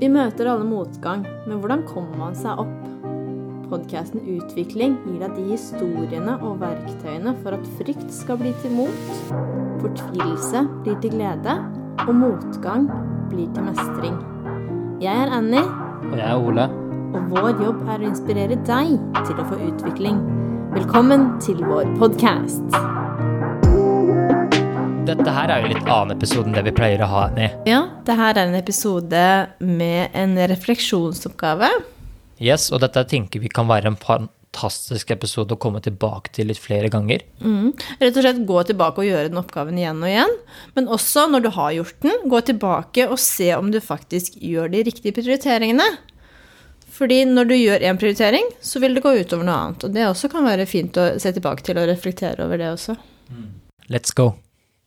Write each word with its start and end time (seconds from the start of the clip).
Vi 0.00 0.08
møter 0.08 0.48
alle 0.48 0.64
motgang, 0.64 1.26
men 1.44 1.58
hvordan 1.60 1.82
kommer 1.84 2.16
man 2.16 2.36
seg 2.38 2.56
opp? 2.62 2.76
Podkasten 3.68 4.22
Utvikling 4.32 4.94
gir 5.04 5.18
deg 5.20 5.34
de 5.36 5.42
historiene 5.50 6.38
og 6.40 6.62
verktøyene 6.62 7.34
for 7.42 7.52
at 7.58 7.66
frykt 7.76 8.08
skal 8.16 8.38
bli 8.40 8.54
til 8.62 8.72
mot, 8.78 9.10
fortvilelse 9.82 10.64
blir 10.86 10.96
til 11.04 11.12
glede, 11.18 11.58
og 12.06 12.14
motgang 12.16 12.88
blir 13.28 13.52
til 13.52 13.68
mestring. 13.68 14.16
Jeg 15.04 15.26
er 15.26 15.36
Annie, 15.36 15.66
Og 16.08 16.16
jeg 16.16 16.30
er 16.30 16.48
Ole. 16.48 16.64
og 17.12 17.30
vår 17.36 17.60
jobb 17.60 17.84
er 17.84 18.00
å 18.00 18.08
inspirere 18.08 18.56
deg 18.56 18.96
til 19.20 19.36
å 19.36 19.48
få 19.52 19.60
utvikling. 19.68 20.24
Velkommen 20.72 21.34
til 21.44 21.60
vår 21.60 21.92
podkast. 22.00 22.99
Dette 25.10 25.32
her 25.34 25.50
er 25.50 25.64
jo 25.64 25.70
litt 25.72 25.88
annen 25.90 26.14
episode 26.14 26.46
enn 26.46 26.54
det 26.54 26.62
vi 26.68 26.72
pleier 26.76 27.00
å 27.02 27.08
ha. 27.10 27.22
Annie. 27.26 27.50
Ja, 27.66 27.80
det 28.06 28.14
her 28.14 28.36
er 28.36 28.44
en 28.44 28.54
episode 28.54 29.22
med 29.58 30.14
en 30.14 30.36
refleksjonsoppgave. 30.52 31.70
Yes, 32.38 32.68
og 32.70 32.84
dette 32.84 33.02
tenker 33.10 33.42
vi 33.42 33.50
kan 33.50 33.66
være 33.66 33.90
en 33.90 33.96
fantastisk 33.98 35.10
episode 35.10 35.56
å 35.56 35.58
komme 35.60 35.80
tilbake 35.82 36.30
til 36.36 36.46
litt 36.52 36.60
flere 36.62 36.92
ganger. 36.92 37.24
Mm. 37.42 37.72
Rett 37.98 38.20
og 38.20 38.22
slett 38.22 38.38
gå 38.46 38.62
tilbake 38.68 39.02
og 39.02 39.08
gjøre 39.08 39.32
den 39.32 39.40
oppgaven 39.40 39.80
igjen 39.80 39.98
og 39.98 40.12
igjen. 40.12 40.36
Men 40.76 40.86
også 40.94 41.24
når 41.32 41.42
du 41.42 41.50
har 41.56 41.72
gjort 41.74 41.98
den, 42.06 42.20
gå 42.30 42.42
tilbake 42.52 43.08
og 43.10 43.18
se 43.22 43.48
om 43.56 43.72
du 43.74 43.80
faktisk 43.82 44.36
gjør 44.38 44.70
de 44.70 44.84
riktige 44.86 45.16
prioriteringene. 45.16 45.88
Fordi 47.00 47.24
når 47.26 47.50
du 47.50 47.56
gjør 47.56 47.86
én 47.88 47.98
prioritering, 47.98 48.46
så 48.62 48.78
vil 48.84 48.94
det 48.94 49.02
gå 49.02 49.16
utover 49.18 49.48
noe 49.48 49.58
annet. 49.64 49.88
Og 49.88 49.98
det 49.98 50.06
også 50.06 50.30
kan 50.30 50.46
være 50.46 50.68
fint 50.70 51.02
å 51.02 51.08
se 51.18 51.34
tilbake 51.34 51.66
til 51.66 51.82
og 51.82 51.90
reflektere 51.90 52.46
over 52.46 52.62
det 52.62 52.70
også. 52.76 52.94
Let's 53.90 54.14
go. 54.14 54.36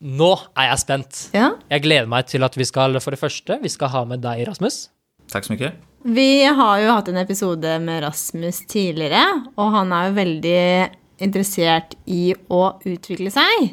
Nå 0.03 0.33
er 0.59 0.67
jeg 0.67 0.81
spent. 0.81 1.19
Ja. 1.31 1.53
Jeg 1.71 1.85
gleder 1.85 2.09
meg 2.11 2.27
til 2.27 2.43
at 2.43 2.57
vi 2.59 2.67
skal, 2.67 2.99
for 2.99 3.15
det 3.15 3.21
første, 3.21 3.57
vi 3.63 3.71
skal 3.71 3.91
ha 3.93 4.03
med 4.07 4.23
deg, 4.25 4.43
Rasmus. 4.49 4.87
Tack 5.31 5.47
så 5.47 5.55
mycket. 5.55 5.79
Vi 6.03 6.43
har 6.43 6.81
jo 6.83 6.91
hatt 6.91 7.07
en 7.07 7.21
episode 7.21 7.77
med 7.79 8.03
Rasmus 8.03 8.65
tidligere, 8.67 9.23
og 9.55 9.71
han 9.77 9.93
er 9.95 10.09
jo 10.09 10.17
veldig 10.17 10.63
interessert 11.23 11.95
i 12.03 12.33
å 12.51 12.65
utvikle 12.83 13.31
seg. 13.31 13.69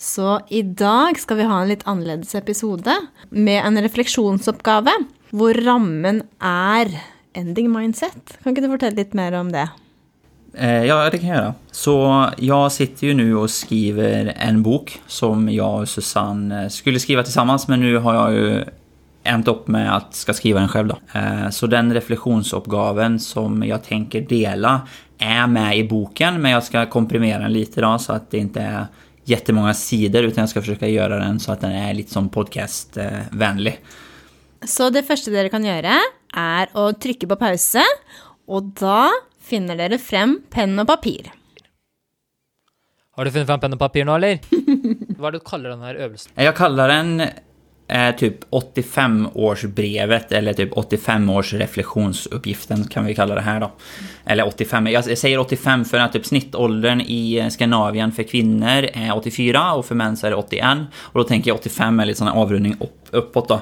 Så 0.00 0.38
i 0.48 0.62
dag 0.64 1.20
skal 1.20 1.42
vi 1.42 1.48
ha 1.50 1.60
en 1.60 1.68
litt 1.68 1.84
annerledes 1.88 2.32
episode 2.38 2.96
med 3.28 3.60
en 3.60 3.80
refleksjonsoppgave 3.84 4.96
hvor 5.36 5.56
rammen 5.66 6.22
er 6.40 6.92
ending 7.36 7.68
mindset. 7.72 8.38
Kan 8.40 8.54
ikke 8.54 8.64
du 8.64 8.72
fortelle 8.72 8.96
litt 8.96 9.16
mer 9.16 9.36
om 9.36 9.52
det? 9.52 9.66
Eh, 10.58 10.84
ja, 10.84 11.10
det 11.10 11.18
kan 11.18 11.28
jag 11.28 11.38
göra. 11.38 11.54
Så 11.70 12.26
jag 12.38 12.72
sitter 12.72 13.06
ju 13.06 13.14
nu 13.14 13.36
och 13.36 13.50
skriver 13.50 14.34
en 14.36 14.62
bok 14.62 15.00
som 15.06 15.48
jag 15.48 15.80
och 15.80 15.88
Susanne 15.88 16.62
eh, 16.62 16.68
skulle 16.68 17.00
skriva 17.00 17.22
tillsammans, 17.22 17.68
men 17.68 17.80
nu 17.80 17.96
har 17.96 18.14
jag 18.14 18.32
ju 18.32 18.64
änt 19.24 19.48
upp 19.48 19.68
med 19.68 19.96
att 19.96 20.14
ska 20.14 20.34
skriva 20.34 20.60
den 20.60 20.68
själv 20.68 20.88
då. 20.88 20.98
Eh, 21.12 21.50
så 21.50 21.66
den 21.66 21.94
reflektionsuppgaven 21.94 23.20
som 23.20 23.62
jag 23.62 23.84
tänker 23.84 24.20
dela 24.20 24.80
är 25.18 25.46
med 25.46 25.78
i 25.78 25.88
boken, 25.88 26.42
men 26.42 26.50
jag 26.50 26.64
ska 26.64 26.86
komprimera 26.86 27.38
den 27.38 27.52
lite 27.52 27.80
då 27.80 27.98
så 27.98 28.12
att 28.12 28.30
det 28.30 28.38
inte 28.38 28.60
är 28.60 28.86
jättemånga 29.24 29.74
sidor, 29.74 30.22
utan 30.22 30.42
jag 30.42 30.48
ska 30.48 30.60
försöka 30.60 30.88
göra 30.88 31.18
den 31.18 31.40
så 31.40 31.52
att 31.52 31.60
den 31.60 31.72
är 31.72 31.94
lite 31.94 32.12
som 32.12 32.28
podcastvänlig. 32.28 33.80
Så 34.64 34.90
det 34.90 35.02
första 35.02 35.30
dere 35.30 35.48
kan 35.48 35.64
göra 35.64 35.92
är 36.36 36.88
att 36.88 37.00
trycka 37.00 37.26
på 37.26 37.36
pause, 37.36 37.82
och 38.46 38.62
då 38.62 39.10
finner 39.46 39.78
dere 39.78 39.98
frem 40.02 40.40
penn 40.50 40.74
og 40.82 40.88
papir. 40.90 41.30
Har 43.16 43.24
du 43.24 43.30
funnet 43.30 43.48
fram 43.48 43.62
penn 43.62 43.76
og 43.76 43.80
papir 43.80 44.04
nå, 44.04 44.16
eller? 44.18 44.40
Hva 45.16 45.28
er 45.28 45.36
det 45.36 45.40
du 45.40 45.46
kaller 45.46 45.72
denne 45.72 45.88
her 45.88 46.00
øvelsen? 46.06 46.32
Jag 46.36 46.56
kallar 46.56 46.90
den 46.92 47.22
eh, 47.88 48.16
typ 48.16 48.44
85-årsbrevet 48.50 50.32
eller 50.32 50.52
typ 50.52 50.72
85-års-reflektionsuppgiften 50.72 52.84
kan 52.84 53.04
vi 53.04 53.14
kalla 53.14 53.34
det 53.34 53.40
här 53.40 53.60
då. 53.60 53.72
Eller 54.24 54.46
85, 54.46 54.86
jag 54.86 55.18
säger 55.18 55.38
85 55.38 55.84
för 55.84 55.98
att 55.98 56.12
typ 56.12 56.26
snittåldern 56.26 57.00
i 57.00 57.38
eh, 57.38 57.48
Skandinavien 57.48 58.12
för 58.12 58.22
kvinnor 58.22 58.88
är 58.92 59.16
84 59.16 59.74
och 59.74 59.86
för 59.86 59.94
män 59.94 60.16
så 60.16 60.26
är 60.26 60.30
det 60.30 60.36
81. 60.36 60.78
Och 60.96 61.18
då 61.18 61.24
tänker 61.24 61.50
jag 61.50 61.58
85 61.58 62.00
är 62.00 62.06
lite 62.06 62.18
sån 62.18 62.28
här 62.28 62.34
avrundning 62.34 62.76
upp, 62.80 63.08
uppåt 63.10 63.48
då. 63.48 63.60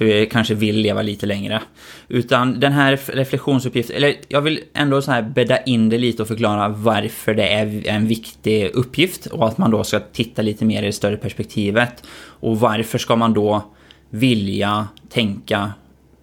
För 0.00 0.04
vi 0.04 0.26
kanske 0.26 0.54
vill 0.54 0.76
leva 0.76 1.02
lite 1.02 1.26
längre. 1.26 1.62
Utan 2.08 2.60
den 2.60 2.72
här 2.72 3.00
reflektionsuppgiften, 3.06 3.96
eller 3.96 4.14
jag 4.28 4.40
vill 4.40 4.60
ändå 4.74 5.02
så 5.02 5.10
här 5.10 5.22
bädda 5.22 5.62
in 5.62 5.88
det 5.88 5.98
lite 5.98 6.22
och 6.22 6.28
förklara 6.28 6.68
varför 6.68 7.34
det 7.34 7.48
är 7.48 7.88
en 7.88 8.06
viktig 8.06 8.70
uppgift 8.74 9.26
och 9.26 9.48
att 9.48 9.58
man 9.58 9.70
då 9.70 9.84
ska 9.84 10.00
titta 10.00 10.42
lite 10.42 10.64
mer 10.64 10.82
i 10.82 10.86
det 10.86 10.92
större 10.92 11.16
perspektivet. 11.16 12.04
Och 12.22 12.60
varför 12.60 12.98
ska 12.98 13.16
man 13.16 13.34
då 13.34 13.64
vilja 14.10 14.88
tänka 15.08 15.72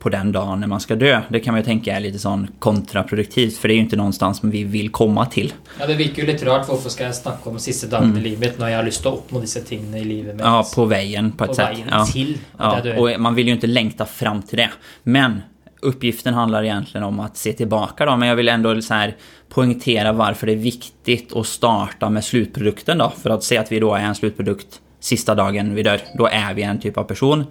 på 0.07 0.12
den 0.12 0.31
dagen 0.31 0.59
när 0.59 0.68
man 0.68 0.79
ska 0.79 0.95
dö? 0.95 1.22
Det 1.29 1.40
kan 1.40 1.53
man 1.53 1.62
ju 1.62 1.66
tänka 1.66 1.95
är 1.95 2.00
lite 2.00 2.19
sån 2.19 2.47
kontraproduktivt 2.59 3.57
för 3.57 3.68
det 3.68 3.73
är 3.73 3.75
ju 3.75 3.81
inte 3.81 3.95
någonstans 3.95 4.38
som 4.38 4.50
vi 4.50 4.63
vill 4.63 4.90
komma 4.90 5.25
till. 5.25 5.53
Ja, 5.79 5.88
Det 5.88 5.94
virker 5.95 6.22
jo 6.22 6.28
litt 6.28 6.44
rart. 6.44 6.68
Hvorfor 6.68 6.90
skal 6.90 7.06
jeg 7.06 7.16
snakke 7.16 7.50
om 7.50 7.59
siste 7.59 7.88
dagen 7.88 8.18
i 8.18 8.22
livet 8.22 8.59
når 8.59 8.69
jeg 8.69 8.78
har 8.78 8.85
lyst 8.88 9.01
til 9.03 9.12
å 9.12 9.18
oppnå 9.19 9.41
disse 9.44 9.62
tingene 9.68 10.00
i 10.00 10.03
livet 10.03 10.35
mitt? 10.35 10.45
Ja, 10.45 10.63
på 10.75 10.85
vägen 10.85 11.31
på 11.31 11.44
ett 11.44 11.50
på 11.50 11.56
sätt. 11.56 11.69
veien 11.69 11.90
Ja. 11.91 12.06
til 12.06 12.38
at 12.57 12.85
Ja, 12.85 12.95
och 13.00 13.19
man 13.22 13.35
vill 13.35 13.47
ju 13.47 13.53
inte 13.53 13.68
längta 13.68 14.06
fram 14.06 14.41
till 14.41 14.57
det. 14.57 14.69
Men 15.03 15.41
uppgiften 15.81 16.34
handlar 16.34 16.63
egentligen 16.63 17.03
om 17.03 17.19
att 17.19 17.38
se 17.38 17.53
tillbaka 17.53 18.06
då, 18.06 18.18
men 18.18 18.29
jag 18.29 18.35
vill 18.35 18.50
ändå 18.50 18.81
så 18.81 18.94
här 18.94 19.16
poängtera 19.50 20.13
varför 20.13 20.47
det 20.47 20.53
är 20.53 20.57
viktigt 20.57 21.35
att 21.35 21.47
starta 21.47 22.09
med 22.09 22.24
slutprodukten 22.24 22.97
då. 22.97 23.13
För 23.22 23.29
att 23.29 23.44
se 23.44 23.57
att 23.57 23.72
vi 23.72 23.79
då 23.79 23.95
är 23.95 24.01
en 24.01 24.16
slutprodukt 24.16 24.81
sista 25.00 25.35
dagen 25.35 25.75
vi 25.75 25.84
dör, 25.84 26.00
då 26.18 26.28
är 26.28 26.53
vi 26.53 26.62
en 26.63 26.79
typ 26.79 26.97
av 26.97 27.03
person. 27.03 27.45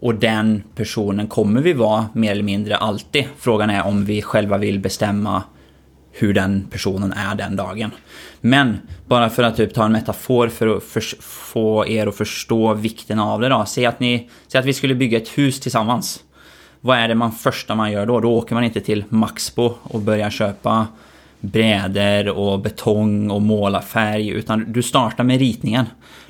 Och 0.00 0.14
den 0.14 0.62
personen 0.74 1.26
kommer 1.26 1.62
vi 1.62 1.72
vara 1.72 2.08
mer 2.12 2.32
eller 2.32 2.42
mindre 2.42 2.76
alltid. 2.76 3.24
Frågan 3.38 3.70
är 3.70 3.86
om 3.86 4.04
vi 4.04 4.22
själva 4.22 4.58
vill 4.58 4.78
bestämma 4.78 5.42
hur 6.12 6.34
den 6.34 6.66
personen 6.70 7.12
är 7.12 7.34
den 7.34 7.56
dagen. 7.56 7.90
Men 8.40 8.78
bara 9.06 9.30
för 9.30 9.42
att 9.42 9.56
typ 9.56 9.74
ta 9.74 9.84
en 9.84 9.92
metafor 9.92 10.48
för 10.48 10.76
att 10.76 10.82
för, 10.82 11.22
få 11.22 11.86
er 11.86 12.06
att 12.06 12.16
förstå 12.16 12.74
vikten 12.74 13.18
av 13.18 13.40
det 13.40 13.48
då. 13.48 13.64
Säg 13.66 13.86
att, 13.86 14.00
ni, 14.00 14.30
säg 14.46 14.58
att 14.58 14.64
vi 14.64 14.72
skulle 14.72 14.94
bygga 14.94 15.18
ett 15.18 15.38
hus 15.38 15.60
tillsammans. 15.60 16.20
Vad 16.80 16.98
är 16.98 17.08
det 17.08 17.14
man 17.14 17.32
första 17.32 17.74
man 17.74 17.92
gör 17.92 18.06
då? 18.06 18.20
Då 18.20 18.32
åker 18.32 18.54
man 18.54 18.64
inte 18.64 18.80
till 18.80 19.04
Maxbo 19.08 19.74
och 19.82 20.00
börjar 20.00 20.30
köpa 20.30 20.86
brädor 21.40 22.28
och 22.28 22.60
betong 22.60 23.30
och 23.30 23.42
måla 23.42 23.82
färg 23.82 24.28
utan 24.28 24.72
du 24.72 24.82
startar 24.82 25.24
med 25.24 25.38
ritningen. 25.38 25.86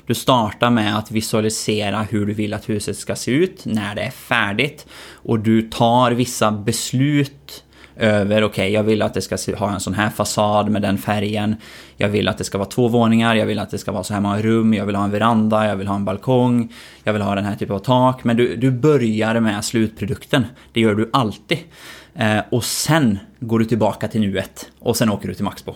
Du 0.09 0.15
startar 0.15 0.69
med 0.69 0.97
att 0.97 1.11
visualisera 1.11 2.01
hur 2.01 2.25
du 2.25 2.33
vill 2.33 2.53
att 2.53 2.69
huset 2.69 2.97
ska 2.97 3.15
se 3.15 3.31
ut 3.31 3.65
när 3.65 3.95
det 3.95 4.01
är 4.01 4.11
färdigt 4.11 4.87
och 5.13 5.39
du 5.39 5.61
tar 5.61 6.11
vissa 6.11 6.51
beslut 6.51 7.63
över, 7.95 8.43
okej, 8.43 8.71
jag 8.71 8.83
vill 8.83 9.01
att 9.01 9.13
det 9.13 9.21
ska 9.21 9.37
ha 9.57 9.73
en 9.73 9.79
sån 9.79 9.93
här 9.93 10.09
fasad 10.09 10.69
med 10.69 10.81
den 10.81 10.97
färgen. 10.97 11.55
Jag 11.97 12.09
vill 12.09 12.27
att 12.27 12.37
det 12.37 12.43
ska 12.43 12.57
vara 12.57 12.69
två 12.69 12.87
våningar, 12.87 13.35
jag 13.35 13.45
vill 13.45 13.59
att 13.59 13.69
det 13.69 13.77
ska 13.77 13.91
vara 13.91 14.03
så 14.03 14.13
här 14.13 14.21
många 14.21 14.41
rum, 14.41 14.73
jag 14.73 14.85
vill 14.85 14.95
ha 14.95 15.03
en 15.03 15.11
veranda, 15.11 15.67
jag 15.67 15.75
vill 15.75 15.87
ha 15.87 15.95
en 15.95 16.05
balkong, 16.05 16.73
jag 17.03 17.13
vill 17.13 17.21
ha 17.21 17.35
den 17.35 17.45
här 17.45 17.55
typen 17.55 17.75
av 17.75 17.79
tak. 17.79 18.23
Men 18.23 18.37
du, 18.37 18.55
du 18.55 18.71
börjar 18.71 19.39
med 19.39 19.65
slutprodukten. 19.65 20.45
Det 20.73 20.81
gör 20.81 20.95
du 20.95 21.09
alltid. 21.13 21.57
Eh, 22.15 22.39
och 22.49 22.63
sen 22.63 23.19
går 23.39 23.59
du 23.59 23.65
tillbaka 23.65 24.07
till 24.07 24.21
nuet 24.21 24.71
och 24.79 24.97
sen 24.97 25.09
åker 25.09 25.27
du 25.27 25.33
till 25.33 25.45
Maxbo. 25.45 25.75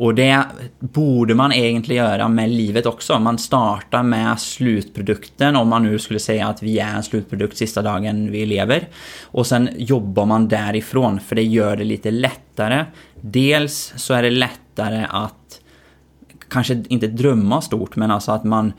Och 0.00 0.14
det 0.14 0.44
borde 0.78 1.34
man 1.34 1.52
egentligen 1.52 2.04
göra 2.04 2.28
med 2.28 2.50
livet 2.50 2.86
också. 2.86 3.18
Man 3.18 3.38
startar 3.38 4.02
med 4.02 4.40
slutprodukten 4.40 5.56
om 5.56 5.68
man 5.68 5.82
nu 5.82 5.98
skulle 5.98 6.18
säga 6.18 6.46
att 6.46 6.62
vi 6.62 6.78
är 6.78 6.96
en 6.96 7.02
slutprodukt 7.02 7.56
sista 7.56 7.82
dagen 7.82 8.30
vi 8.30 8.46
lever. 8.46 8.88
Och 9.22 9.46
sen 9.46 9.68
jobbar 9.76 10.26
man 10.26 10.48
därifrån 10.48 11.20
för 11.20 11.36
det 11.36 11.42
gör 11.42 11.76
det 11.76 11.84
lite 11.84 12.10
lättare. 12.10 12.84
Dels 13.20 13.92
så 13.96 14.14
är 14.14 14.22
det 14.22 14.30
lättare 14.30 15.06
att 15.10 15.60
kanske 16.48 16.84
inte 16.88 17.06
drömma 17.06 17.60
stort 17.60 17.96
men 17.96 18.10
alltså 18.10 18.32
att 18.32 18.44
man 18.44 18.72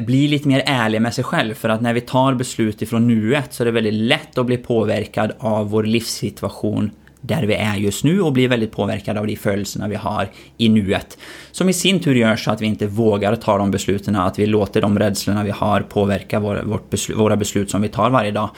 blir 0.00 0.28
lite 0.28 0.48
mer 0.48 0.62
ärlig 0.66 1.02
med 1.02 1.14
sig 1.14 1.24
själv 1.24 1.54
för 1.54 1.68
att 1.68 1.80
när 1.80 1.94
vi 1.94 2.00
tar 2.00 2.34
beslut 2.34 2.82
ifrån 2.82 3.06
nuet 3.06 3.54
så 3.54 3.62
är 3.62 3.64
det 3.64 3.70
väldigt 3.70 3.94
lätt 3.94 4.38
att 4.38 4.46
bli 4.46 4.56
påverkad 4.56 5.32
av 5.38 5.70
vår 5.70 5.84
livssituation 5.84 6.90
där 7.26 7.42
vi 7.42 7.54
är 7.54 7.76
just 7.76 8.04
nu 8.04 8.20
och 8.20 8.32
blir 8.32 8.48
väldigt 8.48 8.72
påverkade 8.72 9.20
av 9.20 9.26
de 9.26 9.36
födelserna 9.36 9.88
vi 9.88 9.94
har 9.94 10.28
i 10.56 10.68
nuet. 10.68 11.18
Som 11.52 11.68
i 11.68 11.72
sin 11.72 12.00
tur 12.00 12.14
gör 12.14 12.36
så 12.36 12.50
att 12.50 12.60
vi 12.60 12.66
inte 12.66 12.86
vågar 12.86 13.36
ta 13.36 13.58
de 13.58 13.70
besluten, 13.70 14.16
att 14.16 14.38
vi 14.38 14.46
låter 14.46 14.82
de 14.82 14.98
rädslorna 14.98 15.44
vi 15.44 15.50
har 15.50 15.80
påverka 15.80 16.40
vår, 16.40 16.62
vårt 16.64 16.90
beslut, 16.90 17.18
våra 17.18 17.36
beslut 17.36 17.70
som 17.70 17.82
vi 17.82 17.88
tar 17.88 18.10
varje 18.10 18.30
dag. 18.30 18.50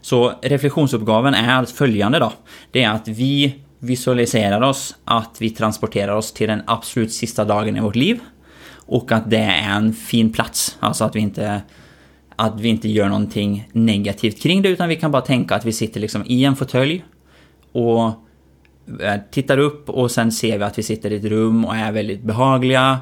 Så 0.00 0.32
reflektionsuppgaven 0.42 1.34
är 1.34 1.54
alltså 1.54 1.74
följande 1.74 2.18
då. 2.18 2.32
Det 2.70 2.82
är 2.82 2.90
att 2.90 3.08
vi 3.08 3.54
visualiserar 3.78 4.60
oss 4.60 4.96
att 5.04 5.36
vi 5.38 5.50
transporterar 5.50 6.16
oss 6.16 6.32
till 6.32 6.48
den 6.48 6.62
absolut 6.66 7.12
sista 7.12 7.44
dagen 7.44 7.76
i 7.76 7.80
vårt 7.80 7.96
liv. 7.96 8.20
Och 8.86 9.12
att 9.12 9.30
det 9.30 9.36
är 9.36 9.76
en 9.76 9.92
fin 9.92 10.32
plats. 10.32 10.76
Alltså 10.80 11.04
att 11.04 11.16
vi 11.16 11.20
inte 11.20 11.62
att 12.36 12.60
vi 12.60 12.68
inte 12.68 12.88
gör 12.88 13.08
någonting 13.08 13.68
negativt 13.72 14.42
kring 14.42 14.62
det 14.62 14.68
utan 14.68 14.88
vi 14.88 14.96
kan 14.96 15.10
bara 15.10 15.22
tänka 15.22 15.54
att 15.54 15.64
vi 15.64 15.72
sitter 15.72 16.00
liksom 16.00 16.24
i 16.26 16.44
en 16.44 16.56
fåtölj 16.56 17.04
och 17.72 18.04
eh, 19.00 19.20
tittar 19.30 19.58
upp 19.58 19.88
och 19.88 20.10
sen 20.10 20.32
ser 20.32 20.58
vi 20.58 20.64
att 20.64 20.78
vi 20.78 20.82
sitter 20.82 21.12
i 21.12 21.16
ett 21.16 21.24
rum 21.24 21.64
och 21.64 21.76
är 21.76 21.92
väldigt 21.92 22.22
behagliga. 22.22 22.98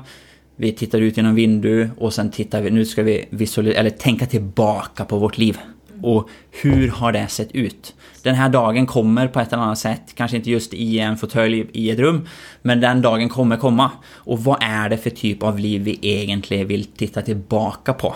Vi 0.56 0.72
tittar 0.72 1.00
ut 1.00 1.16
genom 1.16 1.34
vindu 1.34 1.90
och 1.98 2.14
sen 2.14 2.30
tittar 2.30 2.62
vi, 2.62 2.70
nu 2.70 2.84
ska 2.84 3.02
vi 3.02 3.24
visualisera, 3.30 3.80
eller 3.80 3.90
tänka 3.90 4.26
tillbaka 4.26 5.04
på 5.04 5.18
vårt 5.18 5.38
liv. 5.38 5.58
Och 6.02 6.28
hur 6.62 6.88
har 6.88 7.12
det 7.12 7.28
sett 7.28 7.52
ut? 7.52 7.94
Den 8.22 8.34
här 8.34 8.48
dagen 8.48 8.86
kommer 8.86 9.28
på 9.28 9.40
ett 9.40 9.52
eller 9.52 9.62
annat 9.62 9.78
sätt, 9.78 10.02
kanske 10.14 10.36
inte 10.36 10.50
just 10.50 10.74
i 10.74 10.98
en 10.98 11.16
fåtölj 11.16 11.66
i 11.72 11.90
ett 11.90 11.98
rum, 11.98 12.26
men 12.62 12.80
den 12.80 13.02
dagen 13.02 13.28
kommer 13.28 13.56
komma. 13.56 13.90
Och 14.12 14.44
vad 14.44 14.58
är 14.60 14.88
det 14.88 14.98
för 14.98 15.10
typ 15.10 15.42
av 15.42 15.58
liv 15.58 15.82
vi 15.82 15.98
egentligen 16.02 16.68
vill 16.68 16.84
titta 16.84 17.22
tillbaka 17.22 17.92
på? 17.92 18.14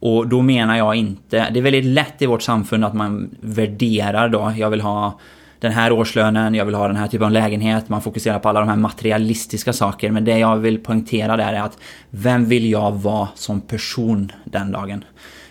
Och 0.00 0.28
då 0.28 0.42
menar 0.42 0.76
jag 0.76 0.94
inte, 0.94 1.50
det 1.50 1.58
är 1.58 1.62
väldigt 1.62 1.84
lätt 1.84 2.22
i 2.22 2.26
vårt 2.26 2.42
samfund 2.42 2.84
att 2.84 2.94
man 2.94 3.36
värderar 3.40 4.28
då, 4.28 4.52
jag 4.56 4.70
vill 4.70 4.80
ha 4.80 5.20
den 5.60 5.72
här 5.72 5.92
årslönen, 5.92 6.54
jag 6.54 6.64
vill 6.64 6.74
ha 6.74 6.86
den 6.86 6.96
här 6.96 7.08
typen 7.08 7.26
av 7.26 7.32
lägenhet, 7.32 7.88
man 7.88 8.02
fokuserar 8.02 8.38
på 8.38 8.48
alla 8.48 8.60
de 8.60 8.68
här 8.68 8.76
materialistiska 8.76 9.72
saker. 9.72 10.10
Men 10.10 10.24
det 10.24 10.38
jag 10.38 10.56
vill 10.56 10.78
poängtera 10.78 11.36
där 11.36 11.52
är 11.52 11.60
att 11.60 11.78
vem 12.10 12.44
vill 12.44 12.70
jag 12.70 12.92
vara 12.92 13.28
som 13.34 13.60
person 13.60 14.32
den 14.44 14.72
dagen? 14.72 15.04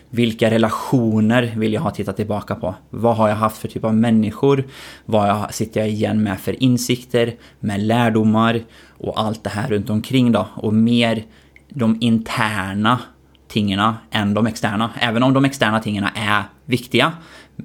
Vilka 0.10 0.52
relationer 0.52 1.54
vill 1.56 1.74
jag 1.74 1.82
ha 1.82 1.92
tittat 1.92 2.16
tillbaka 2.16 2.56
på? 2.56 2.76
Vad 2.90 3.16
har 3.16 3.30
jag 3.30 3.36
haft 3.36 3.58
för 3.58 3.68
typ 3.68 3.84
av 3.84 3.96
människor? 3.96 4.64
Vad 5.06 5.54
sitter 5.54 5.80
jag 5.80 5.90
igen 5.90 6.24
med 6.24 6.40
för 6.40 6.64
insikter, 6.64 7.34
med 7.60 7.80
lärdomar 7.80 8.62
och 8.98 9.20
allt 9.22 9.44
det 9.44 9.50
här 9.50 9.68
runt 9.68 9.90
omkring 9.90 10.32
då? 10.32 10.48
Och 10.56 10.74
mer 10.74 11.24
de 11.70 11.98
interna 12.02 13.00
tingerna 13.48 13.98
än 14.12 14.34
de 14.34 14.48
externa. 14.48 14.90
Även 15.00 15.24
om 15.24 15.34
de 15.34 15.46
externa 15.46 15.80
tingerna 15.80 16.12
är 16.16 16.44
viktiga. 16.66 17.12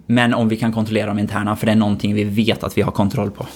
Men 0.06 0.34
om 0.34 0.48
vi 0.48 0.56
kan 0.56 0.72
kontrollera 0.72 1.06
de 1.06 1.18
interna, 1.18 1.56
för 1.56 1.66
det 1.66 1.72
är 1.72 1.76
någonting 1.76 2.14
vi 2.14 2.24
vet 2.24 2.62
att 2.62 2.78
vi 2.78 2.82
har 2.82 2.92
kontroll 2.92 3.30
på. 3.30 3.46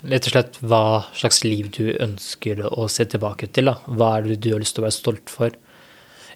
Rett 0.00 0.26
og 0.26 0.32
slett 0.32 0.58
hva 0.64 1.02
slags 1.12 1.42
liv 1.44 1.68
du 1.76 1.90
ønsker 2.00 2.62
å 2.64 2.86
se 2.88 3.04
tilbake 3.04 3.50
til. 3.52 3.68
da. 3.68 3.76
Hva 3.84 4.14
er 4.16 4.30
det 4.30 4.40
du 4.40 4.52
har 4.54 4.62
lyst 4.62 4.76
til 4.76 4.84
å 4.84 4.88
være 4.88 4.96
stolt 4.96 5.32
for? 5.32 5.52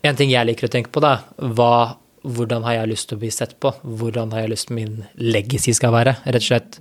En 0.04 0.16
ting 0.16 0.28
jeg 0.30 0.44
liker 0.44 0.68
å 0.68 0.72
tenke 0.72 0.92
på, 0.92 1.00
da, 1.00 1.22
hva, 1.40 1.96
hvordan 2.28 2.66
har 2.66 2.80
jeg 2.80 2.90
lyst 2.90 3.08
til 3.08 3.16
å 3.16 3.22
bli 3.22 3.30
sett 3.32 3.56
på? 3.60 3.72
Hvordan 3.80 4.34
har 4.36 4.44
jeg 4.44 4.52
lyst 4.52 4.68
til 4.68 4.76
min 4.82 4.98
legacy 5.16 5.72
skal 5.72 5.94
være? 5.96 6.18
Rett 6.26 6.44
og 6.44 6.48
slett 6.50 6.80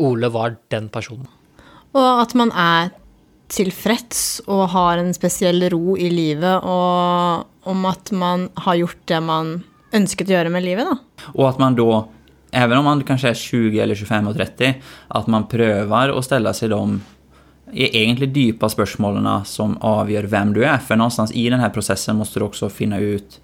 Ole 0.00 0.30
var 0.32 0.56
den 0.72 0.88
personen. 0.92 1.28
Og 1.96 2.20
at 2.22 2.36
man 2.38 2.52
er 2.56 2.92
tilfreds 3.50 4.40
og 4.46 4.68
har 4.74 5.00
en 5.00 5.12
spesiell 5.16 5.64
ro 5.72 5.96
i 5.98 6.08
livet, 6.12 6.62
og 6.64 7.68
om 7.68 7.88
at 7.88 8.12
man 8.16 8.46
har 8.64 8.78
gjort 8.78 9.02
det 9.10 9.20
man 9.26 9.56
önskat 9.92 10.28
göra 10.28 10.48
med 10.48 10.62
livet. 10.62 10.86
Då. 10.86 10.96
Och 11.22 11.48
att 11.48 11.58
man 11.58 11.74
då, 11.74 12.08
även 12.50 12.78
om 12.78 12.84
man 12.84 13.02
kanske 13.04 13.28
är 13.28 13.34
20 13.34 13.80
eller 13.80 13.94
25 13.94 14.28
och 14.28 14.36
30, 14.36 14.74
att 15.08 15.26
man 15.26 15.48
prövar 15.48 16.08
att 16.08 16.24
ställa 16.24 16.54
sig 16.54 16.68
de 16.68 17.02
e- 17.72 18.02
egentligen 18.02 18.34
djupa 18.34 18.68
spörsmålen 18.68 19.44
som 19.44 19.76
avgör 19.76 20.22
vem 20.22 20.52
du 20.52 20.64
är. 20.64 20.78
För 20.78 20.96
någonstans 20.96 21.32
i 21.32 21.50
den 21.50 21.60
här 21.60 21.70
processen 21.70 22.16
måste 22.16 22.38
du 22.38 22.44
också 22.44 22.68
finna 22.68 22.98
ut 22.98 23.40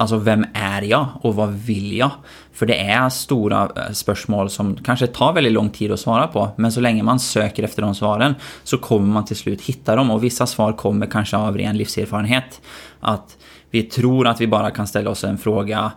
Alltså 0.00 0.16
vem 0.16 0.46
är 0.54 0.82
jag 0.82 1.06
och 1.22 1.34
vad 1.34 1.48
vill 1.48 1.96
jag? 1.96 2.10
För 2.52 2.66
det 2.66 2.80
är 2.80 3.08
stora 3.08 3.70
eh, 3.76 3.92
spörsmål 3.92 4.50
som 4.50 4.76
kanske 4.76 5.06
tar 5.06 5.32
väldigt 5.32 5.52
lång 5.52 5.70
tid 5.70 5.92
att 5.92 6.00
svara 6.00 6.26
på. 6.26 6.48
Men 6.56 6.72
så 6.72 6.80
länge 6.80 7.02
man 7.02 7.20
söker 7.20 7.62
efter 7.62 7.82
de 7.82 7.94
svaren 7.94 8.34
så 8.64 8.78
kommer 8.78 9.06
man 9.12 9.24
till 9.24 9.36
slut 9.36 9.60
hitta 9.62 9.96
dem. 9.96 10.10
Och 10.10 10.24
vissa 10.24 10.46
svar 10.46 10.72
kommer 10.72 11.06
kanske 11.06 11.36
av 11.36 11.58
ren 11.58 11.76
livserfarenhet. 11.76 12.60
Att 13.00 13.36
vi 13.70 13.82
tror 13.82 14.26
att 14.26 14.40
vi 14.40 14.46
bara 14.46 14.70
kan 14.70 14.86
ställa 14.86 15.10
oss 15.10 15.24
en 15.24 15.38
fråga 15.38 15.92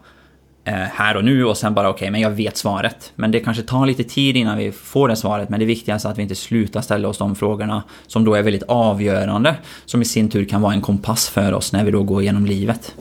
eh, 0.64 0.74
här 0.74 1.18
och 1.18 1.26
nu 1.26 1.46
och 1.46 1.58
sen 1.58 1.74
bara 1.74 1.90
okej, 1.90 1.98
okay, 1.98 2.12
men 2.12 2.22
jag 2.22 2.30
vet 2.30 2.58
svaret. 2.58 3.12
Men 3.16 3.32
det 3.32 3.40
kanske 3.40 3.64
tar 3.64 3.86
lite 3.86 4.04
tid 4.04 4.38
innan 4.38 4.58
vi 4.58 4.72
får 4.72 5.08
det 5.08 5.16
svaret, 5.16 5.50
men 5.50 5.60
det 5.60 5.66
viktigaste 5.66 6.08
är 6.08 6.12
att 6.12 6.18
vi 6.18 6.22
inte 6.22 6.36
slutar 6.36 6.82
ställa 6.82 7.08
oss 7.08 7.18
de 7.18 7.36
frågorna 7.36 7.84
som 8.08 8.26
då 8.26 8.34
är 8.34 8.44
väldigt 8.44 8.64
avgörande, 8.64 9.56
som 9.86 10.02
i 10.02 10.06
sin 10.06 10.30
tur 10.30 10.46
kan 10.46 10.62
vara 10.62 10.74
en 10.74 10.82
kompass 10.82 11.30
för 11.30 11.54
oss 11.54 11.74
när 11.74 11.84
vi 11.86 11.92
då 11.92 12.04
går 12.04 12.24
genom 12.24 12.46
livet. 12.46 12.96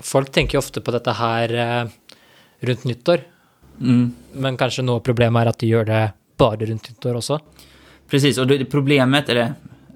Folk 0.00 0.32
tänker 0.32 0.58
ofta 0.58 0.80
på 0.80 0.90
detta 0.90 1.12
här 1.12 1.80
eh, 1.82 1.88
runt 2.60 2.84
nyttår. 2.84 3.20
Mm. 3.80 4.14
Men 4.32 4.56
kanske 4.56 4.82
något 4.82 5.04
problem 5.04 5.36
är 5.36 5.46
att 5.46 5.58
de 5.58 5.66
gör 5.66 5.84
det 5.84 6.12
bara 6.36 6.56
runt 6.56 6.88
nyttår 6.88 7.16
också. 7.16 7.40
Precis, 8.10 8.38
och 8.38 8.46
det, 8.46 8.64
problemet, 8.64 9.28
eller 9.28 9.54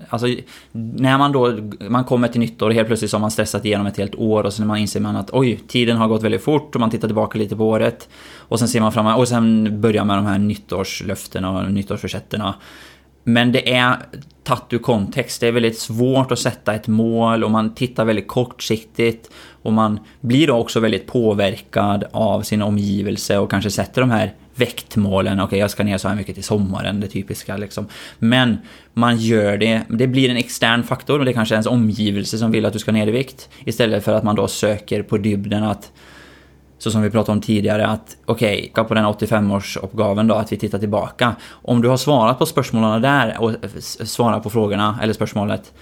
Alltså, 0.08 0.26
när 0.72 1.18
man 1.18 1.32
då 1.32 1.58
man 1.88 2.04
kommer 2.04 2.28
till 2.28 2.40
nyttår 2.40 2.68
och 2.68 2.74
helt 2.74 2.86
plötsligt 2.86 3.10
så 3.10 3.16
har 3.16 3.20
man 3.20 3.30
stressat 3.30 3.64
igenom 3.64 3.86
ett 3.86 3.96
helt 3.96 4.14
år 4.14 4.44
och 4.44 4.52
sen 4.52 4.66
man 4.66 4.78
inser 4.78 5.00
man 5.00 5.16
att 5.16 5.30
oj, 5.32 5.60
tiden 5.68 5.96
har 5.96 6.08
gått 6.08 6.22
väldigt 6.22 6.44
fort 6.44 6.74
och 6.74 6.80
man 6.80 6.90
tittar 6.90 7.08
tillbaka 7.08 7.38
lite 7.38 7.56
på 7.56 7.68
året. 7.68 8.08
Och 8.36 8.58
sen 8.58 8.68
ser 8.68 8.80
man 8.80 8.92
fram 8.92 9.06
och 9.06 9.28
sen 9.28 9.80
börjar 9.80 10.04
man 10.04 10.16
de 10.16 10.26
här 10.26 10.38
nyttårslöftena 10.38 11.50
och 11.50 11.72
nyttårsförsätterna. 11.72 12.54
Men 13.24 13.52
det 13.52 13.74
är 13.74 13.96
tatt 14.44 14.72
ur 14.72 14.78
kontext. 14.78 15.40
Det 15.40 15.48
är 15.48 15.52
väldigt 15.52 15.78
svårt 15.78 16.32
att 16.32 16.38
sätta 16.38 16.74
ett 16.74 16.88
mål 16.88 17.44
och 17.44 17.50
man 17.50 17.74
tittar 17.74 18.04
väldigt 18.04 18.28
kortsiktigt. 18.28 19.30
Och 19.62 19.72
man 19.72 20.00
blir 20.20 20.46
då 20.46 20.54
också 20.54 20.80
väldigt 20.80 21.06
påverkad 21.06 22.04
av 22.12 22.42
sin 22.42 22.62
omgivelse 22.62 23.38
och 23.38 23.50
kanske 23.50 23.70
sätter 23.70 24.00
de 24.00 24.10
här 24.10 24.34
väktmålen. 24.54 25.40
Okej, 25.40 25.44
okay, 25.44 25.58
jag 25.58 25.70
ska 25.70 25.84
ner 25.84 25.98
så 25.98 26.08
här 26.08 26.16
mycket 26.16 26.34
till 26.34 26.44
sommaren, 26.44 27.00
det 27.00 27.08
typiska 27.08 27.56
liksom. 27.56 27.86
Men 28.18 28.58
man 28.92 29.16
gör 29.16 29.58
det, 29.58 29.82
det 29.88 30.06
blir 30.06 30.30
en 30.30 30.36
extern 30.36 30.82
faktor 30.82 31.18
och 31.18 31.24
det 31.24 31.30
är 31.30 31.32
kanske 31.32 31.54
är 31.54 31.56
ens 31.56 31.66
omgivelse 31.66 32.38
som 32.38 32.50
vill 32.50 32.66
att 32.66 32.72
du 32.72 32.78
ska 32.78 32.92
ner 32.92 33.06
i 33.06 33.10
vikt. 33.10 33.48
Istället 33.64 34.04
för 34.04 34.14
att 34.14 34.24
man 34.24 34.36
då 34.36 34.48
söker 34.48 35.02
på 35.02 35.18
dybden 35.18 35.64
att 35.64 35.92
så 36.78 36.90
som 36.90 37.02
vi 37.02 37.10
pratade 37.10 37.32
om 37.32 37.40
tidigare, 37.40 37.86
att 37.86 38.16
okej, 38.24 38.70
okay, 38.72 38.84
på 38.84 38.94
den 38.94 39.04
85-årsuppgaven 39.04 40.28
då, 40.28 40.34
att 40.34 40.52
vi 40.52 40.56
tittar 40.56 40.78
tillbaka. 40.78 41.36
Om 41.50 41.82
du 41.82 41.88
har 41.88 41.96
svarat 41.96 42.38
på 42.38 42.46
spörsmålen 42.46 43.02
där 43.02 43.36
och 43.40 43.52
svarat 44.06 44.42
på 44.42 44.50
frågorna, 44.50 44.98
eller 45.02 45.12
spörsmålet, 45.12 45.72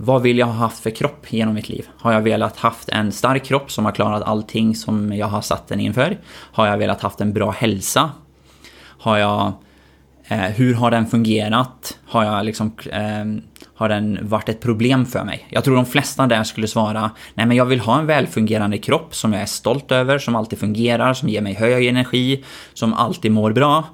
vad 0.00 0.22
vill 0.22 0.38
jag 0.38 0.46
ha 0.46 0.52
haft 0.52 0.82
för 0.82 0.90
kropp 0.90 1.32
genom 1.32 1.54
mitt 1.54 1.68
liv? 1.68 1.88
Har 1.98 2.12
jag 2.12 2.20
velat 2.20 2.56
haft 2.56 2.88
en 2.88 3.12
stark 3.12 3.44
kropp 3.44 3.70
som 3.70 3.84
har 3.84 3.92
klarat 3.92 4.22
allting 4.22 4.74
som 4.74 5.12
jag 5.12 5.26
har 5.26 5.40
satt 5.40 5.68
den 5.68 5.80
inför? 5.80 6.18
Har 6.30 6.66
jag 6.66 6.78
velat 6.78 7.00
haft 7.00 7.20
en 7.20 7.32
bra 7.32 7.50
hälsa? 7.50 8.10
Har 8.98 9.18
jag... 9.18 9.52
Eh, 10.28 10.38
hur 10.38 10.74
har 10.74 10.90
den 10.90 11.06
fungerat? 11.06 11.98
Har 12.06 12.24
jag 12.24 12.44
liksom... 12.44 12.72
Eh, 12.92 13.24
har 13.74 13.88
den 13.88 14.18
varit 14.22 14.48
ett 14.48 14.60
problem 14.60 15.06
för 15.06 15.24
mig? 15.24 15.46
Jag 15.50 15.64
tror 15.64 15.76
de 15.76 15.86
flesta 15.86 16.26
där 16.26 16.44
skulle 16.44 16.68
svara 16.68 17.10
Nej 17.34 17.46
men 17.46 17.56
jag 17.56 17.64
vill 17.64 17.80
ha 17.80 17.98
en 17.98 18.06
välfungerande 18.06 18.78
kropp 18.78 19.14
som 19.14 19.32
jag 19.32 19.42
är 19.42 19.46
stolt 19.46 19.92
över, 19.92 20.18
som 20.18 20.36
alltid 20.36 20.58
fungerar, 20.58 21.14
som 21.14 21.28
ger 21.28 21.40
mig 21.40 21.54
hög 21.54 21.86
energi, 21.86 22.44
som 22.74 22.94
alltid 22.94 23.32
mår 23.32 23.52
bra. 23.52 23.84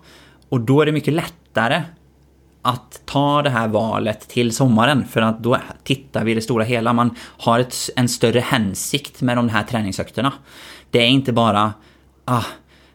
Och 0.48 0.60
då 0.60 0.80
är 0.80 0.86
det 0.86 0.92
mycket 0.92 1.14
lättare 1.14 1.82
att 2.64 3.00
ta 3.04 3.42
det 3.42 3.50
här 3.50 3.68
valet 3.68 4.28
till 4.28 4.52
sommaren 4.52 5.04
för 5.06 5.20
att 5.20 5.42
då 5.42 5.58
tittar 5.82 6.24
vi 6.24 6.32
i 6.32 6.34
det 6.34 6.40
stora 6.40 6.64
hela. 6.64 6.92
Man 6.92 7.16
har 7.20 7.58
ett, 7.58 7.74
en 7.96 8.08
större 8.08 8.40
hänsikt 8.40 9.22
med 9.22 9.36
de 9.36 9.48
här 9.48 9.62
träningsökterna. 9.62 10.32
Det 10.90 10.98
är 10.98 11.06
inte 11.06 11.32
bara 11.32 11.72
ah, 12.24 12.44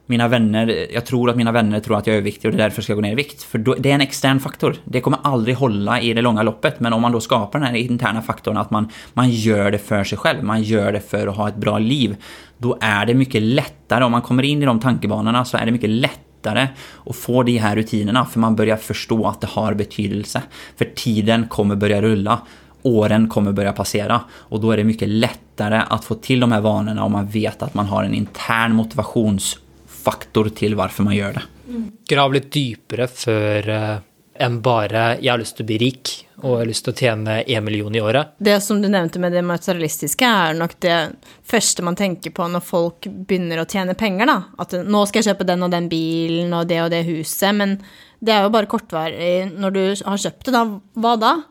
mina 0.06 0.27
vänner, 0.27 0.88
jag 0.94 1.06
tror 1.06 1.30
att 1.30 1.35
mina 1.35 1.52
vänner 1.52 1.80
tror 1.80 1.97
att 1.97 2.07
jag 2.07 2.14
är 2.14 2.18
överviktig 2.18 2.49
och 2.49 2.57
det 2.57 2.64
är 2.64 2.68
därför 2.68 2.81
ska 2.81 2.92
jag 2.92 2.97
gå 2.97 3.02
ner 3.02 3.11
i 3.11 3.16
vikt. 3.16 3.44
För 3.44 3.57
då, 3.57 3.76
det 3.80 3.92
är 3.92 3.95
en 3.95 4.02
extern 4.02 4.40
faktor. 4.40 4.76
Det 4.83 5.02
kommer 5.02 5.19
aldrig 5.23 5.56
hålla 5.56 6.02
i 6.02 6.14
det 6.14 6.21
långa 6.21 6.44
loppet. 6.44 6.80
Men 6.80 6.94
om 6.94 7.02
man 7.02 7.11
då 7.11 7.21
skapar 7.21 7.59
den 7.59 7.68
här 7.68 7.76
interna 7.76 8.21
faktorn 8.21 8.57
att 8.57 8.71
man, 8.71 8.90
man 9.14 9.30
gör 9.30 9.71
det 9.71 9.78
för 9.78 10.04
sig 10.04 10.18
själv, 10.18 10.44
man 10.44 10.64
gör 10.64 10.92
det 10.92 11.02
för 11.02 11.28
att 11.28 11.35
ha 11.35 11.47
ett 11.47 11.56
bra 11.56 11.80
liv. 11.80 12.16
Då 12.57 12.78
är 12.81 13.06
det 13.06 13.14
mycket 13.14 13.42
lättare, 13.42 14.04
om 14.04 14.11
man 14.11 14.21
kommer 14.21 14.44
in 14.44 14.64
i 14.64 14.66
de 14.66 14.80
tankebanorna 14.80 15.45
så 15.45 15.57
är 15.57 15.66
det 15.66 15.71
mycket 15.71 15.90
lättare 15.90 16.29
lättare 16.40 16.68
att 17.06 17.16
få 17.16 17.44
de 17.44 17.58
här 17.58 17.76
rutinerna 17.76 18.26
för 18.26 18.40
man 18.40 18.56
börjar 18.56 18.78
förstå 18.78 19.28
att 19.28 19.42
det 19.42 19.48
har 19.48 19.74
betydelse. 19.74 20.42
För 20.78 20.86
tiden 20.86 21.48
kommer 21.48 21.76
börja 21.76 22.02
rulla. 22.02 22.42
Åren 22.81 23.30
kommer 23.30 23.52
börja 23.52 23.74
passera 23.74 24.22
och 24.31 24.60
då 24.60 24.72
är 24.72 24.78
det 24.78 24.84
mycket 24.84 25.10
lättare 25.10 25.81
att 25.90 26.06
få 26.06 26.16
till 26.16 26.40
de 26.40 26.52
här 26.52 26.62
vanorna 26.62 27.04
om 27.04 27.12
man 27.12 27.28
vet 27.28 27.62
att 27.62 27.74
man 27.74 27.86
har 27.86 28.04
en 28.04 28.14
intern 28.14 28.76
motivationsfaktor 28.76 30.50
till 30.50 30.76
varför 30.76 31.04
man 31.04 31.16
gör 31.16 31.34
det. 31.34 31.42
Mm. 31.68 31.92
Grav 32.10 32.34
lite 32.34 32.60
djupare 32.60 33.08
för 33.08 33.69
eh, 33.69 33.98
än 34.40 34.62
bara 34.62 35.19
jag 35.19 35.34
har 35.34 35.38
lust 35.38 35.60
att 35.60 35.66
bli 35.66 35.78
rik 35.78 36.28
och 36.36 36.50
har 36.58 36.66
lust 36.66 36.88
att 36.88 37.00
tjäna 37.00 37.42
en 37.42 37.66
miljon 37.66 37.96
i 37.96 38.02
året. 38.02 38.28
Det 38.38 38.62
som 38.62 38.81
du 38.81 38.90
nämnde 38.90 39.19
med 39.19 39.31
det 39.31 39.42
materialistiska 39.42 40.28
är 40.28 40.54
nog 40.54 40.69
det 40.80 41.08
första 41.44 41.84
man 41.84 41.96
tänker 41.96 42.31
på 42.31 42.48
när 42.48 42.60
folk 42.60 43.08
börjar 43.08 43.58
att 43.58 43.72
tjäna 43.72 43.94
pengar. 43.94 44.28
Då. 44.28 44.44
Att 44.58 44.72
nu 44.72 45.06
ska 45.06 45.18
jag 45.18 45.26
köpa 45.26 45.44
den 45.44 45.64
och 45.64 45.69
den 45.69 45.90
bilen 45.90 46.54
och 46.54 46.68
det 46.68 46.81
och 46.81 46.90
det 46.90 47.02
huset. 47.02 47.56
Men 47.56 47.84
det 48.19 48.31
är 48.31 48.44
ju 48.44 48.50
bara 48.50 48.66
kortvarigt. 48.66 49.60
När 49.60 49.72
du 49.72 49.96
har 50.06 50.18
köpt 50.18 50.46
det, 50.46 50.52
då, 50.52 50.81
vad 50.94 51.19
då? 51.19 51.42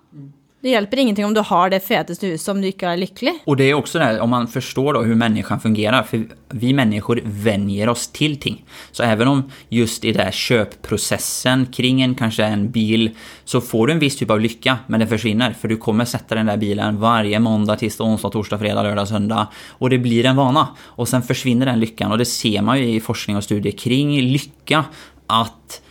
Det 0.69 0.73
hjälper 0.73 0.97
ingenting 0.97 1.25
om 1.25 1.35
du 1.35 1.41
har 1.41 1.71
det 1.71 1.81
fetaste 1.81 2.27
huset 2.27 2.49
om 2.49 2.61
du 2.61 2.67
inte 2.67 2.87
är 2.87 2.97
lycklig. 2.97 3.33
Och 3.45 3.57
det 3.57 3.65
är 3.65 3.75
också 3.75 3.99
det 3.99 4.05
här, 4.05 4.21
om 4.21 4.31
man 4.31 4.49
förstår 4.49 4.93
då 4.93 5.03
hur 5.03 5.15
människan 5.15 5.61
fungerar, 5.61 6.03
för 6.03 6.27
vi 6.49 6.73
människor 6.73 7.21
vänjer 7.25 7.89
oss 7.89 8.09
till 8.09 8.41
ting. 8.41 8.65
Så 8.93 9.03
även 9.03 9.29
om 9.29 9.51
just 9.69 10.05
i 10.05 10.13
den 10.13 10.25
här 10.25 10.31
köpprocessen 10.31 11.67
kring 11.67 12.03
en, 12.03 12.15
kanske 12.15 12.45
en 12.45 12.71
bil, 12.71 13.11
så 13.45 13.61
får 13.61 13.87
du 13.87 13.93
en 13.93 13.99
viss 13.99 14.17
typ 14.17 14.31
av 14.31 14.41
lycka, 14.41 14.79
men 14.87 15.01
den 15.01 15.09
försvinner. 15.09 15.53
För 15.53 15.69
du 15.69 15.77
kommer 15.77 16.05
sätta 16.05 16.35
den 16.35 16.47
där 16.47 16.57
bilen 16.57 17.01
varje 17.01 17.41
måndag, 17.41 17.77
tisdag, 17.77 18.05
onsdag, 18.05 18.31
torsdag, 18.31 18.59
fredag, 18.59 18.83
lördag, 18.83 19.09
söndag. 19.09 19.49
Och 19.69 19.91
det 19.91 19.99
blir 19.99 20.27
en 20.27 20.37
vana. 20.37 20.69
Och 20.81 21.09
sen 21.09 21.23
försvinner 21.23 21.67
den 21.67 21.81
lyckan. 21.81 22.13
Och 22.13 22.19
det 22.19 22.25
ser 22.25 22.63
man 22.63 22.79
ju 22.79 22.89
i 22.89 23.01
forskning 23.01 23.37
och 23.37 23.45
studier 23.45 23.73
kring 23.73 24.21
lycka, 24.21 24.85
att 25.27 25.83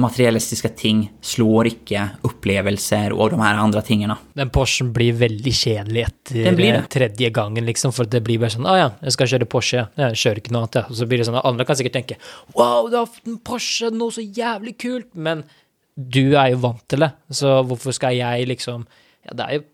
materialistiska 0.00 0.68
ting 0.76 1.02
slår 1.20 1.68
ikke 1.72 2.04
opplevelser 2.24 3.12
og 3.12 3.34
de 3.34 3.40
her 3.42 3.58
andre 3.60 3.82
tingene. 3.84 4.16
Den 4.38 4.50
Porschen 4.54 4.92
blir 4.94 5.12
Den 6.44 6.56
blir 6.56 6.72
det. 6.72 6.78
eh, 6.84 6.86
tredje 6.88 7.30
gangen, 7.30 7.64
liksom, 7.66 7.92
for 7.92 8.04
det 8.08 8.22
blir 8.24 8.38
bare 8.38 8.50
sånn 8.54 8.66
Å 8.68 8.76
ja, 8.78 8.90
jeg 9.02 9.12
skal 9.12 9.26
kjøre 9.34 9.48
Porsche, 9.52 9.76
ja. 9.76 9.86
Jeg 10.08 10.20
kjører 10.22 10.40
ikke 10.42 10.52
noe 10.54 10.62
annet, 10.64 10.78
ja. 10.80 10.84
Og 10.88 10.96
så 10.96 11.06
blir 11.10 11.18
det 11.18 11.26
sånn 11.28 11.38
at 11.38 11.44
andre 11.44 11.66
kan 11.68 11.76
sikkert 11.76 11.98
tenke 11.98 12.16
Wow, 12.56 12.88
du 12.88 12.96
har 12.96 13.06
fått 13.06 13.26
en 13.28 13.38
Porsche, 13.44 13.90
noe 13.92 14.10
så 14.14 14.24
jævlig 14.24 14.76
kult, 14.80 15.10
men 15.14 15.44
du 15.96 16.34
er 16.40 16.54
jo 16.54 16.62
vant 16.62 16.80
til 16.88 17.04
det, 17.04 17.12
så 17.30 17.58
hvorfor 17.68 17.92
skal 17.92 18.16
jeg 18.16 18.48
liksom 18.48 18.86
Ja, 19.28 19.34
det 19.36 19.44
er 19.46 19.58
jo 19.58 19.64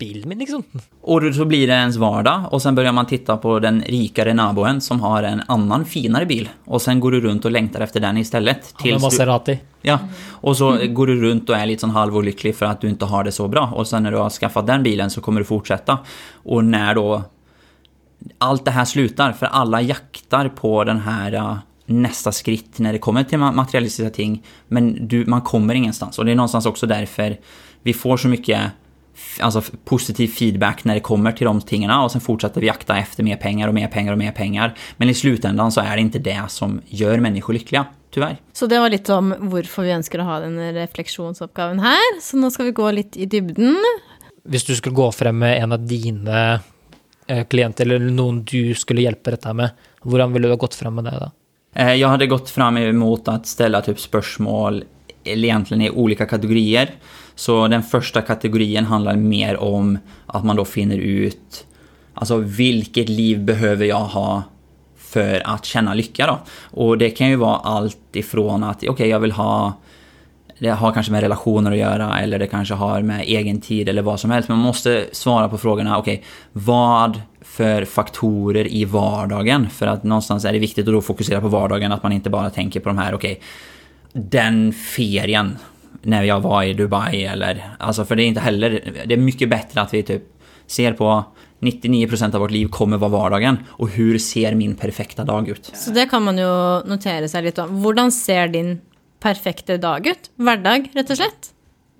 bilen 0.00 0.38
liksom. 0.38 0.62
Och 1.00 1.20
då 1.20 1.32
så 1.32 1.44
blir 1.44 1.66
det 1.66 1.72
ens 1.72 1.96
vardag 1.96 2.44
och 2.50 2.62
sen 2.62 2.74
börjar 2.74 2.92
man 2.92 3.06
titta 3.06 3.36
på 3.36 3.58
den 3.58 3.82
rikare 3.82 4.34
naboen 4.34 4.80
som 4.80 5.00
har 5.00 5.22
en 5.22 5.42
annan 5.48 5.84
finare 5.84 6.26
bil. 6.26 6.48
Och 6.64 6.82
sen 6.82 7.00
går 7.00 7.12
du 7.12 7.20
runt 7.20 7.44
och 7.44 7.50
längtar 7.50 7.80
efter 7.80 8.00
den 8.00 8.16
istället. 8.16 8.70
Han 8.72 8.82
Tills 8.82 9.02
du, 9.02 9.06
Maserati. 9.06 9.60
ja, 9.82 9.98
och 10.30 10.56
så 10.56 10.78
går 10.86 11.06
du 11.06 11.20
runt 11.20 11.50
och 11.50 11.56
är 11.56 11.66
lite 11.66 11.80
sån 11.80 11.90
halvolycklig 11.90 12.56
för 12.56 12.66
att 12.66 12.80
du 12.80 12.88
inte 12.88 13.04
har 13.04 13.24
det 13.24 13.32
så 13.32 13.48
bra. 13.48 13.72
Och 13.74 13.86
sen 13.86 14.02
när 14.02 14.10
du 14.10 14.16
har 14.16 14.30
skaffat 14.30 14.66
den 14.66 14.82
bilen 14.82 15.10
så 15.10 15.20
kommer 15.20 15.40
du 15.40 15.44
fortsätta. 15.44 15.98
Och 16.32 16.64
när 16.64 16.94
då 16.94 17.22
allt 18.38 18.64
det 18.64 18.70
här 18.70 18.84
slutar, 18.84 19.32
för 19.32 19.46
alla 19.46 19.80
jaktar 19.80 20.48
på 20.48 20.84
den 20.84 20.98
här 20.98 21.34
uh, 21.34 21.56
nästa 21.86 22.32
skritt 22.32 22.78
när 22.78 22.92
det 22.92 22.98
kommer 22.98 23.24
till 23.24 23.38
ma- 23.38 23.52
materialistiska 23.52 24.10
ting. 24.10 24.42
Men 24.68 25.08
du, 25.08 25.26
man 25.26 25.40
kommer 25.40 25.74
ingenstans. 25.74 26.18
Och 26.18 26.24
det 26.24 26.32
är 26.32 26.36
någonstans 26.36 26.66
också 26.66 26.86
därför 26.86 27.36
vi 27.82 27.92
får 27.92 28.16
så 28.16 28.28
mycket 28.28 28.60
alltså, 29.40 29.62
positiv 29.84 30.28
feedback 30.28 30.84
när 30.84 30.94
det 30.94 31.00
kommer 31.00 31.32
till 31.32 31.44
de 31.44 31.60
tingarna 31.60 32.02
och 32.04 32.12
sen 32.12 32.20
fortsätter 32.20 32.60
vi 32.60 32.66
jakta 32.66 32.96
efter 32.98 33.22
mer 33.22 33.36
pengar 33.36 33.68
och 33.68 33.74
mer 33.74 33.88
pengar 33.88 34.12
och 34.12 34.18
mer 34.18 34.32
pengar. 34.32 34.74
Men 34.96 35.08
i 35.08 35.14
slutändan 35.14 35.72
så 35.72 35.80
är 35.80 35.96
det 35.96 36.00
inte 36.02 36.18
det 36.18 36.42
som 36.48 36.80
gör 36.86 37.18
människor 37.18 37.52
lyckliga, 37.52 37.86
tyvärr. 38.10 38.36
Så 38.52 38.66
det 38.66 38.78
var 38.78 38.90
litt 38.90 39.08
om 39.08 39.34
hvorfor 39.38 39.82
vi 39.82 39.92
ønsker 39.92 40.20
å 40.20 40.24
ha 40.24 40.40
denne 40.40 40.72
refleksjonsoppgaven 40.72 41.80
her. 41.80 42.20
Så 42.22 42.36
nå 42.36 42.50
skal 42.50 42.70
vi 42.70 42.72
gå 42.72 42.90
litt 42.90 43.16
i 43.16 43.26
dybden. 43.26 43.76
Hvis 44.48 44.64
du 44.64 44.74
skulle 44.76 44.96
gå 44.96 45.10
frem 45.12 45.38
med 45.38 45.62
en 45.62 45.72
av 45.72 45.86
dine 45.86 46.60
eh, 47.26 47.44
klienter, 47.46 47.84
eller 47.86 48.10
noen 48.10 48.42
du 48.44 48.74
skulle 48.74 49.02
hjelpe 49.04 49.30
dette 49.36 49.52
med, 49.54 49.70
hvordan 50.02 50.32
ville 50.32 50.48
du 50.48 50.52
ha 50.54 50.60
gått 50.60 50.74
frem 50.74 50.94
med 50.94 51.04
det 51.04 51.18
da? 51.20 51.30
Eh, 51.74 51.94
Jag 51.94 52.08
hade 52.08 52.26
gått 52.26 52.50
fram 52.50 52.76
emot 52.76 53.28
att 53.28 53.46
ställa 53.46 53.80
typ 53.80 54.00
spörsmål 54.00 54.84
egentligen 55.24 55.82
i 55.82 55.90
olika 55.90 56.26
kategorier. 56.26 56.90
Så 57.34 57.68
den 57.68 57.82
första 57.82 58.22
kategorin 58.22 58.84
handlar 58.84 59.16
mer 59.16 59.56
om 59.56 59.98
att 60.26 60.44
man 60.44 60.56
då 60.56 60.64
finner 60.64 60.98
ut 60.98 61.66
Alltså 62.14 62.36
vilket 62.36 63.08
liv 63.08 63.44
behöver 63.44 63.84
jag 63.84 64.00
ha 64.00 64.42
för 64.96 65.42
att 65.44 65.64
känna 65.64 65.94
lycka 65.94 66.26
då? 66.26 66.38
Och 66.62 66.98
det 66.98 67.10
kan 67.10 67.28
ju 67.28 67.36
vara 67.36 67.56
allt 67.56 68.16
ifrån 68.16 68.64
att 68.64 68.88
okej 68.88 69.08
jag 69.08 69.20
vill 69.20 69.32
ha 69.32 69.72
det 70.58 70.70
har 70.70 70.92
kanske 70.92 71.12
med 71.12 71.20
relationer 71.20 71.72
att 71.72 71.78
göra 71.78 72.20
eller 72.20 72.38
det 72.38 72.46
kanske 72.46 72.74
har 72.74 73.02
med 73.02 73.20
egen 73.20 73.60
tid 73.60 73.88
eller 73.88 74.02
vad 74.02 74.20
som 74.20 74.30
helst. 74.30 74.48
Men 74.48 74.58
man 74.58 74.66
måste 74.66 75.06
svara 75.12 75.48
på 75.48 75.58
frågorna, 75.58 75.98
okej, 75.98 76.22
vad 76.52 77.20
för 77.40 77.84
faktorer 77.84 78.72
i 78.72 78.84
vardagen? 78.84 79.70
För 79.70 79.86
att 79.86 80.04
någonstans 80.04 80.44
är 80.44 80.52
det 80.52 80.58
viktigt 80.58 80.88
att 80.88 80.94
då 80.94 81.00
fokusera 81.00 81.40
på 81.40 81.48
vardagen, 81.48 81.92
att 81.92 82.02
man 82.02 82.12
inte 82.12 82.30
bara 82.30 82.50
tänker 82.50 82.80
på 82.80 82.88
de 82.88 82.98
här, 82.98 83.14
okej, 83.14 83.40
den 84.12 84.72
ferien 84.72 85.58
när 86.02 86.22
jag 86.22 86.40
var 86.40 86.62
i 86.62 86.74
Dubai 86.74 87.24
eller, 87.24 87.70
alltså 87.78 88.04
för 88.04 88.16
det 88.16 88.22
är 88.22 88.26
inte 88.26 88.40
heller, 88.40 88.82
det 89.06 89.14
är 89.14 89.18
mycket 89.18 89.50
bättre 89.50 89.80
att 89.80 89.94
vi 89.94 90.02
typ 90.02 90.22
ser 90.66 90.92
på 90.92 91.24
99% 91.60 92.34
av 92.34 92.40
vårt 92.40 92.50
liv 92.50 92.68
kommer 92.68 92.96
vara 92.96 93.10
vardagen 93.10 93.58
och 93.68 93.88
hur 93.88 94.18
ser 94.18 94.54
min 94.54 94.74
perfekta 94.74 95.24
dag 95.24 95.48
ut? 95.48 95.70
Så 95.74 95.90
det 95.90 96.06
kan 96.06 96.22
man 96.22 96.38
jo 96.38 96.52
notere 96.88 97.28
seg 97.28 97.44
litt 97.44 97.58
om. 97.60 97.82
Hvordan 97.82 98.12
ser 98.12 98.48
din 98.48 98.78
perfekte 99.20 99.76
dag 99.76 100.06
ut? 100.06 100.30
Hverdag, 100.40 100.88
rett 100.96 101.12
og 101.12 101.20
slett? 101.20 101.50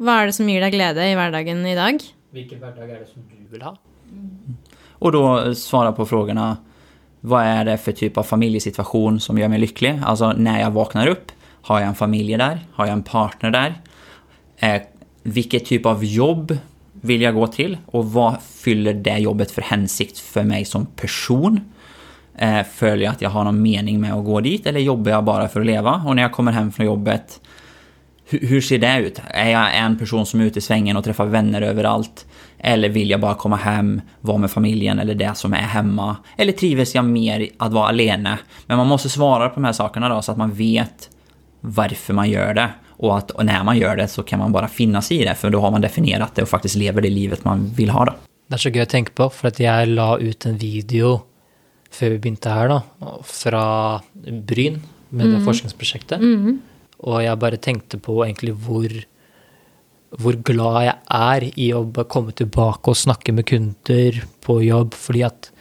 Hva 0.00 0.22
er 0.22 0.30
det 0.30 0.36
som 0.38 0.48
gir 0.48 0.64
deg 0.64 0.72
glede 0.72 1.04
i 1.04 1.16
hverdagen 1.18 1.60
i 1.68 1.76
dag? 1.76 2.00
Hvilken 2.32 2.62
hverdag 2.62 2.88
er 2.88 3.02
det 3.02 3.10
som 3.10 3.26
du 3.28 3.52
vil 3.52 3.66
ha? 3.68 3.76
Och 5.00 5.12
då 5.12 5.54
svara 5.54 5.92
på 5.92 6.06
frågorna 6.06 6.56
Vad 7.20 7.44
är 7.44 7.64
det 7.64 7.78
för 7.78 7.92
typ 7.92 8.16
av 8.18 8.22
familjesituation 8.22 9.20
som 9.20 9.38
gör 9.38 9.48
mig 9.48 9.58
lycklig? 9.58 10.00
Alltså 10.04 10.32
när 10.32 10.60
jag 10.60 10.70
vaknar 10.70 11.06
upp, 11.06 11.32
har 11.62 11.80
jag 11.80 11.88
en 11.88 11.94
familj 11.94 12.36
där? 12.36 12.60
Har 12.72 12.86
jag 12.86 12.92
en 12.92 13.02
partner 13.02 13.50
där? 13.50 13.80
Eh, 14.56 14.82
vilket 15.22 15.64
typ 15.64 15.86
av 15.86 16.04
jobb 16.04 16.58
vill 16.92 17.22
jag 17.22 17.34
gå 17.34 17.46
till? 17.46 17.78
Och 17.86 18.12
vad 18.12 18.36
fyller 18.42 18.94
det 18.94 19.18
jobbet 19.18 19.50
för 19.50 19.62
hänsikt 19.62 20.18
för 20.18 20.42
mig 20.42 20.64
som 20.64 20.86
person? 20.86 21.60
Eh, 22.38 22.62
följer 22.62 23.04
jag 23.04 23.12
att 23.12 23.22
jag 23.22 23.30
har 23.30 23.44
någon 23.44 23.62
mening 23.62 24.00
med 24.00 24.14
att 24.14 24.24
gå 24.24 24.40
dit 24.40 24.66
eller 24.66 24.80
jobbar 24.80 25.10
jag 25.10 25.24
bara 25.24 25.48
för 25.48 25.60
att 25.60 25.66
leva? 25.66 26.02
Och 26.06 26.16
när 26.16 26.22
jag 26.22 26.32
kommer 26.32 26.52
hem 26.52 26.72
från 26.72 26.86
jobbet, 26.86 27.40
hur, 28.28 28.46
hur 28.46 28.60
ser 28.60 28.78
det 28.78 28.98
ut? 28.98 29.22
Är 29.26 29.50
jag 29.50 29.76
en 29.76 29.98
person 29.98 30.26
som 30.26 30.40
är 30.40 30.44
ute 30.44 30.58
i 30.58 30.62
svängen 30.62 30.96
och 30.96 31.04
träffar 31.04 31.26
vänner 31.26 31.62
överallt? 31.62 32.26
Eller 32.58 32.88
vill 32.88 33.10
jag 33.10 33.20
bara 33.20 33.34
komma 33.34 33.56
hem, 33.56 34.00
vara 34.20 34.38
med 34.38 34.50
familjen 34.50 34.98
eller 34.98 35.14
det 35.14 35.34
som 35.34 35.54
är 35.54 35.58
hemma? 35.58 36.16
Eller 36.36 36.52
trivs 36.52 36.94
jag 36.94 37.04
mer 37.04 37.48
att 37.58 37.72
vara 37.72 37.88
alene? 37.88 38.38
Men 38.66 38.76
man 38.76 38.86
måste 38.86 39.08
svara 39.08 39.48
på 39.48 39.54
de 39.54 39.64
här 39.64 39.72
sakerna 39.72 40.08
då 40.08 40.22
så 40.22 40.32
att 40.32 40.38
man 40.38 40.52
vet 40.52 41.10
varför 41.60 42.14
man 42.14 42.30
gör 42.30 42.54
det. 42.54 42.70
Och 42.88 43.18
att 43.18 43.30
och 43.30 43.46
när 43.46 43.64
man 43.64 43.78
gör 43.78 43.96
det 43.96 44.08
så 44.08 44.22
kan 44.22 44.38
man 44.38 44.52
bara 44.52 44.68
finna 44.68 45.02
sig 45.02 45.20
i 45.20 45.24
det 45.24 45.34
för 45.34 45.50
då 45.50 45.60
har 45.60 45.70
man 45.70 45.80
definierat 45.80 46.34
det 46.34 46.42
och 46.42 46.48
faktiskt 46.48 46.76
lever 46.76 47.02
det 47.02 47.10
livet 47.10 47.44
man 47.44 47.72
vill 47.76 47.90
ha 47.90 48.04
då. 48.04 48.12
Det 48.50 48.56
er 48.58 48.62
så 48.64 48.70
gøy 48.74 48.82
å 48.82 48.90
tenke 48.90 49.12
på, 49.14 49.28
for 49.30 49.46
at 49.52 49.60
jeg 49.62 49.92
la 49.94 50.16
ut 50.18 50.46
en 50.48 50.56
video 50.58 51.20
før 51.94 52.16
vi 52.16 52.18
begynte 52.18 52.50
her, 52.50 52.72
da, 52.72 53.12
fra 53.22 53.62
Bryn 54.14 54.80
med 55.14 55.30
det 55.30 55.42
forskningsprosjektet. 55.44 56.24
Og 57.06 57.22
jeg 57.22 57.40
bare 57.42 57.60
tenkte 57.62 58.00
på 58.02 58.16
egentlig 58.24 58.56
hvor, 58.66 58.90
hvor 60.18 60.38
glad 60.50 60.80
jeg 60.88 60.96
er 61.20 61.46
i 61.54 61.68
å 61.78 61.84
bare 61.86 62.10
komme 62.10 62.34
tilbake 62.34 62.90
og 62.90 62.98
snakke 62.98 63.34
med 63.38 63.46
kunder 63.46 64.18
på 64.42 64.58
jobb, 64.66 64.98
fordi 64.98 65.22
at 65.30 65.52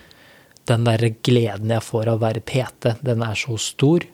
den 0.69 0.89
der 0.89 1.05
gleden 1.21 1.69
jeg 1.73 1.85
får 1.85 2.09
av 2.09 2.17
å 2.17 2.25
være 2.25 2.41
PT, 2.41 2.95
den 3.05 3.21
er 3.25 3.37
så 3.37 3.57
stor. 3.61 4.05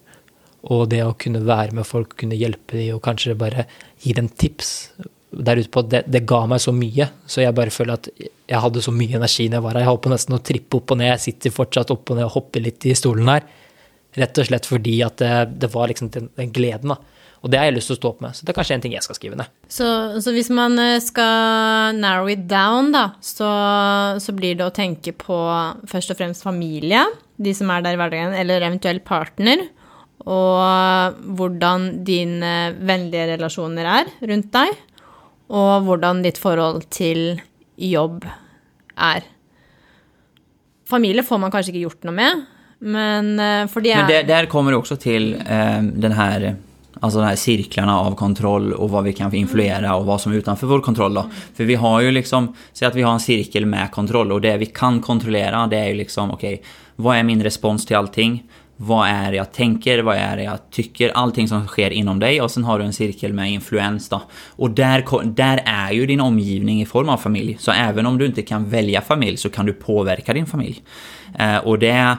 Og 0.73 0.87
det 0.89 1.03
å 1.05 1.15
kunne 1.19 1.43
være 1.45 1.75
med 1.77 1.85
folk, 1.87 2.15
kunne 2.19 2.37
hjelpe 2.37 2.79
dem 2.79 2.95
og 2.95 3.03
kanskje 3.05 3.37
bare 3.37 3.67
gi 4.01 4.15
dem 4.17 4.29
tips 4.29 4.71
der 5.35 5.59
ute 5.59 5.71
på, 5.71 5.83
det, 5.91 6.05
det 6.07 6.23
ga 6.27 6.45
meg 6.47 6.61
så 6.63 6.71
mye. 6.75 7.09
Så 7.27 7.43
jeg 7.43 7.55
bare 7.57 7.73
føler 7.73 7.99
at 7.99 8.09
jeg 8.15 8.61
hadde 8.61 8.83
så 8.83 8.93
mye 8.95 9.17
energi 9.19 9.49
når 9.49 9.59
jeg 9.59 9.65
var 9.65 9.75
her. 9.75 9.83
Jeg 9.83 9.91
holdt 9.91 10.05
på 10.05 10.13
nesten 10.13 10.37
å 10.37 10.43
trippe 10.51 10.79
opp 10.79 10.93
og 10.95 11.01
ned. 11.01 11.11
Jeg 11.11 11.23
sitter 11.25 11.55
fortsatt 11.55 11.91
opp 11.93 12.13
og 12.13 12.19
ned 12.19 12.27
og 12.27 12.37
hopper 12.37 12.63
litt 12.63 12.87
i 12.87 12.95
stolen 12.97 13.29
her. 13.33 13.43
Rett 14.15 14.39
og 14.39 14.47
slett 14.47 14.69
fordi 14.69 14.95
at 15.03 15.19
det, 15.19 15.33
det 15.59 15.69
var 15.73 15.91
liksom 15.91 16.13
den, 16.13 16.31
den 16.39 16.55
gleden, 16.55 16.95
da. 16.95 17.15
Og 17.45 17.51
det 17.53 17.59
har 17.59 17.67
jeg 17.67 17.75
lyst 17.75 17.91
til 17.91 17.97
å 17.97 17.99
stå 17.99 18.09
opp 18.09 18.21
med. 18.23 18.33
Så 18.33 18.45
det 18.45 18.53
er 18.53 18.57
kanskje 18.57 18.77
en 18.79 18.81
ting 18.81 18.93
jeg 18.95 19.05
skal 19.05 19.17
skrive 19.19 19.37
ned. 19.37 19.51
Så, 19.69 19.87
så 20.23 20.31
hvis 20.33 20.47
man 20.55 20.79
ska 20.79 21.03
skal 21.11 21.99
narrow 21.99 22.31
it 22.31 22.47
down, 22.49 22.89
da, 22.95 23.03
så, 23.21 23.49
så 24.23 24.33
blir 24.33 24.57
det 24.57 24.65
å 24.65 24.73
tenke 24.73 25.13
på 25.13 25.37
først 25.91 26.15
og 26.15 26.17
fremst 26.17 26.45
familie, 26.45 27.03
de 27.37 27.53
som 27.53 27.69
er 27.69 27.85
der 27.85 27.97
i 27.97 27.99
hverdagen, 28.01 28.33
eller 28.39 28.65
eventuell 28.65 29.03
partner, 29.05 29.67
og 30.25 31.17
hvordan 31.37 31.89
dine 32.07 32.73
vennlige 32.79 33.27
relasjoner 33.35 33.89
er 33.99 34.11
rundt 34.31 34.51
deg, 34.53 34.73
og 35.53 35.85
hvordan 35.85 36.23
ditt 36.25 36.39
forhold 36.41 36.87
til 36.93 37.41
jobb 37.77 38.25
er. 38.95 39.25
Familie 40.89 41.25
får 41.25 41.41
man 41.41 41.53
kanskje 41.53 41.73
ikke 41.73 41.85
gjort 41.85 42.07
noe 42.07 42.15
med, 42.15 42.45
men 42.85 43.35
eh, 43.41 43.65
for 43.71 43.81
de 43.81 43.91
er 43.91 44.03
Men 44.03 44.11
det, 44.11 44.23
där 44.23 44.45
kommer 44.45 44.71
det 44.71 44.77
också 44.77 44.95
till 44.95 45.33
eh, 45.33 45.81
den 45.81 46.11
här 46.11 46.55
Alltså 46.99 47.19
de 47.19 47.25
här 47.25 47.35
cirklarna 47.35 47.99
av 47.99 48.15
kontroll 48.15 48.73
och 48.73 48.89
vad 48.89 49.03
vi 49.03 49.13
kan 49.13 49.33
influera 49.33 49.95
och 49.95 50.05
vad 50.05 50.21
som 50.21 50.31
är 50.31 50.35
utanför 50.35 50.67
vår 50.67 50.79
kontroll 50.79 51.13
då. 51.13 51.29
För 51.55 51.63
vi 51.63 51.75
har 51.75 52.01
ju 52.01 52.11
liksom, 52.11 52.55
säg 52.73 52.87
att 52.87 52.95
vi 52.95 53.01
har 53.01 53.13
en 53.13 53.19
cirkel 53.19 53.65
med 53.65 53.91
kontroll 53.91 54.31
och 54.31 54.41
det 54.41 54.57
vi 54.57 54.65
kan 54.65 55.01
kontrollera 55.01 55.67
det 55.67 55.77
är 55.77 55.87
ju 55.87 55.93
liksom 55.93 56.31
okej, 56.31 56.61
vad 56.95 57.17
är 57.17 57.23
min 57.23 57.43
respons 57.43 57.85
till 57.85 57.95
allting? 57.95 58.43
Vad 58.77 59.07
är 59.07 59.31
det 59.31 59.37
jag 59.37 59.51
tänker? 59.51 59.99
Vad 59.99 60.15
är 60.15 60.37
det 60.37 60.43
jag 60.43 60.59
tycker? 60.71 61.09
Allting 61.09 61.47
som 61.47 61.67
sker 61.67 61.91
inom 61.91 62.19
dig 62.19 62.41
och 62.41 62.51
sen 62.51 62.63
har 62.63 62.79
du 62.79 62.85
en 62.85 62.93
cirkel 62.93 63.33
med 63.33 63.51
influens 63.51 64.09
då. 64.09 64.21
Och 64.49 64.69
där, 64.69 65.23
där 65.23 65.61
är 65.65 65.91
ju 65.91 66.05
din 66.05 66.21
omgivning 66.21 66.81
i 66.81 66.85
form 66.85 67.09
av 67.09 67.17
familj. 67.17 67.57
Så 67.59 67.71
även 67.71 68.05
om 68.05 68.17
du 68.17 68.25
inte 68.25 68.41
kan 68.41 68.69
välja 68.69 69.01
familj 69.01 69.37
så 69.37 69.49
kan 69.49 69.65
du 69.65 69.73
påverka 69.73 70.33
din 70.33 70.45
familj. 70.45 70.83
Eh, 71.39 71.57
och 71.57 71.79
det 71.79 72.17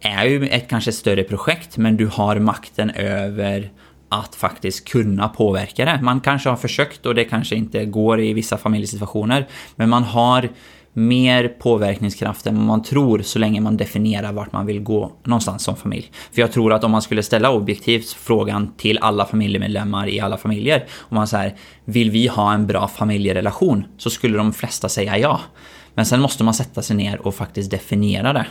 är 0.00 0.24
ju 0.24 0.46
ett 0.46 0.68
kanske 0.68 0.92
större 0.92 1.22
projekt 1.22 1.76
men 1.76 1.96
du 1.96 2.06
har 2.06 2.38
makten 2.38 2.90
över 2.90 3.70
att 4.08 4.34
faktiskt 4.34 4.88
kunna 4.88 5.28
påverka 5.28 5.84
det. 5.84 6.00
Man 6.02 6.20
kanske 6.20 6.48
har 6.48 6.56
försökt 6.56 7.06
och 7.06 7.14
det 7.14 7.24
kanske 7.24 7.56
inte 7.56 7.84
går 7.84 8.20
i 8.20 8.32
vissa 8.32 8.56
familjesituationer. 8.56 9.46
Men 9.76 9.88
man 9.88 10.04
har 10.04 10.48
mer 10.98 11.48
påverkningskraft 11.48 12.46
än 12.46 12.56
vad 12.56 12.64
man 12.64 12.82
tror 12.82 13.22
så 13.22 13.38
länge 13.38 13.60
man 13.60 13.76
definierar 13.76 14.32
vart 14.32 14.52
man 14.52 14.66
vill 14.66 14.80
gå 14.80 15.12
någonstans 15.24 15.62
som 15.62 15.76
familj. 15.76 16.10
För 16.32 16.40
jag 16.40 16.52
tror 16.52 16.72
att 16.72 16.84
om 16.84 16.90
man 16.90 17.02
skulle 17.02 17.22
ställa 17.22 17.50
objektivt 17.50 18.12
frågan 18.12 18.72
till 18.76 18.98
alla 18.98 19.26
familjemedlemmar 19.26 20.08
i 20.08 20.20
alla 20.20 20.36
familjer. 20.36 20.84
Om 20.98 21.14
man 21.14 21.26
säger 21.26 21.54
vill 21.84 22.10
vi 22.10 22.26
ha 22.26 22.52
en 22.52 22.66
bra 22.66 22.88
familjerelation? 22.88 23.84
Så 23.96 24.10
skulle 24.10 24.38
de 24.38 24.52
flesta 24.52 24.88
säga 24.88 25.18
ja. 25.18 25.40
Men 25.98 26.06
sen 26.06 26.20
måste 26.20 26.44
man 26.44 26.54
sätta 26.54 26.82
sig 26.82 26.96
ner 26.96 27.26
och 27.26 27.34
faktiskt 27.34 27.70
definiera 27.70 28.32
det. 28.32 28.46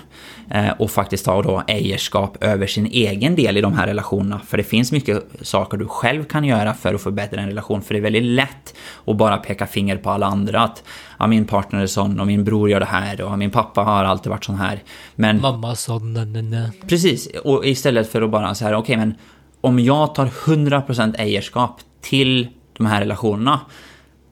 Eh, 0.50 0.70
och 0.80 0.92
faktiskt 0.92 1.26
ta 1.26 1.42
då 1.42 1.64
ägarskap 1.68 2.44
över 2.44 2.68
sin 2.68 2.86
egen 2.86 3.36
del 3.36 3.58
i 3.58 3.62
de 3.62 3.74
här 3.74 3.88
relationerna. 3.88 4.40
För 4.40 4.58
det 4.58 4.64
finns 4.64 4.92
mycket 4.92 5.24
saker 5.42 5.78
du 5.78 5.88
själv 5.88 6.24
kan 6.24 6.44
göra 6.44 6.74
för 6.74 6.94
att 6.94 7.02
förbättra 7.02 7.42
en 7.42 7.48
relation. 7.48 7.82
För 7.82 7.94
det 7.94 8.00
är 8.00 8.02
väldigt 8.02 8.24
lätt 8.24 8.76
att 9.06 9.18
bara 9.18 9.38
peka 9.38 9.68
finger 9.68 9.98
på 9.98 10.10
alla 10.10 10.26
andra. 10.26 10.62
Att 10.62 10.84
ja, 11.20 11.28
min 11.28 11.46
partner 11.46 11.82
är 11.82 11.88
sån 11.88 12.20
och 12.20 12.28
min 12.28 12.44
bror 12.44 12.70
gör 12.70 12.80
det 12.80 12.86
här 12.86 13.22
och 13.22 13.38
min 13.38 13.52
pappa 13.52 13.82
har 13.82 14.04
alltid 14.04 14.30
varit 14.30 14.46
sån 14.46 14.56
här. 14.56 14.84
Men... 15.16 15.42
Mamma 15.42 15.76
nej, 16.02 16.26
nej, 16.26 16.42
nej. 16.42 16.72
Precis, 16.88 17.28
och 17.44 17.66
istället 17.66 18.12
för 18.12 18.22
att 18.22 18.32
bara 18.32 18.56
så 18.56 18.66
här, 18.66 18.74
okej 18.74 18.82
okay, 18.82 18.98
men 18.98 19.16
om 19.62 19.80
jag 19.80 20.16
tar 20.16 20.26
100% 20.26 21.16
ägarskap 21.18 21.82
till 22.02 22.48
de 22.78 22.86
här 22.86 23.00
relationerna, 23.00 23.60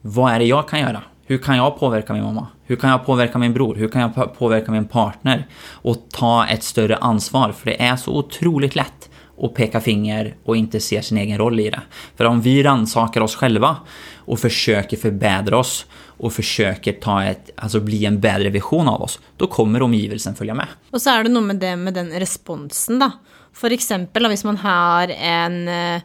vad 0.00 0.32
är 0.32 0.38
det 0.38 0.44
jag 0.44 0.68
kan 0.68 0.80
göra? 0.80 1.02
Hur 1.28 1.38
kan 1.38 1.56
jag 1.56 1.78
påverka 1.78 2.12
min 2.12 2.22
mamma? 2.22 2.46
Hur 2.64 2.76
kan 2.76 2.90
jag 2.90 3.06
påverka 3.06 3.38
min 3.38 3.54
bror? 3.54 3.74
Hur 3.74 3.88
kan 3.88 4.00
jag 4.00 4.38
påverka 4.38 4.72
min 4.72 4.88
partner? 4.88 5.46
Och 5.72 5.96
ta 6.12 6.46
ett 6.46 6.62
större 6.62 6.96
ansvar, 6.96 7.52
för 7.52 7.70
det 7.70 7.82
är 7.82 7.96
så 7.96 8.16
otroligt 8.16 8.76
lätt 8.76 9.10
att 9.42 9.54
peka 9.54 9.80
finger 9.80 10.36
och 10.44 10.56
inte 10.56 10.80
se 10.80 11.02
sin 11.02 11.18
egen 11.18 11.38
roll 11.38 11.60
i 11.60 11.70
det. 11.70 11.80
För 12.16 12.24
om 12.24 12.40
vi 12.40 12.62
rannsakar 12.62 13.20
oss 13.20 13.36
själva 13.36 13.76
och 14.16 14.38
försöker 14.38 14.96
förbättra 14.96 15.58
oss 15.58 15.86
och 16.18 16.32
försöker 16.32 16.92
ta 16.92 17.24
ett, 17.24 17.50
alltså 17.56 17.80
bli 17.80 18.04
en 18.04 18.20
bättre 18.20 18.50
vision 18.50 18.88
av 18.88 19.02
oss, 19.02 19.20
då 19.36 19.46
kommer 19.46 19.82
omgivelsen 19.82 20.34
följa 20.34 20.54
med. 20.54 20.66
Och 20.90 21.02
så 21.02 21.10
är 21.10 21.22
det 21.22 21.28
något 21.28 21.44
med 21.44 21.56
det 21.56 21.76
med 21.76 21.94
den 21.94 22.10
responsen 22.10 22.98
då. 22.98 23.10
För 23.52 23.70
exempel 23.70 24.26
om 24.26 24.36
man 24.44 24.56
har 24.56 25.08
en 25.08 25.68
eh, 25.68 26.02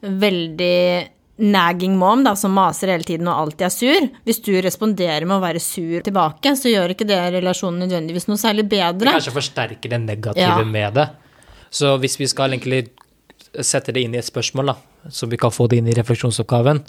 väldigt 0.00 1.08
nagging 1.38 1.94
mom 1.98 2.24
da, 2.26 2.34
som 2.36 2.54
maser 2.54 2.92
hele 2.92 3.06
tiden 3.06 3.28
og 3.30 3.44
alltid 3.44 3.66
er 3.68 3.72
sur. 3.74 4.08
Hvis 4.26 4.40
du 4.44 4.52
responderer 4.64 5.26
med 5.26 5.38
å 5.38 5.42
være 5.42 5.62
sur 5.62 6.02
tilbake, 6.04 6.54
så 6.58 6.72
gjør 6.72 6.94
ikke 6.94 7.06
det 7.08 7.18
relasjonen 7.38 7.84
nødvendigvis 7.86 8.28
noe 8.30 8.40
særlig 8.40 8.66
bedre. 8.70 9.06
Det 9.06 9.16
kanskje 9.20 9.36
forsterker 9.36 9.94
det 9.94 10.00
negative 10.04 10.48
ja. 10.48 10.66
med 10.66 10.98
det. 10.98 11.08
Så 11.70 11.94
hvis 12.02 12.18
vi 12.18 12.28
skal 12.30 12.54
egentlig 12.56 12.88
sette 13.64 13.94
det 13.94 14.02
inn 14.04 14.16
i 14.16 14.20
et 14.20 14.28
spørsmål, 14.28 14.72
da, 14.72 15.10
så 15.14 15.28
vi 15.30 15.38
kan 15.40 15.54
få 15.54 15.68
det 15.70 15.80
inn 15.80 15.88
i 15.88 15.96
refleksjonsoppgaven 15.96 16.82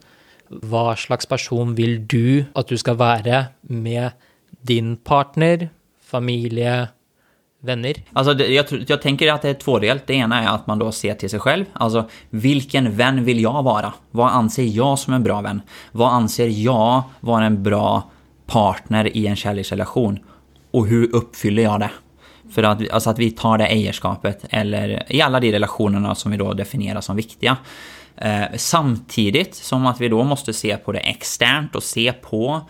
Hva 0.70 0.96
slags 0.98 1.28
person 1.30 1.76
vil 1.78 2.00
du 2.10 2.46
at 2.58 2.72
du 2.72 2.78
skal 2.80 2.98
være 3.00 3.44
med 3.70 4.18
din 4.66 4.96
partner, 4.98 5.70
familie, 6.02 6.90
vänner? 7.62 7.94
Alltså, 8.14 8.34
det, 8.34 8.48
jag, 8.48 8.66
jag, 8.88 9.02
tänker 9.02 9.34
att 9.34 9.42
det 9.42 9.50
är 9.50 9.54
tvådelt. 9.54 10.08
Det 10.08 10.14
ena 10.14 10.44
är 10.44 10.48
att 10.48 10.68
man 10.68 10.80
då 10.80 10.92
ser 10.92 11.14
till 11.14 11.30
sig 11.30 11.40
själv. 11.40 11.66
Alltså, 11.74 12.10
vilken 12.30 12.96
vän 12.96 13.24
vill 13.26 13.42
jag 13.42 13.64
vara? 13.64 13.94
Vad 14.12 14.32
anser 14.32 14.64
jag 14.64 15.00
som 15.00 15.14
en 15.14 15.24
bra 15.24 15.42
vän? 15.42 15.62
Vad 15.92 16.14
anser 16.14 16.48
jag 16.48 17.04
vara 17.20 17.46
en 17.46 17.64
bra 17.64 18.04
partner 18.46 19.18
i 19.18 19.28
en 19.28 19.36
kärleksrelation? 19.36 20.20
Och 20.72 20.88
hur 20.88 21.16
uppfyller 21.16 21.64
jag 21.64 21.80
det? 21.80 21.92
För 22.52 22.64
att, 22.64 22.90
alltså 22.90 23.10
att 23.10 23.20
vi 23.20 23.32
tar 23.32 23.58
det 23.58 23.68
ägarskapet, 23.68 24.46
eller 24.50 25.04
i 25.14 25.22
alla 25.22 25.40
de 25.40 25.52
relationerna 25.52 26.16
som 26.16 26.32
vi 26.32 26.38
då 26.38 26.54
definierar 26.54 27.02
som 27.02 27.16
viktiga. 27.16 27.58
Eh, 28.16 28.44
samtidigt 28.56 29.56
som 29.56 29.86
att 29.86 30.02
vi 30.02 30.10
då 30.10 30.24
måste 30.24 30.54
se 30.54 30.78
på 30.78 30.92
det 30.92 31.00
externt 31.00 31.76
och 31.76 31.84
se 31.84 32.14
på 32.14 32.62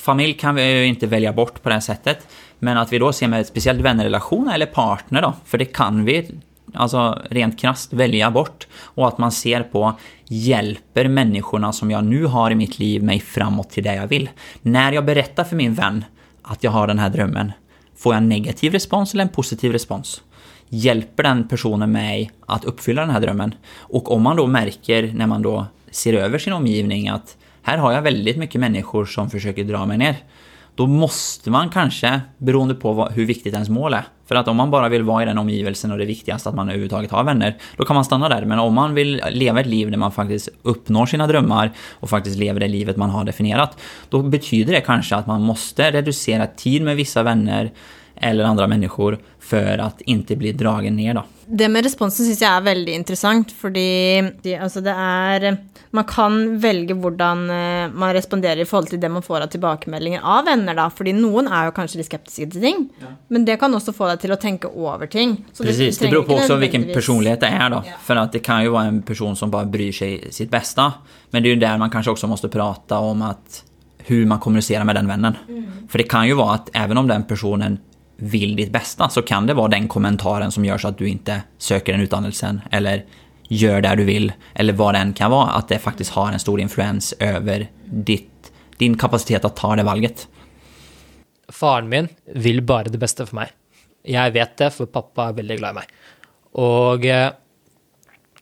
Familj 0.00 0.32
kan 0.32 0.54
vi 0.54 0.78
ju 0.78 0.86
inte 0.86 1.06
välja 1.06 1.32
bort 1.32 1.62
på 1.62 1.68
det 1.68 1.80
sättet. 1.80 2.26
Men 2.58 2.78
att 2.78 2.92
vi 2.92 2.98
då 2.98 3.12
ser 3.12 3.28
med 3.28 3.46
speciellt 3.46 3.80
vänrelation 3.80 4.48
eller 4.48 4.66
partner 4.66 5.22
då, 5.22 5.34
för 5.44 5.58
det 5.58 5.64
kan 5.64 6.04
vi 6.04 6.30
alltså 6.74 7.22
rent 7.30 7.58
krast 7.58 7.92
välja 7.92 8.30
bort. 8.30 8.66
Och 8.82 9.08
att 9.08 9.18
man 9.18 9.32
ser 9.32 9.62
på, 9.62 9.98
hjälper 10.24 11.08
människorna 11.08 11.72
som 11.72 11.90
jag 11.90 12.04
nu 12.04 12.24
har 12.24 12.50
i 12.50 12.54
mitt 12.54 12.78
liv 12.78 13.02
mig 13.02 13.20
framåt 13.20 13.70
till 13.70 13.84
det 13.84 13.94
jag 13.94 14.06
vill? 14.06 14.30
När 14.62 14.92
jag 14.92 15.04
berättar 15.04 15.44
för 15.44 15.56
min 15.56 15.74
vän 15.74 16.04
att 16.42 16.64
jag 16.64 16.70
har 16.70 16.86
den 16.86 16.98
här 16.98 17.10
drömmen, 17.10 17.52
får 17.96 18.14
jag 18.14 18.22
en 18.22 18.28
negativ 18.28 18.72
respons 18.72 19.14
eller 19.14 19.24
en 19.24 19.28
positiv 19.28 19.72
respons? 19.72 20.22
Hjälper 20.68 21.22
den 21.22 21.48
personen 21.48 21.92
mig 21.92 22.30
att 22.46 22.64
uppfylla 22.64 23.00
den 23.00 23.10
här 23.10 23.20
drömmen? 23.20 23.54
Och 23.76 24.12
om 24.12 24.22
man 24.22 24.36
då 24.36 24.46
märker 24.46 25.12
när 25.12 25.26
man 25.26 25.42
då 25.42 25.66
ser 25.90 26.12
över 26.12 26.38
sin 26.38 26.52
omgivning 26.52 27.08
att 27.08 27.36
här 27.62 27.78
har 27.78 27.92
jag 27.92 28.02
väldigt 28.02 28.36
mycket 28.36 28.60
människor 28.60 29.04
som 29.04 29.30
försöker 29.30 29.64
dra 29.64 29.86
mig 29.86 29.98
ner 29.98 30.16
då 30.80 30.86
måste 30.86 31.50
man 31.50 31.68
kanske, 31.68 32.20
beroende 32.38 32.74
på 32.74 32.92
vad, 32.92 33.12
hur 33.12 33.26
viktigt 33.26 33.54
ens 33.54 33.68
mål 33.68 33.94
är. 33.94 34.04
För 34.26 34.34
att 34.34 34.48
om 34.48 34.56
man 34.56 34.70
bara 34.70 34.88
vill 34.88 35.02
vara 35.02 35.22
i 35.22 35.26
den 35.26 35.38
omgivelsen 35.38 35.92
och 35.92 35.98
det 35.98 36.04
viktigaste 36.04 36.48
att 36.48 36.54
man 36.54 36.68
överhuvudtaget 36.68 37.10
har 37.10 37.24
vänner, 37.24 37.56
då 37.76 37.84
kan 37.84 37.94
man 37.94 38.04
stanna 38.04 38.28
där. 38.28 38.44
Men 38.44 38.58
om 38.58 38.74
man 38.74 38.94
vill 38.94 39.22
leva 39.30 39.60
ett 39.60 39.66
liv 39.66 39.90
där 39.90 39.98
man 39.98 40.12
faktiskt 40.12 40.48
uppnår 40.62 41.06
sina 41.06 41.26
drömmar 41.26 41.70
och 42.00 42.10
faktiskt 42.10 42.38
lever 42.38 42.60
det 42.60 42.68
livet 42.68 42.96
man 42.96 43.10
har 43.10 43.24
definierat, 43.24 43.78
då 44.08 44.22
betyder 44.22 44.72
det 44.72 44.80
kanske 44.80 45.16
att 45.16 45.26
man 45.26 45.42
måste 45.42 45.90
reducera 45.90 46.46
tid 46.46 46.82
med 46.82 46.96
vissa 46.96 47.22
vänner 47.22 47.70
eller 48.20 48.44
andra 48.44 48.66
människor 48.66 49.18
för 49.40 49.78
att 49.78 50.00
inte 50.00 50.36
bli 50.36 50.52
dragen 50.52 50.96
ner 50.96 51.14
då. 51.14 51.24
Det 51.46 51.68
med 51.68 51.84
responsen 51.84 52.26
syns 52.26 52.40
jag 52.40 52.50
är 52.50 52.60
väldigt 52.60 52.94
intressant, 52.94 53.52
för 53.52 53.70
det, 53.70 54.56
alltså 54.56 54.80
det 54.80 54.90
är 54.90 55.56
Man 55.90 56.04
kan 56.04 56.58
välja 56.58 56.96
hur 56.96 57.50
eh, 57.50 57.88
man 57.94 58.12
responderar 58.12 58.56
i 58.56 58.64
förhållande 58.64 58.90
till 58.90 59.00
det 59.00 59.08
man 59.08 59.22
får 59.22 59.40
av 59.40 59.46
tillbakemeldinger 59.46 60.20
av 60.22 60.44
vänner, 60.44 60.74
då, 60.74 60.90
för 60.96 61.04
någon 61.12 61.48
är 61.48 61.64
ju 61.64 61.72
kanske 61.72 61.98
lite 61.98 62.06
skeptiska 62.06 62.42
till 62.42 62.60
ting, 62.60 62.88
ja. 63.00 63.06
men 63.28 63.44
det 63.44 63.56
kan 63.56 63.74
också 63.74 63.92
få 63.92 64.06
dig 64.06 64.18
till 64.18 64.32
att 64.32 64.40
tänka 64.40 64.68
över 64.68 65.06
ting. 65.06 65.44
Så 65.52 65.64
Precis, 65.64 65.98
det, 65.98 66.04
det 66.04 66.10
beror 66.10 66.22
på 66.22 66.34
också 66.34 66.56
vilken 66.56 66.84
personlighet 66.84 67.40
det 67.40 67.46
är 67.46 67.70
då, 67.70 67.82
ja. 67.86 67.92
för 68.02 68.16
att 68.16 68.32
det 68.32 68.38
kan 68.38 68.62
ju 68.62 68.68
vara 68.68 68.84
en 68.84 69.02
person 69.02 69.36
som 69.36 69.50
bara 69.50 69.64
bryr 69.64 69.92
sig 69.92 70.32
sitt 70.32 70.50
bästa, 70.50 70.92
men 71.30 71.42
det 71.42 71.48
är 71.48 71.54
ju 71.54 71.60
där 71.60 71.78
man 71.78 71.90
kanske 71.90 72.10
också 72.10 72.26
måste 72.26 72.48
prata 72.48 72.98
om 72.98 73.22
att 73.22 73.64
hur 73.98 74.26
man 74.26 74.38
kommunicerar 74.38 74.84
med 74.84 74.94
den 74.94 75.06
vännen. 75.08 75.36
Mm. 75.48 75.64
För 75.88 75.98
det 75.98 76.04
kan 76.04 76.26
ju 76.26 76.34
vara 76.34 76.54
att 76.54 76.70
även 76.72 76.98
om 76.98 77.08
den 77.08 77.24
personen 77.24 77.78
vill 78.20 78.56
ditt 78.56 78.72
bästa 78.72 79.08
så 79.08 79.22
kan 79.22 79.46
det 79.46 79.54
vara 79.54 79.68
den 79.68 79.88
kommentaren 79.88 80.52
som 80.52 80.64
gör 80.64 80.78
så 80.78 80.88
att 80.88 80.98
du 80.98 81.08
inte 81.08 81.42
söker 81.58 81.92
den 81.92 82.00
utdannelsen 82.00 82.60
eller 82.70 83.04
gör 83.48 83.80
det 83.80 83.94
du 83.96 84.04
vill 84.04 84.32
eller 84.54 84.72
vad 84.72 84.94
det 84.94 84.98
än 84.98 85.12
kan 85.12 85.30
vara. 85.30 85.50
Att 85.50 85.68
det 85.68 85.78
faktiskt 85.78 86.10
har 86.10 86.32
en 86.32 86.38
stor 86.38 86.60
influens 86.60 87.14
över 87.18 87.70
ditt, 87.84 88.52
din 88.76 88.98
kapacitet 88.98 89.44
att 89.44 89.56
ta 89.56 89.76
det 89.76 89.82
valget. 89.82 90.28
Faren 91.48 91.88
min 91.88 92.08
vill 92.24 92.62
bara 92.62 92.84
det 92.84 92.98
bästa 92.98 93.26
för 93.26 93.34
mig. 93.34 93.50
Jag 94.02 94.30
vet 94.30 94.56
det, 94.56 94.70
för 94.70 94.86
pappa 94.86 95.24
är 95.24 95.32
väldigt 95.32 95.58
glad 95.58 95.70
i 95.70 95.74
mig. 95.74 95.84
Och 96.52 97.04
eh, 97.04 97.32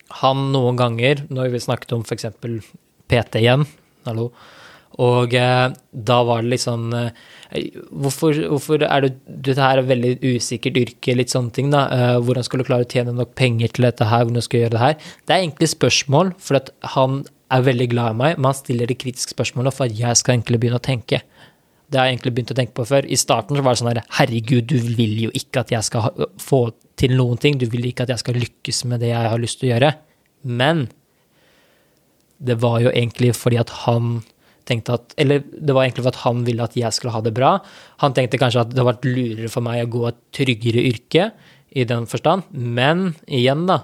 han 0.08 0.52
någon 0.52 0.76
gånger, 0.76 1.22
när 1.28 1.48
vi 1.48 1.60
snackade 1.60 1.94
om 1.94 2.04
för 2.04 2.14
exempel 2.14 2.60
PT 3.08 3.34
igen, 3.34 3.66
hallå, 4.04 4.32
och 4.98 5.34
eh, 5.34 5.72
då 5.90 6.24
var 6.24 6.42
det 6.42 6.48
liksom 6.48 6.92
eh, 6.92 7.10
Hvorfor, 7.90 8.34
hvorfor 8.50 8.82
er 8.82 9.00
du 9.00 9.08
Dette 9.24 9.62
her 9.62 9.78
er 9.78 9.84
et 9.84 9.88
veldig 9.88 10.10
usikkert 10.34 10.76
yrke, 10.76 11.14
litt 11.14 11.30
sånne 11.32 11.54
ting, 11.54 11.70
da. 11.72 11.86
Uh, 11.88 12.18
hvordan 12.20 12.44
skal 12.44 12.60
du 12.60 12.66
klare 12.66 12.84
å 12.84 12.90
tjene 12.90 13.14
nok 13.16 13.30
penger 13.38 13.70
til 13.72 13.86
dette 13.86 14.04
her, 14.04 14.26
hvordan 14.26 14.44
skal 14.44 14.58
du 14.58 14.62
gjøre 14.64 14.74
det 14.74 14.82
her? 14.82 15.06
Det 15.24 15.32
er 15.32 15.44
egentlig 15.46 15.70
spørsmål, 15.72 16.34
for 16.44 16.58
at 16.58 16.68
han 16.96 17.22
er 17.54 17.64
veldig 17.64 17.88
glad 17.94 18.12
i 18.12 18.18
meg, 18.18 18.36
men 18.36 18.50
han 18.50 18.58
stiller 18.58 18.90
de 18.90 18.98
kritiske 19.00 19.32
spørsmålene 19.32 19.72
for 19.72 19.86
at 19.86 19.96
jeg 19.96 20.20
skal 20.20 20.36
egentlig 20.36 20.60
begynne 20.60 20.82
å 20.82 20.84
tenke. 20.90 21.22
Det 21.88 21.96
har 21.96 22.10
jeg 22.10 22.18
egentlig 22.18 22.34
begynt 22.36 22.52
å 22.52 22.58
tenke 22.58 22.76
på 22.76 22.88
før. 22.90 23.08
I 23.08 23.22
starten 23.22 23.56
så 23.56 23.64
var 23.64 23.76
det 23.76 23.80
sånn 23.80 23.92
her 23.94 24.04
Herregud, 24.18 24.68
du 24.68 24.92
vil 24.98 25.14
jo 25.22 25.32
ikke 25.40 25.64
at 25.64 25.72
jeg 25.72 25.88
skal 25.88 26.26
få 26.42 26.64
til 27.00 27.16
noen 27.16 27.40
ting. 27.40 27.56
Du 27.56 27.64
vil 27.72 27.88
ikke 27.88 28.04
at 28.04 28.12
jeg 28.12 28.26
skal 28.26 28.36
lykkes 28.42 28.84
med 28.90 29.00
det 29.00 29.14
jeg 29.14 29.32
har 29.32 29.40
lyst 29.40 29.62
til 29.62 29.70
å 29.70 29.72
gjøre. 29.72 29.94
Men 30.44 30.90
det 32.44 32.58
var 32.60 32.82
jo 32.84 32.92
egentlig 32.92 33.32
fordi 33.38 33.62
at 33.62 33.72
han 33.86 34.18
tenkte 34.68 34.98
at 34.98 35.14
Eller 35.18 35.42
det 35.42 35.74
var 35.74 35.86
egentlig 35.86 36.04
for 36.04 36.14
at 36.14 36.24
han 36.26 36.44
ville 36.46 36.64
at 36.64 36.76
jeg 36.76 36.94
skulle 36.94 37.14
ha 37.14 37.22
det 37.24 37.34
bra. 37.36 37.56
Han 38.04 38.14
tenkte 38.16 38.40
kanskje 38.40 38.66
at 38.66 38.72
det 38.72 38.78
hadde 38.78 38.90
vært 38.92 39.08
lurere 39.08 39.52
for 39.52 39.64
meg 39.64 39.82
å 39.82 39.92
gå 39.96 40.08
et 40.10 40.20
tryggere 40.36 40.84
yrke, 40.92 41.30
i 41.70 41.84
den 41.84 42.06
forstand. 42.08 42.48
Men 42.50 43.12
igjen, 43.26 43.66
da, 43.68 43.82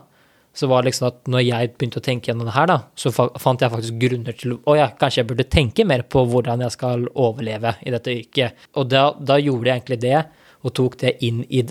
så 0.54 0.68
var 0.70 0.82
det 0.82 0.92
liksom 0.92 1.08
at 1.08 1.30
når 1.30 1.44
jeg 1.44 1.72
begynte 1.74 2.00
å 2.00 2.04
tenke 2.04 2.30
gjennom 2.30 2.48
det 2.48 2.56
her, 2.56 2.70
da, 2.70 2.78
så 2.98 3.12
fant 3.12 3.62
jeg 3.62 3.72
faktisk 3.72 3.98
grunner 4.02 4.38
til 4.38 4.56
å 4.64 4.76
ja, 4.78 4.90
kanskje 5.00 5.22
jeg 5.22 5.30
burde 5.32 5.48
tenke 5.50 5.86
mer 5.88 6.04
på 6.06 6.24
hvordan 6.30 6.64
jeg 6.64 6.76
skal 6.76 7.08
overleve 7.10 7.76
i 7.84 7.94
dette 7.94 8.14
yrket. 8.14 8.66
Og 8.78 8.88
da, 8.92 9.08
da 9.18 9.38
gjorde 9.42 9.70
jeg 9.70 9.82
egentlig 9.82 10.00
det, 10.04 10.22
og 10.64 10.72
tok 10.78 10.96
det 11.02 11.16
inn 11.26 11.42
i 11.52 11.64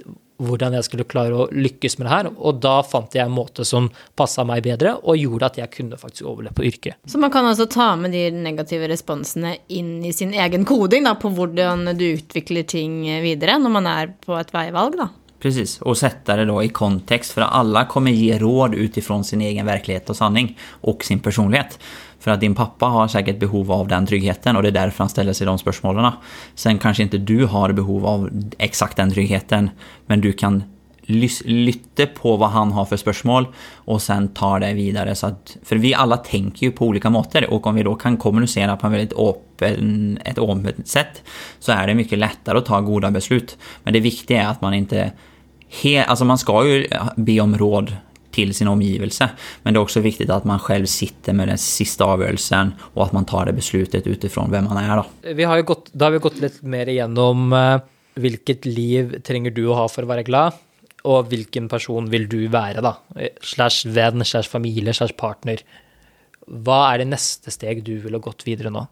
hvordan 0.48 0.78
jeg 0.78 0.88
skulle 0.88 1.08
klare 1.10 1.38
å 1.38 1.48
lykkes 1.52 1.98
med 2.00 2.08
det 2.08 2.14
her. 2.14 2.30
Og 2.38 2.62
da 2.64 2.76
fant 2.88 3.16
jeg 3.16 3.26
en 3.26 3.36
måte 3.36 3.66
som 3.68 3.90
passa 4.20 4.46
meg 4.48 4.64
bedre, 4.66 4.96
og 5.02 5.20
gjorde 5.20 5.50
at 5.52 5.60
jeg 5.62 5.74
kunne 5.74 6.00
faktisk 6.00 6.28
overleve 6.30 6.58
på 6.60 6.68
yrket. 6.70 7.00
Så 7.10 7.22
man 7.22 7.34
kan 7.34 7.48
altså 7.50 7.68
ta 7.72 7.94
med 8.00 8.16
de 8.16 8.28
negative 8.36 8.88
responsene 8.92 9.58
inn 9.74 9.98
i 10.06 10.14
sin 10.16 10.34
egen 10.34 10.68
koding 10.68 11.08
da, 11.08 11.16
på 11.20 11.32
hvordan 11.34 11.94
du 11.98 12.08
utvikler 12.14 12.68
ting 12.68 13.02
videre 13.24 13.60
når 13.60 13.70
man 13.70 13.88
är 13.88 14.14
på 14.26 14.38
ett 14.38 14.54
veivalg, 14.54 14.98
da? 14.98 15.10
Precis, 15.44 15.82
och 15.82 15.98
sätta 15.98 16.36
det 16.36 16.46
då 16.46 16.64
i 16.64 16.70
kontext 16.70 17.32
för 17.32 17.42
alla 17.42 17.86
kommer 17.86 18.12
ge 18.12 18.38
råd 18.40 18.76
utifrån 18.76 19.24
sin 19.24 19.42
egen 19.42 19.66
verklighet 19.66 20.10
och 20.10 20.16
sanning 20.16 20.60
och 20.70 21.04
sin 21.04 21.20
personlighet. 21.20 21.80
För 22.24 22.32
att 22.32 22.40
din 22.40 22.56
pappa 22.56 22.86
har 22.86 23.08
säkert 23.08 23.40
behov 23.40 23.72
av 23.72 23.88
den 23.88 24.06
tryggheten 24.06 24.56
och 24.56 24.64
det 24.64 24.70
är 24.70 24.72
därför 24.72 25.00
han 25.00 25.10
ställer 25.10 25.34
sig 25.34 25.48
de 25.48 25.58
spörsmålen. 25.58 26.12
Sen 26.56 26.80
kanske 26.80 27.04
inte 27.04 27.18
du 27.18 27.46
har 27.46 27.72
behov 27.72 28.06
av 28.06 28.30
exakt 28.58 28.98
den 28.98 29.12
tryggheten, 29.12 29.70
men 30.06 30.22
du 30.22 30.34
kan 30.34 30.64
lytte 31.46 32.06
på 32.06 32.38
vad 32.38 32.50
han 32.50 32.72
har 32.72 32.86
för 32.86 32.98
spörsmål 32.98 33.48
och 33.76 34.02
sen 34.02 34.28
ta 34.28 34.60
det 34.60 34.74
vidare. 34.74 35.16
Så 35.16 35.28
att, 35.28 35.58
för 35.64 35.76
vi 35.76 35.94
alla 35.94 36.18
tänker 36.18 36.66
ju 36.66 36.72
på 36.72 36.86
olika 36.86 37.10
mått 37.10 37.36
och 37.36 37.68
om 37.68 37.76
vi 37.76 37.84
då 37.84 37.96
kan 37.96 38.18
kommunicera 38.18 38.78
på 38.78 38.86
en 38.86 38.92
väldigt 38.92 39.14
open, 39.14 40.20
ett 40.26 40.38
öppet 40.38 40.88
sätt 40.88 41.24
så 41.60 41.72
är 41.72 41.88
det 41.88 41.96
mycket 41.96 42.20
lättare 42.20 42.58
att 42.58 42.66
ta 42.66 42.82
goda 42.82 43.12
beslut. 43.12 43.58
Men 43.84 43.94
det 43.94 44.00
viktiga 44.00 44.44
är 44.44 44.48
att 44.48 44.62
man 44.62 44.74
inte... 44.74 45.12
He, 45.82 46.04
alltså 46.04 46.26
man 46.26 46.38
ska 46.38 46.68
ju 46.68 46.88
be 47.16 47.40
om 47.40 47.58
råd 47.58 47.96
till 48.34 48.54
sin 48.54 48.68
omgivelse. 48.68 49.30
Men 49.64 49.74
det 49.74 49.78
är 49.78 49.82
också 49.82 50.00
viktigt 50.00 50.30
att 50.30 50.44
man 50.44 50.60
själv 50.60 50.86
sitter 50.86 51.34
med 51.34 51.48
den 51.48 51.58
sista 51.58 52.06
avgörelsen 52.06 52.74
och 52.80 53.06
att 53.06 53.12
man 53.12 53.26
tar 53.26 53.46
det 53.46 53.54
beslutet 53.54 54.08
utifrån 54.08 54.52
vem 54.52 54.64
man 54.64 54.78
är. 54.78 54.98
Då. 54.98 55.34
Vi 55.34 55.44
har 55.44 55.58
ju 55.58 55.64
gått, 55.64 55.90
då 55.92 56.06
har 56.06 56.12
vi 56.12 56.18
gått 56.18 56.40
lite 56.40 56.66
mer 56.66 56.90
igenom 56.90 57.54
uh, 57.54 57.80
vilket 58.16 58.66
liv 58.66 59.22
tränger 59.22 59.52
du 59.52 59.70
att 59.70 59.76
ha 59.76 59.90
för 59.90 60.02
att 60.02 60.08
vara 60.08 60.24
glad 60.24 60.54
och 61.04 61.32
vilken 61.32 61.70
person 61.70 62.10
vill 62.10 62.30
du 62.30 62.48
vara 62.48 62.82
då? 62.82 62.98
Slash 63.42 63.86
vän, 63.86 64.26
slash 64.26 64.44
familj, 64.44 64.94
slash 64.94 65.14
partner. 65.18 65.60
Vad 66.48 66.94
är 66.94 66.98
det 66.98 67.06
nästa 67.06 67.52
steg 67.52 67.84
du 67.84 68.00
vill 68.00 68.14
ha 68.14 68.20
gått 68.20 68.48
vidare 68.48 68.70
nu? 68.70 68.86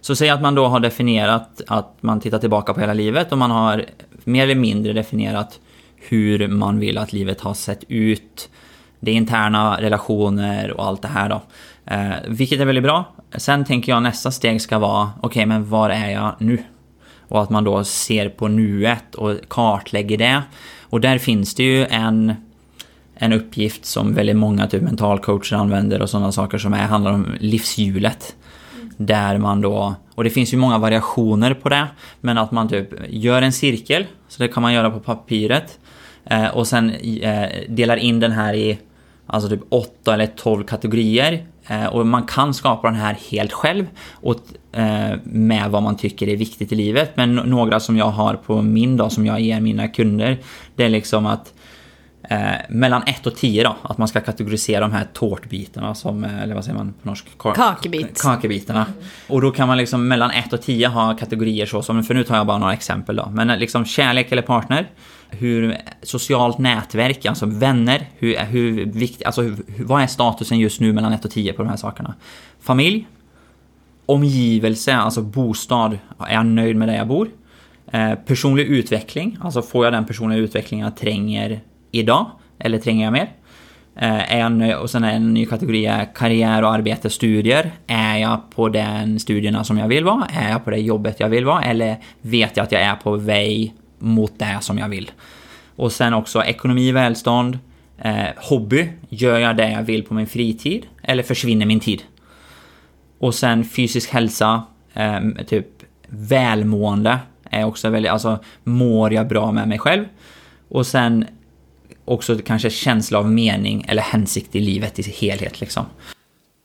Så 0.00 0.16
säg 0.16 0.30
att 0.30 0.42
man 0.42 0.54
då 0.54 0.66
har 0.66 0.80
definierat 0.80 1.62
att 1.66 1.96
man 2.00 2.20
tittar 2.20 2.38
tillbaka 2.38 2.74
på 2.74 2.80
hela 2.80 2.94
livet 2.94 3.32
och 3.32 3.38
man 3.38 3.50
har 3.50 3.84
mer 4.24 4.42
eller 4.42 4.54
mindre 4.54 4.92
definierat 4.92 5.60
hur 5.96 6.48
man 6.48 6.78
vill 6.78 6.98
att 6.98 7.12
livet 7.12 7.40
har 7.40 7.54
sett 7.54 7.84
ut. 7.88 8.48
Det 9.00 9.10
är 9.10 9.14
interna 9.14 9.80
relationer 9.80 10.70
och 10.70 10.84
allt 10.84 11.02
det 11.02 11.08
här 11.08 11.28
då. 11.28 11.42
Eh, 11.86 12.14
vilket 12.28 12.60
är 12.60 12.64
väldigt 12.64 12.84
bra. 12.84 13.04
Sen 13.36 13.64
tänker 13.64 13.92
jag 13.92 14.02
nästa 14.02 14.30
steg 14.30 14.62
ska 14.62 14.78
vara, 14.78 15.10
okej 15.16 15.28
okay, 15.28 15.46
men 15.46 15.68
var 15.68 15.90
är 15.90 16.10
jag 16.10 16.34
nu? 16.38 16.62
Och 17.28 17.42
att 17.42 17.50
man 17.50 17.64
då 17.64 17.84
ser 17.84 18.28
på 18.28 18.48
nuet 18.48 19.14
och 19.14 19.34
kartlägger 19.48 20.18
det. 20.18 20.42
Och 20.82 21.00
där 21.00 21.18
finns 21.18 21.54
det 21.54 21.62
ju 21.62 21.86
en, 21.86 22.34
en 23.14 23.32
uppgift 23.32 23.84
som 23.84 24.14
väldigt 24.14 24.36
många 24.36 24.66
typ 24.66 24.82
mentalcoacher 24.82 25.56
använder 25.56 26.02
och 26.02 26.10
sådana 26.10 26.32
saker 26.32 26.58
som 26.58 26.74
är, 26.74 26.86
handlar 26.86 27.12
om 27.12 27.36
livshjulet. 27.40 28.36
Mm. 28.74 28.90
Där 28.96 29.38
man 29.38 29.60
då, 29.60 29.94
och 30.14 30.24
det 30.24 30.30
finns 30.30 30.54
ju 30.54 30.56
många 30.56 30.78
variationer 30.78 31.54
på 31.54 31.68
det, 31.68 31.86
men 32.20 32.38
att 32.38 32.52
man 32.52 32.68
typ 32.68 32.88
gör 33.08 33.42
en 33.42 33.52
cirkel, 33.52 34.06
så 34.28 34.42
det 34.42 34.48
kan 34.48 34.62
man 34.62 34.72
göra 34.72 34.90
på 34.90 35.00
papiret. 35.00 35.78
Eh, 36.30 36.48
och 36.48 36.66
sen 36.66 36.90
eh, 37.22 37.48
delar 37.68 37.96
in 37.96 38.20
den 38.20 38.32
här 38.32 38.54
i 38.54 38.78
alltså 39.26 39.48
typ 39.48 39.60
8 39.68 40.14
eller 40.14 40.26
12 40.26 40.64
kategorier. 40.64 41.46
Eh, 41.66 41.86
och 41.86 42.06
man 42.06 42.22
kan 42.22 42.54
skapa 42.54 42.88
den 42.88 43.00
här 43.00 43.18
helt 43.30 43.52
själv 43.52 43.86
och, 44.12 44.40
eh, 44.72 45.18
med 45.24 45.70
vad 45.70 45.82
man 45.82 45.96
tycker 45.96 46.28
är 46.28 46.36
viktigt 46.36 46.72
i 46.72 46.74
livet. 46.74 47.16
Men 47.16 47.34
några 47.34 47.80
som 47.80 47.96
jag 47.96 48.10
har 48.10 48.34
på 48.34 48.62
min 48.62 48.96
dag 48.96 49.12
som 49.12 49.26
jag 49.26 49.40
ger 49.40 49.60
mina 49.60 49.88
kunder, 49.88 50.38
det 50.76 50.84
är 50.84 50.88
liksom 50.88 51.26
att 51.26 51.52
eh, 52.28 52.38
mellan 52.68 53.02
1 53.06 53.26
och 53.26 53.36
10 53.36 53.64
då, 53.64 53.76
att 53.82 53.98
man 53.98 54.08
ska 54.08 54.20
kategorisera 54.20 54.80
de 54.80 54.92
här 54.92 55.06
tårtbitarna 55.12 55.94
som, 55.94 56.24
eh, 56.24 56.42
eller 56.42 56.54
vad 56.54 56.64
säger 56.64 56.78
man 56.78 56.94
på 57.02 57.08
norsk? 57.08 57.38
Kakebit. 57.38 58.22
Kakebitarna. 58.22 58.86
Mm. 58.86 59.08
Och 59.28 59.40
då 59.40 59.50
kan 59.50 59.68
man 59.68 59.78
liksom 59.78 60.08
mellan 60.08 60.30
1 60.30 60.52
och 60.52 60.62
10 60.62 60.88
ha 60.88 61.16
kategorier 61.16 61.66
så 61.66 61.82
som, 61.82 62.04
för 62.04 62.14
nu 62.14 62.24
tar 62.24 62.36
jag 62.36 62.46
bara 62.46 62.58
några 62.58 62.72
exempel 62.72 63.16
då. 63.16 63.28
Men 63.32 63.58
liksom 63.58 63.84
kärlek 63.84 64.32
eller 64.32 64.42
partner, 64.42 64.90
hur 65.30 65.76
socialt 66.02 66.58
nätverk, 66.58 67.26
alltså 67.26 67.46
vänner, 67.46 68.08
hur, 68.18 68.36
hur 68.36 68.84
viktigt, 68.86 69.26
alltså 69.26 69.42
hur, 69.42 69.56
vad 69.78 70.02
är 70.02 70.06
statusen 70.06 70.58
just 70.58 70.80
nu 70.80 70.92
mellan 70.92 71.12
1 71.12 71.24
och 71.24 71.30
10 71.30 71.52
på 71.52 71.62
de 71.62 71.68
här 71.68 71.76
sakerna? 71.76 72.14
Familj, 72.60 73.06
omgivelse, 74.06 74.96
alltså 74.96 75.22
bostad, 75.22 75.98
är 76.18 76.34
jag 76.34 76.46
nöjd 76.46 76.76
med 76.76 76.88
där 76.88 76.96
jag 76.96 77.08
bor? 77.08 77.28
Eh, 77.92 78.14
personlig 78.14 78.64
utveckling, 78.66 79.38
alltså 79.40 79.62
får 79.62 79.84
jag 79.84 79.92
den 79.92 80.04
personliga 80.04 80.38
utvecklingen 80.38 80.84
jag 80.84 80.96
tränger 80.96 81.60
idag? 81.98 82.26
Eller 82.58 82.78
tränger 82.78 83.04
jag 83.04 83.12
mer? 83.12 83.30
Eh, 83.96 84.34
är 84.34 84.38
jag 84.38 84.52
nöjd, 84.52 84.76
och 84.76 84.90
sen 84.90 85.04
är 85.04 85.12
en 85.12 85.34
ny 85.34 85.46
kategori 85.46 85.86
är 85.86 86.14
karriär 86.14 86.62
och 86.62 86.74
arbete, 86.74 87.10
studier. 87.10 87.72
Är 87.86 88.16
jag 88.16 88.40
på 88.54 88.68
den 88.68 89.20
studierna 89.20 89.64
som 89.64 89.78
jag 89.78 89.88
vill 89.88 90.04
vara? 90.04 90.26
Är 90.32 90.50
jag 90.50 90.64
på 90.64 90.70
det 90.70 90.78
jobbet 90.78 91.20
jag 91.20 91.28
vill 91.28 91.44
vara? 91.44 91.62
Eller 91.62 91.96
vet 92.20 92.56
jag 92.56 92.64
att 92.64 92.72
jag 92.72 92.82
är 92.82 92.94
på 92.94 93.16
väg 93.16 93.74
mot 93.98 94.38
det 94.38 94.58
som 94.60 94.78
jag 94.78 94.88
vill. 94.88 95.10
Och 95.76 95.92
sen 95.92 96.14
också 96.14 96.44
ekonomi, 96.44 96.92
välstånd, 96.92 97.58
eh, 97.98 98.26
hobby. 98.36 98.88
Gör 99.08 99.38
jag 99.38 99.56
det 99.56 99.70
jag 99.70 99.82
vill 99.82 100.02
på 100.02 100.14
min 100.14 100.26
fritid? 100.26 100.86
Eller 101.02 101.22
försvinner 101.22 101.66
min 101.66 101.80
tid? 101.80 102.02
Och 103.18 103.34
sen 103.34 103.64
fysisk 103.64 104.10
hälsa, 104.10 104.62
eh, 104.94 105.20
typ 105.46 105.66
välmående 106.08 107.18
är 107.50 107.64
också 107.64 107.90
väldigt, 107.90 108.12
alltså 108.12 108.38
mår 108.64 109.12
jag 109.12 109.28
bra 109.28 109.52
med 109.52 109.68
mig 109.68 109.78
själv? 109.78 110.04
Och 110.68 110.86
sen 110.86 111.26
också 112.06 112.38
kanske 112.38 112.70
känsla 112.70 113.18
av 113.18 113.30
mening 113.30 113.84
eller 113.88 114.02
hänsikt 114.02 114.56
i 114.56 114.60
livet 114.60 114.98
i 114.98 115.02
helhet 115.02 115.60
liksom. 115.60 115.86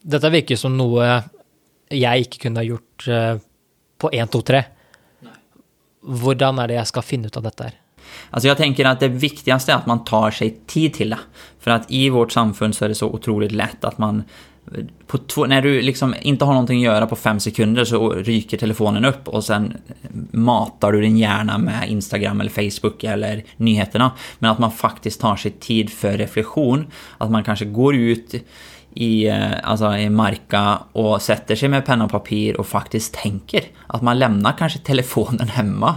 Detta 0.01 0.29
verkar 0.29 0.55
som 0.55 0.77
något 0.77 1.23
jag 1.89 2.17
inte 2.17 2.37
kunde 2.37 2.59
ha 2.59 2.63
gjort 2.63 3.07
eh, 3.07 3.37
på 3.97 4.09
1, 4.11 4.31
2, 4.31 4.41
3. 4.41 4.63
Hur 6.07 6.43
är 6.43 6.67
det 6.67 6.73
jag 6.73 6.87
ska 6.87 7.01
finna 7.01 7.27
ut 7.27 7.37
av 7.37 7.43
detta? 7.43 7.65
Alltså 8.29 8.47
jag 8.47 8.57
tänker 8.57 8.85
att 8.85 8.99
det 8.99 9.07
viktigaste 9.07 9.71
är 9.71 9.75
att 9.75 9.85
man 9.85 10.03
tar 10.03 10.31
sig 10.31 10.57
tid 10.67 10.93
till 10.93 11.09
det. 11.09 11.19
För 11.59 11.71
att 11.71 11.91
i 11.91 12.09
vårt 12.09 12.31
samfund 12.31 12.75
så 12.75 12.85
är 12.85 12.89
det 12.89 12.95
så 12.95 13.07
otroligt 13.07 13.51
lätt 13.51 13.83
att 13.83 13.97
man 13.97 14.23
två, 15.27 15.45
när 15.45 15.61
du 15.61 15.81
liksom 15.81 16.15
inte 16.21 16.45
har 16.45 16.53
någonting 16.53 16.77
att 16.77 16.93
göra 16.93 17.07
på 17.07 17.15
fem 17.15 17.39
sekunder 17.39 17.85
så 17.85 18.13
ryker 18.13 18.57
telefonen 18.57 19.05
upp 19.05 19.27
och 19.27 19.43
sen 19.43 19.73
matar 20.31 20.91
du 20.91 21.01
din 21.01 21.17
hjärna 21.17 21.57
med 21.57 21.89
Instagram 21.89 22.41
eller 22.41 22.51
Facebook 22.51 23.03
eller 23.03 23.43
nyheterna. 23.57 24.11
Men 24.39 24.51
att 24.51 24.59
man 24.59 24.71
faktiskt 24.71 25.21
tar 25.21 25.35
sig 25.35 25.51
tid 25.51 25.89
för 25.89 26.17
reflektion. 26.17 26.87
Att 27.17 27.31
man 27.31 27.43
kanske 27.43 27.65
går 27.65 27.95
ut 27.95 28.35
i, 28.93 29.27
eh, 29.27 29.51
alltså 29.63 29.97
i 29.97 30.09
Marka 30.09 30.79
och 30.91 31.21
sätter 31.21 31.55
sig 31.55 31.69
med 31.69 31.85
penna 31.85 32.05
och 32.05 32.11
papper 32.11 32.59
och 32.59 32.67
faktiskt 32.67 33.13
tänker. 33.13 33.61
Att 33.87 34.01
man 34.01 34.19
lämnar 34.19 34.57
kanske 34.57 34.79
telefonen 34.79 35.47
hemma 35.53 35.95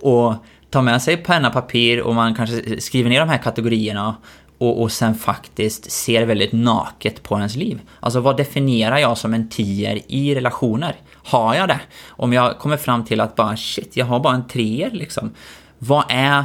och 0.00 0.34
tar 0.70 0.82
med 0.82 1.02
sig 1.02 1.16
penna 1.16 1.48
och 1.48 1.54
papper 1.54 2.00
och 2.00 2.14
man 2.14 2.34
kanske 2.34 2.80
skriver 2.80 3.10
ner 3.10 3.20
de 3.20 3.28
här 3.28 3.38
kategorierna 3.38 4.16
och, 4.60 4.82
och 4.82 4.92
sen 4.92 5.14
faktiskt 5.14 5.90
ser 5.90 6.26
väldigt 6.26 6.52
naket 6.52 7.22
på 7.22 7.36
ens 7.36 7.56
liv. 7.56 7.80
Alltså 8.00 8.20
vad 8.20 8.36
definierar 8.36 8.98
jag 8.98 9.18
som 9.18 9.34
en 9.34 9.48
tier 9.48 10.00
i 10.06 10.34
relationer? 10.34 10.96
Har 11.12 11.54
jag 11.54 11.68
det? 11.68 11.80
Om 12.08 12.32
jag 12.32 12.58
kommer 12.58 12.76
fram 12.76 13.04
till 13.04 13.20
att 13.20 13.36
bara 13.36 13.56
shit, 13.56 13.96
jag 13.96 14.06
har 14.06 14.20
bara 14.20 14.34
en 14.34 14.48
treer 14.48 14.90
liksom. 14.90 15.30
Vad 15.78 16.04
är 16.08 16.44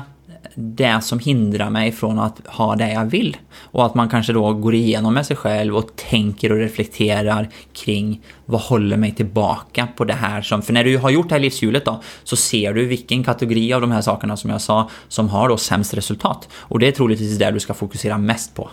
det 0.56 1.02
som 1.04 1.20
hindrar 1.20 1.70
mig 1.70 1.92
från 1.92 2.20
att 2.20 2.48
ha 2.48 2.76
det 2.76 2.92
jag 2.92 3.06
vill. 3.06 3.38
Och 3.58 3.86
att 3.86 3.96
man 3.96 4.10
kanske 4.10 4.34
då 4.34 4.54
går 4.54 4.76
igenom 4.76 5.14
med 5.14 5.26
sig 5.26 5.36
själv 5.36 5.76
och 5.76 5.96
tänker 5.96 6.52
och 6.52 6.58
reflekterar 6.58 7.50
kring 7.74 8.22
vad 8.46 8.62
håller 8.62 8.98
mig 8.98 9.12
tillbaka 9.16 9.88
på 9.98 10.04
det 10.04 10.14
här 10.14 10.42
som... 10.42 10.62
För 10.62 10.74
när 10.74 10.84
du 10.84 10.98
har 10.98 11.10
gjort 11.10 11.30
det 11.30 11.36
här 11.36 11.40
livshjulet 11.40 11.86
då, 11.86 12.02
så 12.24 12.36
ser 12.36 12.74
du 12.74 12.86
vilken 12.86 13.24
kategori 13.24 13.74
av 13.74 13.82
de 13.82 13.92
här 13.92 14.02
sakerna 14.02 14.38
som 14.38 14.50
jag 14.50 14.62
sa 14.62 14.90
som 15.08 15.30
har 15.30 15.50
då 15.50 15.58
sämst 15.58 15.94
resultat. 15.94 16.50
Och 16.54 16.80
det 16.80 16.88
är 16.88 16.92
troligtvis 16.92 17.38
det 17.38 17.52
du 17.52 17.60
ska 17.60 17.74
fokusera 17.74 18.18
mest 18.18 18.56
på. 18.56 18.70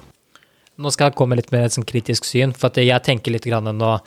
Nu 0.76 0.90
ska 0.90 1.04
jag 1.04 1.14
komma 1.14 1.34
lite 1.34 1.56
med 1.56 1.78
en 1.78 1.84
kritisk 1.84 2.24
syn, 2.24 2.54
för 2.54 2.66
att 2.66 2.76
jag 2.76 3.04
tänker 3.04 3.30
lite 3.30 3.48
grann 3.48 3.66
ändå 3.66 4.00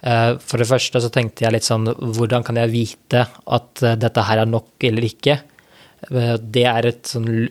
eh, 0.00 0.38
för 0.38 0.58
det 0.58 0.64
första 0.64 1.00
så 1.00 1.08
tänkte 1.08 1.44
jag 1.44 1.52
lite 1.52 1.66
sånn 1.66 1.86
Hur 1.86 2.42
kan 2.42 2.56
jag 2.56 2.68
veta 2.68 3.26
att 3.46 3.82
eh, 3.82 3.92
detta 3.92 4.22
här 4.22 4.38
är 4.38 4.46
nog 4.46 4.64
eller 4.80 5.02
inte? 5.02 5.38
Eh, 6.10 6.34
det 6.34 6.64
är 6.64 6.86
ett 6.86 7.06
sånn 7.06 7.48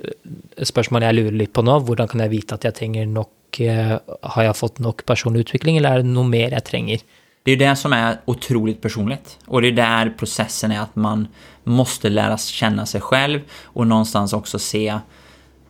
spørsmål 0.65 1.05
jeg 1.05 1.17
lurer 1.17 1.37
litt 1.43 1.53
på 1.53 1.63
nå. 1.65 1.79
Hvordan 1.85 2.09
kan 2.09 2.23
jag 2.25 2.33
veta 2.33 2.55
att 2.55 2.63
jag 2.63 2.75
trenger 2.75 3.05
nok 3.05 3.59
eh, 3.59 3.97
Har 4.21 4.43
jag 4.43 4.57
fått 4.57 4.79
nok 4.79 5.05
personlig 5.05 5.39
utveckling, 5.39 5.77
eller 5.77 5.91
är 5.91 5.97
det 5.97 6.09
något 6.09 6.29
mer 6.29 6.51
jag 6.51 6.65
trenger? 6.65 6.99
Det 7.43 7.51
är 7.51 7.57
det 7.57 7.75
som 7.75 7.93
är 7.93 8.17
otroligt 8.25 8.81
personligt. 8.81 9.37
Och 9.45 9.61
det 9.61 9.67
är 9.67 9.71
där 9.71 10.09
processen 10.09 10.71
är 10.71 10.79
att 10.79 10.95
man 10.95 11.27
måste 11.63 12.09
lära 12.09 12.37
känna 12.37 12.85
sig 12.85 13.01
själv 13.01 13.39
och 13.63 13.87
någonstans 13.87 14.33
också 14.33 14.59
se 14.59 14.99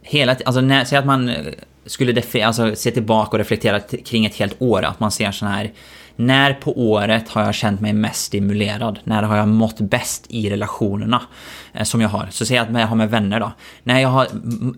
hela 0.02 0.36
Alltså, 0.46 0.62
när, 0.62 0.86
säg 0.86 0.98
att 0.98 1.06
man 1.06 1.32
skulle 1.86 2.24
alltså, 2.44 2.76
se 2.76 2.92
tillbaka 2.92 3.32
och 3.32 3.38
reflektera 3.38 3.80
kring 3.80 4.26
ett 4.26 4.36
helt 4.36 4.62
år. 4.62 4.84
Att 4.84 5.00
man 5.00 5.12
ser 5.12 5.32
sån 5.32 5.48
här 5.48 5.72
när 6.20 6.54
på 6.54 6.92
året 6.92 7.30
har 7.30 7.44
jag 7.44 7.56
känt 7.56 7.82
mig 7.82 7.94
mest 7.94 8.26
stimulerad? 8.26 9.00
När 9.04 9.24
har 9.24 9.38
jag 9.38 9.48
mått 9.48 9.80
bäst 9.80 10.26
i 10.30 10.50
relationerna 10.50 11.22
eh, 11.74 11.84
som 11.84 12.02
jag 12.02 12.10
har? 12.10 12.28
Så 12.32 12.46
säg 12.46 12.58
att 12.58 12.72
jag 12.72 12.88
har 12.88 12.96
med 12.96 13.10
vänner 13.10 13.40
då. 13.40 13.52
När 13.84 14.00
jag 14.00 14.10
har, 14.10 14.28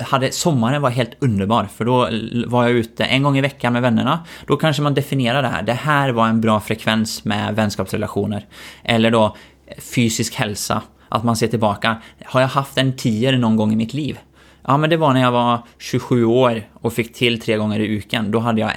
hade, 0.03 0.31
sommaren 0.31 0.81
var 0.81 0.89
helt 0.89 1.11
underbar 1.19 1.67
för 1.75 1.85
då 1.85 2.09
var 2.47 2.63
jag 2.63 2.71
ute 2.71 3.03
en 3.03 3.23
gång 3.23 3.37
i 3.37 3.41
veckan 3.41 3.73
med 3.73 3.81
vännerna. 3.81 4.19
Då 4.47 4.57
kanske 4.57 4.81
man 4.81 4.93
definierar 4.93 5.41
det 5.41 5.47
här. 5.47 5.63
Det 5.63 5.73
här 5.73 6.09
var 6.09 6.27
en 6.27 6.41
bra 6.41 6.59
frekvens 6.59 7.25
med 7.25 7.55
vänskapsrelationer. 7.55 8.45
Eller 8.83 9.11
då 9.11 9.35
eh, 9.67 9.81
fysisk 9.81 10.35
hälsa. 10.35 10.81
Att 11.09 11.23
man 11.23 11.35
ser 11.35 11.47
tillbaka. 11.47 12.01
Har 12.25 12.41
jag 12.41 12.47
haft 12.47 12.77
en 12.77 12.95
tier 12.95 13.37
någon 13.37 13.55
gång 13.55 13.73
i 13.73 13.75
mitt 13.75 13.93
liv? 13.93 14.19
Ja, 14.67 14.77
men 14.77 14.89
det 14.89 14.97
var 14.97 15.13
när 15.13 15.21
jag 15.21 15.31
var 15.31 15.59
27 15.79 16.25
år 16.25 16.63
och 16.73 16.93
fick 16.93 17.13
till 17.13 17.41
tre 17.41 17.57
gånger 17.57 17.79
i 17.79 17.95
veckan. 17.95 18.31
Då 18.31 18.39
hade 18.39 18.61
jag 18.61 18.71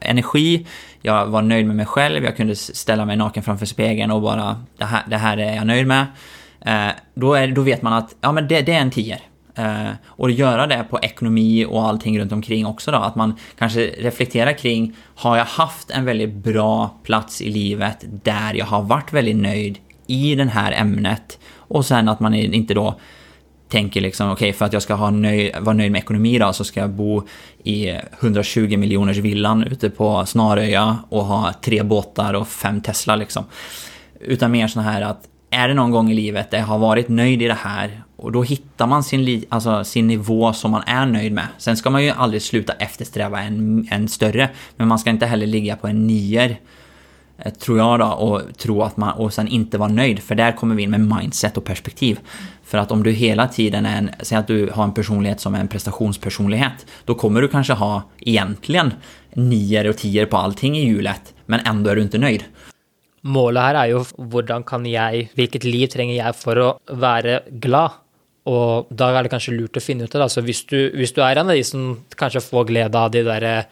energi, 0.00 0.66
jag 1.02 1.26
var 1.26 1.42
nöjd 1.42 1.66
med 1.66 1.76
mig 1.76 1.86
själv, 1.86 2.24
jag 2.24 2.36
kunde 2.36 2.56
ställa 2.56 3.04
mig 3.04 3.16
naken 3.16 3.42
framför 3.42 3.66
spegeln 3.66 4.10
och 4.10 4.22
bara 4.22 4.60
det 4.78 4.84
här, 4.84 5.02
det 5.10 5.16
här 5.16 5.36
är 5.36 5.56
jag 5.56 5.66
nöjd 5.66 5.86
med. 5.86 6.06
Eh, 6.60 6.92
då, 7.14 7.34
är, 7.34 7.48
då 7.48 7.62
vet 7.62 7.82
man 7.82 7.92
att 7.92 8.14
ja, 8.20 8.32
men 8.32 8.48
det, 8.48 8.60
det 8.60 8.72
är 8.72 8.80
en 8.80 8.90
tier. 8.90 9.20
Eh, 9.54 9.90
och 10.06 10.30
göra 10.30 10.66
det 10.66 10.84
på 10.90 10.98
ekonomi 11.02 11.66
och 11.68 11.88
allting 11.88 12.20
runt 12.20 12.32
omkring 12.32 12.66
också 12.66 12.90
då. 12.90 12.98
Att 12.98 13.16
man 13.16 13.34
kanske 13.58 13.80
reflekterar 13.80 14.52
kring, 14.52 14.96
har 15.14 15.36
jag 15.36 15.44
haft 15.44 15.90
en 15.90 16.04
väldigt 16.04 16.34
bra 16.34 17.00
plats 17.02 17.42
i 17.42 17.50
livet 17.50 18.04
där 18.24 18.54
jag 18.54 18.66
har 18.66 18.82
varit 18.82 19.12
väldigt 19.12 19.36
nöjd 19.36 19.78
i 20.06 20.34
det 20.34 20.44
här 20.44 20.72
ämnet? 20.72 21.38
Och 21.56 21.86
sen 21.86 22.08
att 22.08 22.20
man 22.20 22.34
inte 22.34 22.74
då 22.74 23.00
tänker 23.74 24.00
liksom, 24.00 24.30
okej, 24.30 24.48
okay, 24.48 24.52
för 24.52 24.64
att 24.64 24.72
jag 24.72 24.82
ska 24.82 24.94
ha 24.94 25.10
nöj, 25.10 25.52
vara 25.60 25.76
nöjd 25.76 25.92
med 25.92 25.98
ekonomi 25.98 26.38
då, 26.38 26.52
så 26.52 26.64
ska 26.64 26.80
jag 26.80 26.90
bo 26.90 27.22
i 27.64 27.90
120 28.20 28.76
miljoners 28.76 29.16
villan 29.16 29.64
ute 29.64 29.90
på 29.90 30.26
Snaröja 30.26 30.98
och 31.08 31.24
ha 31.24 31.52
tre 31.62 31.82
båtar 31.82 32.34
och 32.34 32.48
fem 32.48 32.80
Tesla 32.80 33.16
liksom. 33.16 33.44
Utan 34.20 34.50
mer 34.50 34.68
så 34.68 34.80
här 34.80 35.02
att, 35.02 35.28
är 35.50 35.68
det 35.68 35.74
någon 35.74 35.90
gång 35.90 36.10
i 36.10 36.14
livet 36.14 36.50
där 36.50 36.58
jag 36.58 36.66
har 36.66 36.78
varit 36.78 37.08
nöjd 37.08 37.42
i 37.42 37.46
det 37.46 37.58
här 37.60 38.02
och 38.16 38.32
då 38.32 38.42
hittar 38.42 38.86
man 38.86 39.02
sin, 39.02 39.44
alltså, 39.48 39.84
sin 39.84 40.06
nivå 40.06 40.52
som 40.52 40.70
man 40.70 40.82
är 40.86 41.06
nöjd 41.06 41.32
med. 41.32 41.46
Sen 41.58 41.76
ska 41.76 41.90
man 41.90 42.04
ju 42.04 42.10
aldrig 42.10 42.42
sluta 42.42 42.72
eftersträva 42.72 43.42
en, 43.42 43.88
en 43.90 44.08
större, 44.08 44.50
men 44.76 44.88
man 44.88 44.98
ska 44.98 45.10
inte 45.10 45.26
heller 45.26 45.46
ligga 45.46 45.76
på 45.76 45.88
en 45.88 46.06
nier 46.06 46.56
Eh, 47.38 47.52
tror 47.52 47.78
jag 47.78 47.98
då, 47.98 48.06
och 48.06 48.58
tro 48.58 48.82
att 48.82 48.96
man, 48.96 49.12
och 49.18 49.32
sen 49.32 49.48
inte 49.48 49.78
vara 49.78 49.88
nöjd, 49.88 50.22
för 50.22 50.34
där 50.34 50.52
kommer 50.52 50.74
vi 50.74 50.82
in 50.82 50.90
med 50.90 51.00
mindset 51.00 51.56
och 51.56 51.64
perspektiv. 51.64 52.18
För 52.64 52.78
att 52.78 52.90
om 52.90 53.02
du 53.02 53.10
hela 53.10 53.48
tiden 53.48 53.86
är 53.86 53.98
en, 53.98 54.10
säg 54.20 54.38
att 54.38 54.46
du 54.46 54.70
har 54.74 54.84
en 54.84 54.94
personlighet 54.94 55.40
som 55.40 55.54
är 55.54 55.60
en 55.60 55.68
prestationspersonlighet, 55.68 56.86
då 57.04 57.14
kommer 57.14 57.40
du 57.40 57.48
kanske 57.48 57.72
ha 57.72 58.02
egentligen 58.18 58.94
nior 59.34 59.88
och 59.88 59.96
tior 59.96 60.26
på 60.26 60.36
allting 60.36 60.76
i 60.76 60.84
hjulet, 60.84 61.34
men 61.46 61.60
ändå 61.60 61.90
är 61.90 61.96
du 61.96 62.02
inte 62.02 62.18
nöjd. 62.18 62.44
Målet 63.20 63.62
här 63.62 63.74
är 63.74 63.86
ju 63.86 63.98
hur 63.98 64.62
kan 64.62 64.86
jag, 64.86 65.28
vilket 65.34 65.64
liv 65.64 65.86
tränger 65.86 66.16
jag 66.26 66.36
för 66.36 66.56
att 66.56 66.78
vara 66.90 67.40
glad? 67.50 67.90
Och 68.44 68.86
då 68.90 69.04
är 69.04 69.22
det 69.22 69.28
kanske 69.28 69.52
lurt 69.52 69.76
att 69.76 69.82
finna 69.82 70.04
ut 70.04 70.12
det. 70.12 70.28
Så 70.28 70.40
om 70.40 70.46
du, 70.46 71.06
du 71.14 71.22
är 71.22 71.36
en 71.36 71.48
av 71.48 71.54
de 71.54 71.64
som 71.64 72.04
kanske 72.16 72.40
får 72.40 72.64
glädje 72.64 73.00
av 73.00 73.10
de 73.10 73.22
där, 73.22 73.58
eh, 73.58 73.64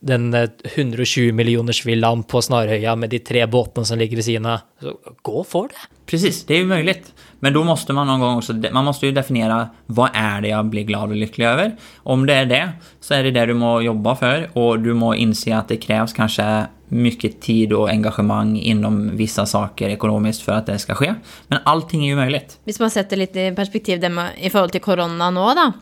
den 0.00 0.48
120 0.64 1.32
miljoners 1.32 1.86
villan 1.86 2.22
på 2.22 2.42
Snarhöja 2.42 2.96
med 2.96 3.10
de 3.10 3.18
tre 3.18 3.46
båtarna 3.46 3.84
som 3.84 3.98
ligger 3.98 4.16
vid 4.16 4.24
sidan, 4.24 4.58
så 4.80 4.98
gå 5.22 5.44
för 5.44 5.62
det. 5.62 5.74
Precis, 6.06 6.46
det 6.46 6.54
är 6.54 6.58
ju 6.58 6.66
möjligt. 6.66 7.14
Men 7.40 7.52
då 7.52 7.64
måste 7.64 7.92
man 7.92 8.06
någon 8.06 8.20
gång 8.20 8.36
också, 8.36 8.52
man 8.72 8.84
måste 8.84 9.06
ju 9.06 9.12
definiera 9.12 9.68
vad 9.86 10.10
är 10.14 10.40
det 10.40 10.48
jag 10.48 10.66
blir 10.66 10.82
glad 10.82 11.10
och 11.10 11.16
lycklig 11.16 11.46
över? 11.46 11.76
Om 11.96 12.26
det 12.26 12.34
är 12.34 12.46
det, 12.46 12.72
så 13.00 13.14
är 13.14 13.24
det 13.24 13.30
det 13.30 13.46
du 13.46 13.54
må 13.54 13.80
jobba 13.80 14.16
för 14.16 14.50
och 14.52 14.80
du 14.80 14.94
må 14.94 15.14
inse 15.14 15.56
att 15.56 15.68
det 15.68 15.76
krävs 15.76 16.12
kanske 16.12 16.66
mycket 16.88 17.40
tid 17.40 17.72
och 17.72 17.90
engagemang 17.90 18.56
inom 18.58 19.16
vissa 19.16 19.46
saker 19.46 19.88
ekonomiskt 19.88 20.42
för 20.42 20.52
att 20.52 20.66
det 20.66 20.78
ska 20.78 20.94
ske. 20.94 21.14
Men 21.48 21.58
allting 21.64 22.04
är 22.04 22.08
ju 22.08 22.16
möjligt. 22.16 22.58
Om 22.66 22.72
man 22.80 22.90
sätter 22.90 23.16
lite 23.16 23.40
i 23.40 23.52
perspektiv 23.52 24.10
med, 24.10 24.30
i 24.38 24.50
förhållande 24.50 24.72
till 24.72 24.80
corona 24.80 25.30
nu 25.30 25.40
då, 25.40 25.72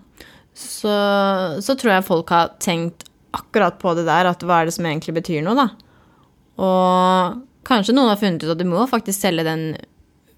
så, 0.55 1.63
så 1.63 1.75
tror 1.75 1.93
jag 1.93 2.07
folk 2.07 2.29
har 2.29 2.51
tänkt 2.61 3.05
akkurat 3.35 3.79
på 3.79 3.95
det 3.95 4.05
där, 4.05 4.25
att 4.25 4.43
vad 4.43 4.57
är 4.57 4.65
det 4.65 4.73
som 4.73 4.87
egentligen 4.87 5.15
betyder 5.15 5.43
något 5.43 5.57
då? 5.57 6.65
Och 6.65 7.35
kanske 7.65 7.93
någon 7.93 8.09
har 8.09 8.17
funnit 8.17 8.43
ut 8.43 8.51
att 8.51 8.59
du 8.59 8.65
måste 8.65 8.91
faktiskt 8.91 9.21
sälja 9.21 9.45
den 9.45 9.77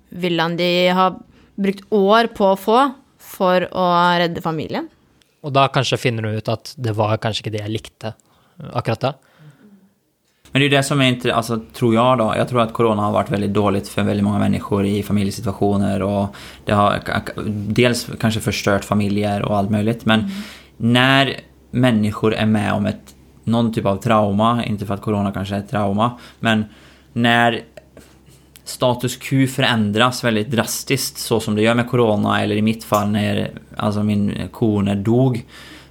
villan 0.08 0.56
de 0.56 0.88
har 0.88 1.18
brukt 1.54 1.84
år 1.88 2.26
på 2.26 2.46
att 2.46 2.60
få 2.60 2.90
för 3.18 3.62
att 3.62 4.18
rädda 4.18 4.42
familjen. 4.42 4.88
Och 5.40 5.52
då 5.52 5.68
kanske 5.68 5.96
finner 5.96 6.22
du 6.22 6.30
ut 6.30 6.48
att 6.48 6.74
det 6.76 6.92
var 6.92 7.16
kanske 7.16 7.40
inte 7.40 7.58
det 7.58 7.62
jag 7.62 7.70
likte 7.70 8.14
akkurat 8.72 9.00
då? 9.00 9.12
Men 10.52 10.60
det 10.60 10.66
är 10.66 10.70
det 10.70 10.82
som 10.82 11.00
är 11.00 11.08
inte, 11.08 11.34
alltså 11.34 11.60
tror 11.72 11.94
jag 11.94 12.18
då, 12.18 12.34
jag 12.36 12.48
tror 12.48 12.60
att 12.60 12.72
corona 12.72 13.02
har 13.02 13.12
varit 13.12 13.30
väldigt 13.30 13.54
dåligt 13.54 13.88
för 13.88 14.02
väldigt 14.02 14.24
många 14.24 14.38
människor 14.38 14.86
i 14.86 15.02
familjesituationer 15.02 16.02
och 16.02 16.36
det 16.64 16.72
har 16.72 17.00
dels 17.68 18.08
kanske 18.20 18.40
förstört 18.40 18.84
familjer 18.84 19.42
och 19.42 19.56
allt 19.56 19.70
möjligt 19.70 20.04
men 20.04 20.20
mm. 20.20 20.32
när 20.76 21.40
människor 21.70 22.34
är 22.34 22.46
med 22.46 22.72
om 22.72 22.86
ett, 22.86 23.14
någon 23.44 23.72
typ 23.72 23.86
av 23.86 23.96
trauma, 23.96 24.64
inte 24.64 24.86
för 24.86 24.94
att 24.94 25.02
corona 25.02 25.32
kanske 25.32 25.54
är 25.54 25.58
ett 25.58 25.70
trauma, 25.70 26.18
men 26.40 26.64
när 27.12 27.64
status 28.64 29.16
quo 29.16 29.46
förändras 29.46 30.24
väldigt 30.24 30.50
drastiskt 30.50 31.18
så 31.18 31.40
som 31.40 31.54
det 31.54 31.62
gör 31.62 31.74
med 31.74 31.90
corona 31.90 32.42
eller 32.42 32.56
i 32.56 32.62
mitt 32.62 32.84
fall 32.84 33.08
när 33.08 33.50
alltså 33.76 34.02
min 34.02 34.48
kone 34.52 34.94
dog 34.94 35.44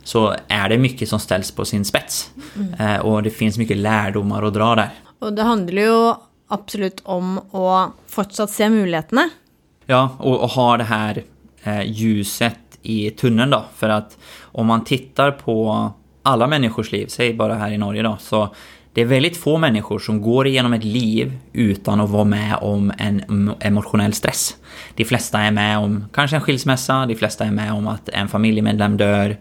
så 0.03 0.35
är 0.47 0.69
det 0.69 0.77
mycket 0.77 1.09
som 1.09 1.19
ställs 1.19 1.51
på 1.51 1.65
sin 1.65 1.85
spets. 1.85 2.31
Mm. 2.55 2.73
Eh, 2.73 2.99
och 3.01 3.23
det 3.23 3.29
finns 3.29 3.57
mycket 3.57 3.77
lärdomar 3.77 4.43
att 4.43 4.53
dra 4.53 4.75
där. 4.75 4.89
Och 5.19 5.33
det 5.33 5.43
handlar 5.43 5.81
ju 5.81 6.13
absolut 6.47 7.01
om 7.03 7.37
att 7.37 7.91
fortsatt 8.07 8.49
se 8.49 8.69
möjligheterna. 8.69 9.29
Ja, 9.85 10.15
och, 10.19 10.43
och 10.43 10.49
ha 10.49 10.77
det 10.77 10.83
här 10.83 11.23
eh, 11.63 11.91
ljuset 11.91 12.55
i 12.85 13.09
tunneln 13.11 13.49
då. 13.49 13.65
För 13.75 13.89
att 13.89 14.17
om 14.41 14.65
man 14.67 14.83
tittar 14.83 15.31
på 15.31 15.89
alla 16.23 16.47
människors 16.47 16.91
liv, 16.91 17.07
säg 17.07 17.33
bara 17.33 17.53
här 17.53 17.71
i 17.71 17.77
Norge 17.77 18.03
då, 18.03 18.17
så 18.19 18.49
det 18.93 19.01
är 19.01 19.05
väldigt 19.05 19.37
få 19.37 19.57
människor 19.57 19.99
som 19.99 20.21
går 20.21 20.47
igenom 20.47 20.73
ett 20.73 20.83
liv 20.83 21.37
utan 21.53 22.01
att 22.01 22.09
vara 22.09 22.23
med 22.23 22.57
om 22.61 22.91
en 22.97 23.51
emotionell 23.59 24.13
stress. 24.13 24.55
De 24.95 25.05
flesta 25.05 25.39
är 25.39 25.51
med 25.51 25.77
om 25.77 26.05
kanske 26.13 26.35
en 26.35 26.41
skilsmässa, 26.41 27.05
de 27.05 27.15
flesta 27.15 27.45
är 27.45 27.51
med 27.51 27.73
om 27.73 27.87
att 27.87 28.09
en 28.09 28.27
familjemedlem 28.27 28.97
dör, 28.97 29.37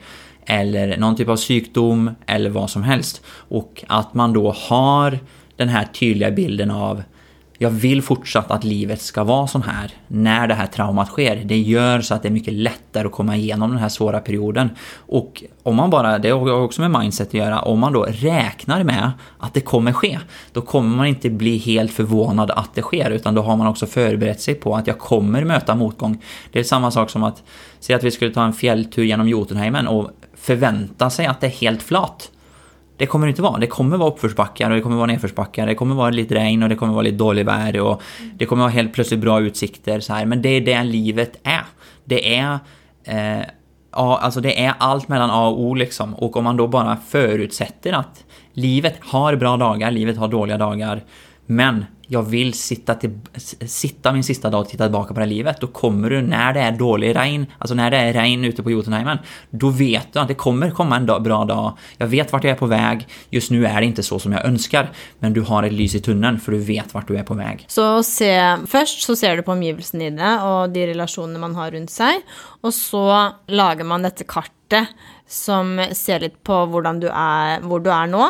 eller 0.46 0.96
någon 0.96 1.16
typ 1.16 1.28
av 1.28 1.36
sjukdom 1.36 2.10
eller 2.26 2.50
vad 2.50 2.70
som 2.70 2.82
helst. 2.82 3.22
Och 3.28 3.84
att 3.86 4.14
man 4.14 4.32
då 4.32 4.52
har 4.52 5.18
den 5.56 5.68
här 5.68 5.84
tydliga 5.84 6.30
bilden 6.30 6.70
av 6.70 7.02
jag 7.64 7.70
vill 7.70 8.02
fortsatt 8.02 8.50
att 8.50 8.64
livet 8.64 9.00
ska 9.00 9.24
vara 9.24 9.46
sån 9.46 9.62
här 9.62 9.90
när 10.08 10.48
det 10.48 10.54
här 10.54 10.66
traumat 10.66 11.08
sker. 11.08 11.42
Det 11.44 11.58
gör 11.58 12.00
så 12.00 12.14
att 12.14 12.22
det 12.22 12.28
är 12.28 12.32
mycket 12.32 12.54
lättare 12.54 13.06
att 13.06 13.12
komma 13.12 13.36
igenom 13.36 13.70
den 13.70 13.78
här 13.78 13.88
svåra 13.88 14.20
perioden. 14.20 14.70
Och 14.96 15.44
om 15.62 15.76
man 15.76 15.90
bara, 15.90 16.18
det 16.18 16.30
har 16.30 16.50
också 16.50 16.80
med 16.80 17.00
mindset 17.00 17.28
att 17.28 17.34
göra, 17.34 17.60
om 17.60 17.78
man 17.78 17.92
då 17.92 18.02
räknar 18.02 18.84
med 18.84 19.10
att 19.38 19.54
det 19.54 19.60
kommer 19.60 19.92
ske, 19.92 20.18
då 20.52 20.60
kommer 20.60 20.96
man 20.96 21.06
inte 21.06 21.30
bli 21.30 21.56
helt 21.58 21.92
förvånad 21.92 22.50
att 22.50 22.74
det 22.74 22.82
sker, 22.82 23.10
utan 23.10 23.34
då 23.34 23.42
har 23.42 23.56
man 23.56 23.66
också 23.66 23.86
förberett 23.86 24.40
sig 24.40 24.54
på 24.54 24.76
att 24.76 24.86
jag 24.86 24.98
kommer 24.98 25.44
möta 25.44 25.74
motgång. 25.74 26.22
Det 26.52 26.58
är 26.58 26.64
samma 26.64 26.90
sak 26.90 27.10
som 27.10 27.22
att, 27.22 27.42
säg 27.80 27.96
att 27.96 28.04
vi 28.04 28.10
skulle 28.10 28.34
ta 28.34 28.44
en 28.44 28.52
fjälltur 28.52 29.04
genom 29.04 29.28
Jotunheimen 29.28 29.88
och 29.88 30.10
förvänta 30.34 31.10
sig 31.10 31.26
att 31.26 31.40
det 31.40 31.46
är 31.46 31.50
helt 31.50 31.82
flat. 31.82 32.30
Det 32.96 33.06
kommer 33.06 33.26
det 33.26 33.30
inte 33.30 33.42
vara. 33.42 33.58
Det 33.58 33.66
kommer 33.66 33.96
vara 33.96 34.10
uppförsbackar 34.10 34.70
och 34.70 34.76
det 34.76 34.82
kommer 34.82 34.96
vara 34.96 35.06
nedförsbackar. 35.06 35.66
Det 35.66 35.74
kommer 35.74 35.94
vara 35.94 36.10
lite 36.10 36.34
regn 36.34 36.62
och 36.62 36.68
det 36.68 36.76
kommer 36.76 36.92
vara 36.92 37.02
lite 37.02 37.16
dålig 37.16 37.46
väder 37.46 37.80
och 37.80 38.02
det 38.34 38.46
kommer 38.46 38.62
vara 38.62 38.72
helt 38.72 38.92
plötsligt 38.92 39.20
bra 39.20 39.40
utsikter 39.40 40.00
så 40.00 40.12
här. 40.12 40.26
Men 40.26 40.42
det 40.42 40.48
är 40.48 40.60
det 40.60 40.82
livet 40.82 41.40
är. 41.42 41.64
Det 42.04 42.36
är 42.36 42.58
eh, 43.04 43.46
alltså 43.90 44.40
det 44.40 44.64
är 44.64 44.74
allt 44.78 45.08
mellan 45.08 45.30
A 45.30 45.46
och 45.46 45.60
O 45.60 45.74
liksom. 45.74 46.14
Och 46.14 46.36
om 46.36 46.44
man 46.44 46.56
då 46.56 46.68
bara 46.68 46.96
förutsätter 46.96 47.92
att 47.92 48.24
livet 48.52 48.94
har 49.00 49.36
bra 49.36 49.56
dagar, 49.56 49.90
livet 49.90 50.16
har 50.16 50.28
dåliga 50.28 50.58
dagar. 50.58 51.04
Men 51.46 51.84
jag 52.08 52.22
vill 52.22 52.52
sitta, 52.52 52.94
till, 52.94 53.18
sitta 53.66 54.12
min 54.12 54.24
sista 54.24 54.50
dag 54.50 54.60
och 54.60 54.68
titta 54.68 54.84
tillbaka 54.84 55.08
på 55.08 55.20
det 55.20 55.26
här 55.26 55.32
livet. 55.32 55.60
Då 55.60 55.66
kommer 55.66 56.10
du, 56.10 56.22
när 56.22 56.52
det 56.52 56.60
är 56.60 56.72
dålig 56.72 57.16
regn, 57.16 57.46
alltså 57.58 57.74
när 57.74 57.90
det 57.90 57.96
är 57.96 58.12
regn 58.12 58.44
ute 58.44 58.62
på 58.62 58.70
Jotunheimen, 58.70 59.18
då 59.50 59.70
vet 59.70 60.12
du 60.12 60.18
att 60.18 60.28
det 60.28 60.34
kommer 60.34 60.70
komma 60.70 60.96
en 60.96 61.06
dag, 61.06 61.22
bra 61.22 61.44
dag. 61.44 61.78
Jag 61.96 62.06
vet 62.06 62.32
vart 62.32 62.44
jag 62.44 62.50
är 62.50 62.56
på 62.56 62.66
väg. 62.66 63.08
Just 63.30 63.50
nu 63.50 63.66
är 63.66 63.80
det 63.80 63.86
inte 63.86 64.02
så 64.02 64.18
som 64.18 64.32
jag 64.32 64.44
önskar, 64.44 64.90
men 65.18 65.32
du 65.32 65.40
har 65.40 65.62
ett 65.62 65.72
lys 65.72 65.94
i 65.94 66.00
tunneln 66.00 66.40
för 66.40 66.52
du 66.52 66.58
vet 66.58 66.94
vart 66.94 67.08
du 67.08 67.16
är 67.16 67.22
på 67.22 67.34
väg. 67.34 67.64
Så 67.68 68.02
se, 68.02 68.56
först 68.66 69.02
så 69.02 69.16
ser 69.16 69.36
du 69.36 69.42
på 69.42 69.52
omgivelsene 69.52 70.04
dine 70.04 70.42
och 70.42 70.70
de 70.70 70.86
relationer 70.86 71.40
man 71.40 71.54
har 71.54 71.70
runt 71.70 71.90
sig, 71.90 72.20
och 72.60 72.74
så 72.74 73.30
lagar 73.46 73.84
man 73.84 74.02
detta 74.02 74.24
kartet 74.24 74.88
som 75.28 75.88
ser 75.92 76.20
lite 76.20 76.36
på 76.42 76.66
hur 76.66 76.82
du 77.00 77.08
är, 77.08 77.80
du 77.80 77.90
är 77.90 78.06
nu 78.06 78.24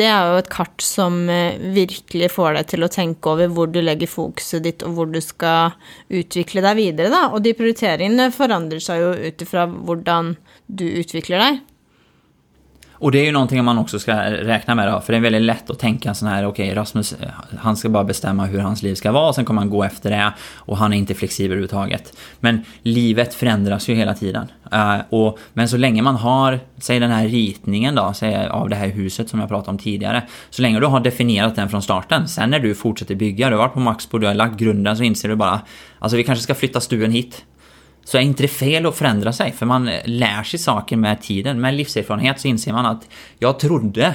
det 0.00 0.06
är 0.06 0.32
ju 0.32 0.38
ett 0.38 0.48
kart 0.48 0.80
som 0.80 1.28
eh, 1.28 1.58
verkligen 1.58 2.30
får 2.30 2.52
dig 2.52 2.64
till 2.64 2.82
att 2.82 2.92
tänka 2.92 3.30
över 3.30 3.46
var 3.46 3.66
du 3.66 3.82
lägger 3.82 4.06
fokuset 4.06 4.62
ditt 4.62 4.82
och 4.82 4.96
var 4.96 5.06
du 5.06 5.20
ska 5.20 5.70
utveckla 6.08 6.60
dig 6.60 6.74
vidare. 6.74 7.08
Då. 7.08 7.28
Och 7.32 7.42
de 7.42 7.54
prioriteringarna 7.54 8.30
förändras 8.30 8.90
ju 8.90 9.14
utifrån 9.14 9.86
hur 9.86 10.36
du 10.66 10.90
utvecklar 10.90 11.38
dig. 11.38 11.60
Och 13.00 13.12
det 13.12 13.18
är 13.18 13.24
ju 13.24 13.32
någonting 13.32 13.64
man 13.64 13.78
också 13.78 13.98
ska 13.98 14.14
räkna 14.30 14.74
med 14.74 14.92
då, 14.92 15.00
för 15.00 15.12
det 15.12 15.18
är 15.18 15.20
väldigt 15.20 15.42
lätt 15.42 15.70
att 15.70 15.78
tänka 15.78 16.14
sån 16.14 16.28
här, 16.28 16.46
okej 16.46 16.64
okay, 16.64 16.76
Rasmus, 16.76 17.12
eh, 17.12 17.28
han 17.58 17.76
ska 17.76 17.88
bara 17.88 18.04
bestämma 18.04 18.46
hur 18.46 18.58
hans 18.58 18.82
liv 18.82 18.94
ska 18.94 19.12
vara, 19.12 19.32
sen 19.32 19.44
kommer 19.44 19.60
han 19.60 19.70
gå 19.70 19.84
efter 19.84 20.10
det 20.10 20.32
och 20.54 20.76
han 20.76 20.92
är 20.92 20.96
inte 20.96 21.14
flexibel 21.14 21.50
överhuvudtaget. 21.50 22.16
Men 22.40 22.64
livet 22.82 23.34
förändras 23.34 23.88
ju 23.88 23.94
hela 23.94 24.14
tiden. 24.14 24.48
Uh, 24.74 25.00
och, 25.10 25.38
men 25.52 25.68
så 25.68 25.76
länge 25.76 26.02
man 26.02 26.16
har, 26.16 26.60
säg 26.78 27.00
den 27.00 27.10
här 27.10 27.28
ritningen 27.28 27.94
då, 27.94 28.12
säg 28.14 28.48
av 28.48 28.68
det 28.68 28.76
här 28.76 28.88
huset 28.88 29.28
som 29.28 29.40
jag 29.40 29.48
pratade 29.48 29.70
om 29.70 29.78
tidigare, 29.78 30.22
så 30.50 30.62
länge 30.62 30.80
du 30.80 30.86
har 30.86 31.00
definierat 31.00 31.56
den 31.56 31.68
från 31.68 31.82
starten, 31.82 32.28
sen 32.28 32.50
när 32.50 32.58
du 32.58 32.74
fortsätter 32.74 33.14
bygga, 33.14 33.50
du 33.50 33.56
har 33.56 33.62
varit 33.62 33.74
på 33.74 33.80
Maxbo, 33.80 34.18
du 34.18 34.26
har 34.26 34.34
lagt 34.34 34.58
grunden, 34.58 34.96
så 34.96 35.02
inser 35.02 35.28
du 35.28 35.36
bara, 35.36 35.60
alltså 35.98 36.16
vi 36.16 36.24
kanske 36.24 36.42
ska 36.42 36.54
flytta 36.54 36.80
stuen 36.80 37.12
hit 37.12 37.44
så 38.10 38.18
är 38.18 38.22
inte 38.22 38.42
det 38.42 38.48
fel 38.48 38.86
att 38.86 38.96
förändra 38.96 39.32
sig, 39.32 39.52
för 39.52 39.66
man 39.66 39.90
lär 40.04 40.42
sig 40.42 40.58
saker 40.58 40.96
med 40.96 41.22
tiden. 41.22 41.60
Med 41.60 41.74
livserfarenhet 41.74 42.40
så 42.40 42.48
inser 42.48 42.72
man 42.72 42.86
att 42.86 43.08
jag 43.38 43.58
trodde 43.58 44.14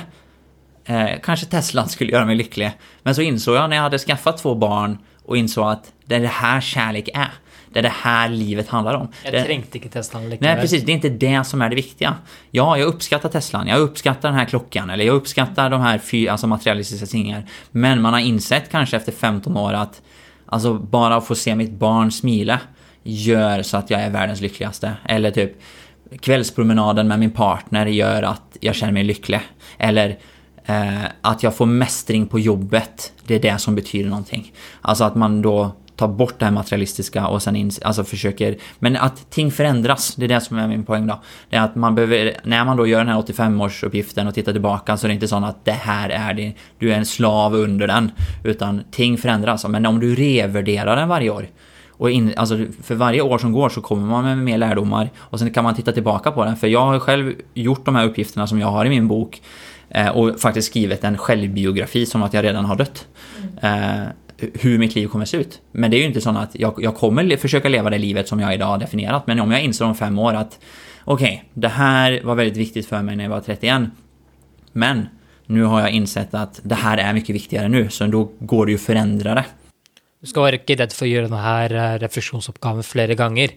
eh, 0.86 1.10
kanske 1.24 1.46
Tesla 1.46 1.88
skulle 1.88 2.12
göra 2.12 2.26
mig 2.26 2.36
lycklig. 2.36 2.72
Men 3.04 3.16
så 3.16 3.22
insåg 3.22 3.56
jag 3.56 3.70
när 3.70 3.76
jag 3.76 3.84
hade 3.84 3.98
skaffat 4.00 4.38
två 4.38 4.56
barn 4.56 4.98
och 5.26 5.38
insåg 5.38 5.68
att 5.68 5.94
det 6.06 6.16
är 6.16 6.20
det 6.20 6.28
här 6.28 6.62
kärlek 6.62 7.10
är. 7.14 7.32
Det 7.70 7.80
är 7.80 7.84
det 7.84 7.94
här 8.02 8.30
livet 8.30 8.68
handlar 8.68 8.94
om. 8.94 9.08
Jeg 9.24 9.34
Det- 9.34 9.44
trengte 9.44 9.78
ikke 9.78 9.90
Teslaen 9.90 10.38
Nej, 10.40 10.56
precis. 10.62 10.84
Det 10.84 10.92
är 10.92 10.94
inte 10.94 11.10
det 11.10 11.44
som 11.44 11.62
är 11.62 11.70
det 11.70 11.76
viktiga. 11.76 12.16
Ja, 12.52 12.78
jag 12.78 12.88
uppskattar 12.88 13.30
Teslan, 13.30 13.68
jag 13.68 13.80
uppskattar 13.80 14.30
den 14.30 14.38
här 14.40 14.46
klockan, 14.46 14.90
eller 14.90 15.06
jag 15.06 15.16
uppskattar 15.16 15.70
de 15.70 15.82
här 15.82 15.98
fy, 15.98 16.28
alltså 16.28 16.48
materialistiska 16.48 17.06
tingen. 17.06 17.44
Men 17.72 18.02
man 18.02 18.14
har 18.14 18.20
insett 18.20 18.72
kanske 18.72 18.98
efter 18.98 19.12
15 19.12 19.58
år 19.58 19.74
att 19.74 20.02
alltså 20.46 20.74
bara 20.74 21.16
att 21.16 21.28
få 21.28 21.36
se 21.36 21.56
mitt 21.56 21.72
barn 21.72 22.12
smila 22.12 22.60
gör 23.06 23.62
så 23.62 23.78
att 23.78 23.90
jag 23.90 24.02
är 24.02 24.10
världens 24.10 24.42
lyckligaste. 24.42 24.94
Eller 25.06 25.32
typ 25.32 25.52
kvällspromenaden 26.20 27.08
med 27.08 27.20
min 27.20 27.32
partner 27.32 27.86
gör 27.86 28.24
att 28.24 28.58
jag 28.60 28.76
känner 28.76 28.94
mig 28.94 29.04
lycklig. 29.04 29.40
Eller 29.78 30.18
eh, 30.66 31.04
att 31.22 31.44
jag 31.44 31.56
får 31.56 31.66
mästring 31.66 32.28
på 32.28 32.40
jobbet, 32.40 33.14
det 33.28 33.36
är 33.36 33.40
det 33.40 33.58
som 33.58 33.76
betyder 33.76 34.10
någonting. 34.10 34.54
Alltså 34.82 35.04
att 35.04 35.16
man 35.16 35.42
då 35.42 35.72
tar 35.96 36.08
bort 36.08 36.40
det 36.40 36.46
här 36.46 36.52
materialistiska 36.52 37.28
och 37.28 37.42
sen 37.44 37.56
ins- 37.56 37.84
alltså 37.84 38.04
försöker... 38.04 38.58
Men 38.80 38.98
att 38.98 39.32
ting 39.32 39.52
förändras, 39.52 40.16
det 40.16 40.26
är 40.26 40.30
det 40.30 40.42
som 40.42 40.58
är 40.58 40.68
min 40.68 40.84
poäng 40.84 41.08
då. 41.08 41.22
Det 41.50 41.56
är 41.56 41.62
att 41.62 41.76
man 41.76 41.96
behöver, 41.96 42.38
när 42.44 42.66
man 42.66 42.78
då 42.78 42.88
gör 42.88 43.00
den 43.00 43.08
här 43.08 43.22
85-årsuppgiften 43.22 44.28
och 44.28 44.34
tittar 44.34 44.52
tillbaka 44.52 44.98
så 44.98 45.06
är 45.06 45.08
det 45.08 45.14
inte 45.14 45.28
så 45.28 45.36
att 45.36 45.66
det 45.66 45.72
här 45.72 46.10
är 46.10 46.34
det, 46.34 46.54
du 46.80 46.94
är 46.94 46.98
en 46.98 47.06
slav 47.06 47.56
under 47.56 47.88
den. 47.88 48.12
Utan 48.44 48.84
ting 48.92 49.18
förändras. 49.18 49.68
Men 49.68 49.86
om 49.86 50.00
du 50.00 50.16
revärderar 50.16 50.96
den 50.96 51.10
varje 51.10 51.30
år 51.30 51.48
och 51.98 52.12
in, 52.12 52.34
alltså 52.38 52.66
för 52.84 52.96
varje 52.96 53.22
år 53.22 53.38
som 53.38 53.52
går 53.52 53.70
så 53.70 53.82
kommer 53.82 54.08
man 54.08 54.24
med 54.24 54.38
mer 54.38 54.58
lärdomar 54.58 55.10
och 55.18 55.40
sen 55.40 55.54
kan 55.54 55.64
man 55.64 55.76
titta 55.76 55.92
tillbaka 55.92 56.32
på 56.32 56.46
den. 56.46 56.56
För 56.56 56.68
jag 56.68 56.86
har 56.86 57.00
själv 57.00 57.34
gjort 57.54 57.86
de 57.86 57.96
här 57.96 58.06
uppgifterna 58.06 58.48
som 58.48 58.60
jag 58.60 58.68
har 58.68 58.86
i 58.86 58.90
min 58.90 59.08
bok 59.08 59.42
eh, 59.90 60.10
och 60.10 60.40
faktiskt 60.40 60.68
skrivit 60.68 61.04
en 61.04 61.18
självbiografi 61.18 62.06
som 62.06 62.24
att 62.24 62.34
jag 62.34 62.44
redan 62.44 62.66
har 62.66 62.76
dött. 62.76 63.08
Eh, 63.62 64.04
hur 64.54 64.78
mitt 64.78 64.96
liv 64.96 65.08
kommer 65.08 65.26
se 65.26 65.38
ut. 65.38 65.62
Men 65.72 65.92
det 65.92 65.98
är 65.98 66.00
ju 66.00 66.06
inte 66.06 66.22
så 66.22 66.30
att 66.30 66.56
jag, 66.56 66.74
jag 66.78 66.96
kommer 66.96 67.38
försöka 67.38 67.70
leva 67.70 67.90
det 67.90 67.98
livet 67.98 68.28
som 68.28 68.40
jag 68.40 68.54
idag 68.54 68.66
har 68.66 68.78
definierat. 68.78 69.28
Men 69.28 69.40
om 69.40 69.52
jag 69.52 69.62
inser 69.62 69.86
om 69.86 69.96
fem 69.96 70.20
år 70.20 70.34
att 70.34 70.60
okej, 71.06 71.44
det 71.54 71.68
här 71.68 72.22
var 72.24 72.36
väldigt 72.36 72.58
viktigt 72.58 72.86
för 72.86 73.02
mig 73.02 73.16
när 73.16 73.24
jag 73.24 73.32
var 73.32 73.42
31. 73.42 73.82
Men 74.72 75.08
nu 75.46 75.64
har 75.64 75.80
jag 75.80 75.92
insett 75.92 76.34
att 76.34 76.60
det 76.64 76.76
här 76.76 76.98
är 76.98 77.14
mycket 77.14 77.36
viktigare 77.36 77.68
nu, 77.68 77.90
så 77.90 78.08
då 78.08 78.32
går 78.40 78.66
det 78.66 78.72
ju 78.72 78.76
att 78.76 78.82
förändra 78.82 79.36
det. 79.36 79.46
Du 80.26 80.32
skal 80.32 80.48
være 80.48 80.58
ikke 80.58 80.80
redd 80.80 80.94
for 80.98 81.06
å 81.06 81.12
gjøre 81.12 81.30
denne 81.30 81.40
her 81.44 81.74
eh, 81.78 81.96
refleksjonsoppgaven 82.02 82.86
flere 82.86 83.14
ganger. 83.20 83.52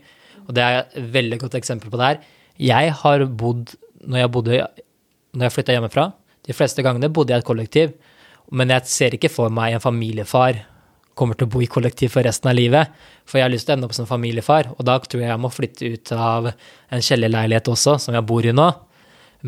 Og 0.45 0.53
det 0.53 0.65
er 0.65 0.75
et 0.83 0.99
veldig 1.15 1.39
godt 1.41 1.57
eksempel 1.57 1.89
på 1.89 1.97
det 1.97 2.11
her. 2.11 2.19
Jeg 2.61 2.93
har 3.01 3.25
bodd, 3.41 3.73
når 4.05 4.21
jeg 4.21 4.33
bodde, 4.35 4.59
når 5.33 5.49
jeg 5.49 5.55
flytta 5.55 5.79
hjemmefra, 5.79 6.05
de 6.45 6.57
fleste 6.57 6.85
gangene 6.85 7.09
bodde 7.09 7.33
jeg 7.33 7.41
i 7.41 7.45
et 7.45 7.49
kollektiv, 7.49 7.95
men 8.53 8.75
jeg 8.75 8.93
ser 8.93 9.17
ikke 9.17 9.33
for 9.33 9.53
meg 9.53 9.79
en 9.79 9.85
familiefar 9.85 10.61
kommer 11.19 11.39
til 11.39 11.49
å 11.49 11.53
bo 11.57 11.65
i 11.65 11.71
kollektiv 11.73 12.13
for 12.15 12.27
resten 12.27 12.53
av 12.53 12.55
livet, 12.55 12.93
for 13.27 13.41
jeg 13.41 13.49
har 13.49 13.53
lyst 13.53 13.67
til 13.67 13.75
å 13.75 13.79
ende 13.79 13.89
opp 13.89 13.97
som 13.97 14.07
familiefar, 14.09 14.69
og 14.77 14.85
da 14.87 15.01
tror 15.03 15.25
jeg 15.25 15.33
jeg 15.33 15.43
må 15.43 15.51
flytte 15.51 15.89
ut 15.95 16.13
av 16.15 16.53
en 16.53 17.05
kjellerleilighet 17.09 17.73
også, 17.73 17.97
som 18.05 18.15
jeg 18.15 18.29
bor 18.29 18.47
i 18.47 18.55
nå. 18.55 18.69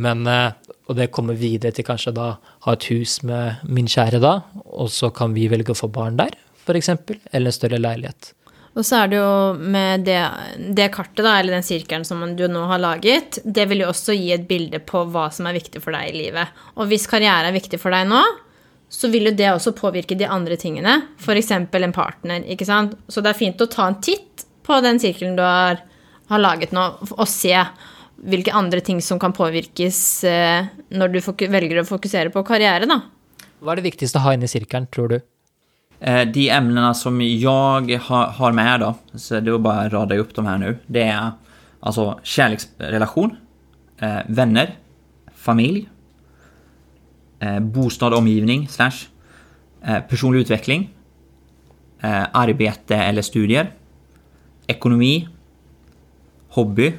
Men, 0.01 0.25
eh, 0.27 0.75
og 0.89 0.97
det 0.99 1.13
kommer 1.15 1.39
videre 1.39 1.77
til 1.77 1.87
kanskje 1.87 2.17
da 2.17 2.33
ha 2.65 2.75
et 2.75 2.89
hus 2.91 3.21
med 3.29 3.63
min 3.69 3.91
kjære 3.91 4.23
da, 4.25 4.39
og 4.73 4.91
så 4.91 5.13
kan 5.15 5.37
vi 5.37 5.51
velge 5.53 5.77
å 5.77 5.79
få 5.79 5.93
barn 5.93 6.19
der, 6.19 6.35
for 6.67 6.79
eksempel, 6.79 7.19
eller 7.33 7.51
en 7.51 7.57
større 7.57 7.81
leilighet. 7.81 8.33
Og 8.79 8.85
så 8.87 9.01
er 9.01 9.11
det 9.11 9.19
jo 9.19 9.31
med 9.59 10.05
det, 10.07 10.19
det 10.77 10.91
kartet, 10.95 11.25
da, 11.27 11.33
eller 11.41 11.57
den 11.57 11.67
sirkelen 11.67 12.05
som 12.07 12.23
du 12.39 12.45
nå 12.49 12.63
har 12.71 12.79
laget, 12.79 13.41
det 13.45 13.67
vil 13.71 13.83
jo 13.83 13.89
også 13.91 14.15
gi 14.15 14.31
et 14.37 14.47
bilde 14.49 14.79
på 14.87 15.03
hva 15.11 15.27
som 15.35 15.49
er 15.51 15.57
viktig 15.59 15.83
for 15.83 15.97
deg 15.97 16.13
i 16.13 16.21
livet. 16.21 16.53
Og 16.79 16.87
hvis 16.91 17.09
karriere 17.11 17.51
er 17.51 17.57
viktig 17.57 17.81
for 17.83 17.95
deg 17.95 18.07
nå, 18.11 18.23
så 18.91 19.11
vil 19.11 19.29
jo 19.31 19.35
det 19.39 19.51
også 19.53 19.75
påvirke 19.79 20.17
de 20.19 20.27
andre 20.27 20.57
tingene. 20.59 20.97
F.eks. 21.19 21.51
en 21.55 21.95
partner, 21.95 22.47
ikke 22.47 22.67
sant. 22.67 22.95
Så 23.11 23.23
det 23.23 23.33
er 23.33 23.39
fint 23.39 23.63
å 23.63 23.69
ta 23.71 23.89
en 23.91 23.99
titt 24.03 24.47
på 24.67 24.79
den 24.83 24.99
sirkelen 25.03 25.37
du 25.39 25.43
har, 25.47 25.83
har 26.31 26.43
laget 26.43 26.75
nå, 26.75 26.87
og 27.11 27.27
se 27.31 27.55
hvilke 28.21 28.55
andre 28.55 28.83
ting 28.85 29.01
som 29.03 29.19
kan 29.19 29.33
påvirkes 29.35 30.01
eh, 30.29 30.67
når 30.95 31.15
du 31.15 31.21
foku- 31.25 31.49
velger 31.51 31.81
å 31.83 31.89
fokusere 31.89 32.31
på 32.35 32.43
karriere, 32.47 32.87
da. 32.87 33.01
Hva 33.61 33.73
er 33.75 33.81
det 33.81 33.91
viktigste 33.91 34.21
å 34.21 34.27
ha 34.27 34.35
inne 34.37 34.47
i 34.47 34.53
sirkelen, 34.53 34.87
tror 34.93 35.15
du? 35.15 35.19
Eh, 36.01 36.29
de 36.29 36.51
ämnena 36.51 36.95
som 36.95 37.21
jag 37.21 37.93
har, 38.03 38.53
med 38.53 38.81
då, 38.81 38.95
så 39.15 39.41
det 39.41 39.51
är 39.51 39.59
bara 39.59 39.81
att 39.81 39.93
rada 39.93 40.17
upp 40.17 40.35
de 40.35 40.47
här 40.47 40.59
nu. 40.59 40.79
Det 40.87 41.03
är 41.03 41.31
alltså 41.81 42.21
kärleksrelation, 42.23 43.37
eh, 43.99 44.19
vänner, 44.27 44.77
familj, 45.35 45.89
bostad 47.61 47.63
bostad, 47.63 48.15
omgivning, 48.15 48.69
slash, 48.69 49.07
personlig 50.09 50.41
utveckling, 50.41 50.91
arbete 52.33 52.97
eller 52.97 53.23
studier, 53.23 53.71
ekonomi, 54.67 55.29
hobby, 56.49 56.93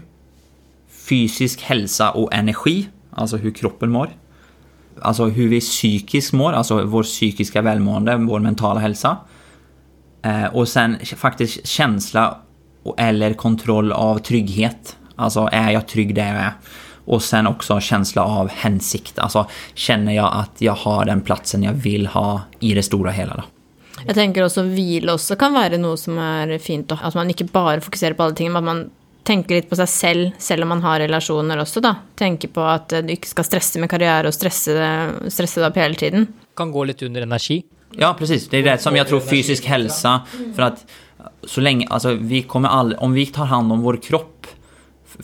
fysisk 0.89 1.61
hälsa 1.61 2.11
och 2.11 2.33
energi, 2.33 2.89
alltså 3.11 3.37
hur 3.37 3.51
kroppen 3.51 3.91
mår. 3.91 4.09
Alltså 5.01 5.25
hur 5.25 5.47
vi 5.47 5.59
psykiskt 5.59 6.33
mår, 6.33 6.53
alltså 6.53 6.83
vår 6.83 7.03
psykiska 7.03 7.61
välmående, 7.61 8.15
vår 8.15 8.39
mentala 8.39 8.79
hälsa. 8.79 9.17
Eh, 10.21 10.45
och 10.45 10.67
sen 10.67 10.97
faktiskt 11.15 11.67
känsla 11.67 12.37
eller 12.97 13.33
kontroll 13.33 13.91
av 13.91 14.17
trygghet. 14.17 14.97
Alltså 15.15 15.49
är 15.51 15.71
jag 15.71 15.87
trygg 15.87 16.15
där 16.15 16.27
jag 16.27 16.35
är? 16.35 16.53
Och 17.05 17.23
sen 17.23 17.47
också 17.47 17.79
känsla 17.79 18.23
av 18.23 18.49
hänsikt. 18.49 19.19
Alltså 19.19 19.47
känner 19.73 20.13
jag 20.13 20.31
att 20.33 20.61
jag 20.61 20.73
har 20.73 21.05
den 21.05 21.21
platsen 21.21 21.63
jag 21.63 21.73
vill 21.73 22.07
ha 22.07 22.41
i 22.59 22.73
det 22.73 22.83
stora 22.83 23.11
hela 23.11 23.35
då? 23.35 23.43
tänker 24.13 24.45
också 24.45 24.61
att 24.61 24.67
vila 24.67 25.13
också 25.13 25.35
kan 25.35 25.53
vara 25.53 25.77
något 25.77 25.99
som 25.99 26.17
är 26.17 26.57
fint. 26.57 26.91
Att 26.91 27.15
man 27.15 27.29
inte 27.29 27.43
bara 27.43 27.81
fokuserar 27.81 28.13
på 28.13 28.23
allting, 28.23 28.51
men 28.51 28.57
att 28.57 28.75
man 28.75 28.89
tenker 29.23 29.59
litt 29.59 29.69
på 29.69 29.77
seg 29.79 29.89
selv, 29.89 30.31
selv 30.41 30.65
om 30.65 30.71
man 30.73 30.81
har 30.85 31.01
relasjoner 31.03 31.61
også, 31.61 31.81
da. 31.83 31.95
Tenker 32.17 32.51
på 32.53 32.63
at 32.65 32.93
du 33.05 33.13
ikke 33.13 33.29
skal 33.29 33.47
stresse 33.47 33.81
med 33.81 33.91
karriere 33.91 34.31
og 34.31 34.35
stresse, 34.35 34.73
stresse 35.29 35.61
deg 35.61 35.69
opp 35.69 35.79
hele 35.81 35.99
tiden. 35.99 36.27
Kan 36.57 36.73
gå 36.73 36.85
litt 36.89 37.03
under 37.05 37.27
energi. 37.27 37.61
Ja, 37.97 38.13
precis. 38.17 38.47
Det 38.49 38.57
är 38.57 38.63
det 38.63 38.77
som 38.77 38.95
jag 38.95 39.07
tror 39.07 39.19
fysisk 39.19 39.65
hälsa. 39.65 40.21
För 40.55 40.61
att 40.61 40.85
så 41.43 41.61
länge, 41.61 41.87
alltså 41.89 42.13
vi 42.13 42.41
kommer 42.41 42.69
aldrig, 42.69 43.01
om 43.01 43.13
vi 43.13 43.25
tar 43.25 43.45
hand 43.45 43.71
om 43.71 43.81
vår 43.81 43.97
kropp. 43.97 44.47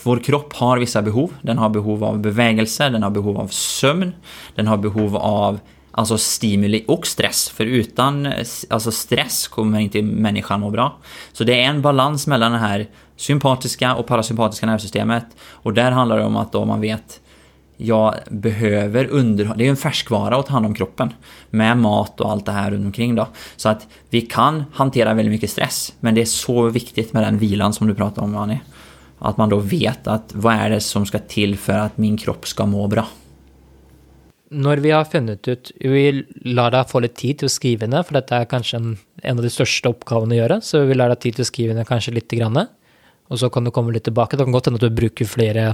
Vår 0.03 0.19
kropp 0.19 0.53
har 0.53 0.77
vissa 0.77 1.01
behov. 1.01 1.33
Den 1.41 1.57
har 1.57 1.69
behov 1.69 2.03
av 2.03 2.19
bevägelse, 2.19 2.89
den 2.89 3.03
har 3.03 3.09
behov 3.09 3.37
av 3.37 3.47
sömn, 3.47 4.13
den 4.55 4.67
har 4.67 4.77
behov 4.77 5.15
av 5.15 5.59
alltså 5.97 6.17
stimuli 6.17 6.85
och 6.87 7.07
stress. 7.07 7.49
För 7.49 7.65
utan 7.65 8.33
alltså 8.69 8.91
stress 8.91 9.47
kommer 9.47 9.79
inte 9.79 10.01
människan 10.01 10.59
må 10.59 10.69
bra. 10.69 10.97
Så 11.33 11.43
det 11.43 11.61
är 11.61 11.69
en 11.69 11.81
balans 11.81 12.27
mellan 12.27 12.51
det 12.51 12.57
här 12.57 12.87
sympatiska 13.15 13.95
och 13.95 14.07
parasympatiska 14.07 14.65
nervsystemet. 14.65 15.25
Och 15.39 15.73
där 15.73 15.91
handlar 15.91 16.17
det 16.17 16.25
om 16.25 16.35
att 16.35 16.51
då 16.51 16.65
man 16.65 16.81
vet 16.81 17.19
jag 17.77 18.15
behöver 18.29 19.05
underhålla, 19.05 19.57
det 19.57 19.63
är 19.63 19.65
ju 19.65 19.69
en 19.69 19.77
färskvara 19.77 20.37
att 20.37 20.45
ta 20.45 20.53
hand 20.53 20.65
om 20.65 20.73
kroppen. 20.73 21.13
Med 21.49 21.77
mat 21.77 22.21
och 22.21 22.31
allt 22.31 22.45
det 22.45 22.51
här 22.51 22.71
runt 22.71 22.85
omkring 22.85 23.15
då. 23.15 23.27
Så 23.55 23.69
att 23.69 23.87
vi 24.09 24.21
kan 24.21 24.63
hantera 24.73 25.13
väldigt 25.13 25.31
mycket 25.31 25.49
stress. 25.49 25.93
Men 25.99 26.15
det 26.15 26.21
är 26.21 26.25
så 26.25 26.69
viktigt 26.69 27.13
med 27.13 27.23
den 27.23 27.37
vilan 27.37 27.73
som 27.73 27.87
du 27.87 27.95
pratar 27.95 28.21
om 28.21 28.37
Annie. 28.37 28.59
Att 29.19 29.37
man 29.37 29.49
då 29.49 29.57
vet 29.57 30.07
att 30.07 30.31
vad 30.33 30.53
är 30.53 30.69
det 30.69 30.81
som 30.81 31.05
ska 31.05 31.19
till 31.19 31.57
för 31.57 31.73
att 31.73 31.97
min 31.97 32.17
kropp 32.17 32.47
ska 32.47 32.65
må 32.65 32.87
bra. 32.87 33.07
Når 34.47 34.79
vi 34.79 34.91
har 34.95 35.07
funnet 35.09 35.47
ut 35.47 35.71
Vi 35.81 36.03
lar 36.47 36.71
deg 36.71 36.87
få 36.87 37.01
litt 37.03 37.17
tid 37.19 37.41
til 37.41 37.49
å 37.49 37.51
skrive 37.51 37.89
ned, 37.89 38.05
for 38.07 38.15
dette 38.15 38.37
er 38.37 38.47
kanskje 38.49 38.79
en, 38.79 38.93
en 39.23 39.41
av 39.41 39.43
de 39.43 39.51
største 39.51 39.91
oppgavene 39.91 40.37
å 40.37 40.39
gjøre, 40.41 40.61
så 40.63 40.85
vi 40.87 40.95
lar 40.95 41.11
deg 41.11 41.19
tid 41.25 41.39
til 41.39 41.43
å 41.43 41.49
skrive 41.49 41.75
ned 41.75 41.87
kanskje 41.89 42.15
lite 42.15 42.39
grann. 42.39 42.61
Og 43.27 43.41
så 43.41 43.49
kan 43.51 43.67
du 43.67 43.73
komme 43.75 43.91
litt 43.95 44.07
tilbake. 44.07 44.39
Det 44.39 44.47
kan 44.47 44.55
godt 44.55 44.69
hende 44.69 44.79
at 44.79 44.87
du 44.87 44.95
bruker 44.95 45.27
flere 45.27 45.73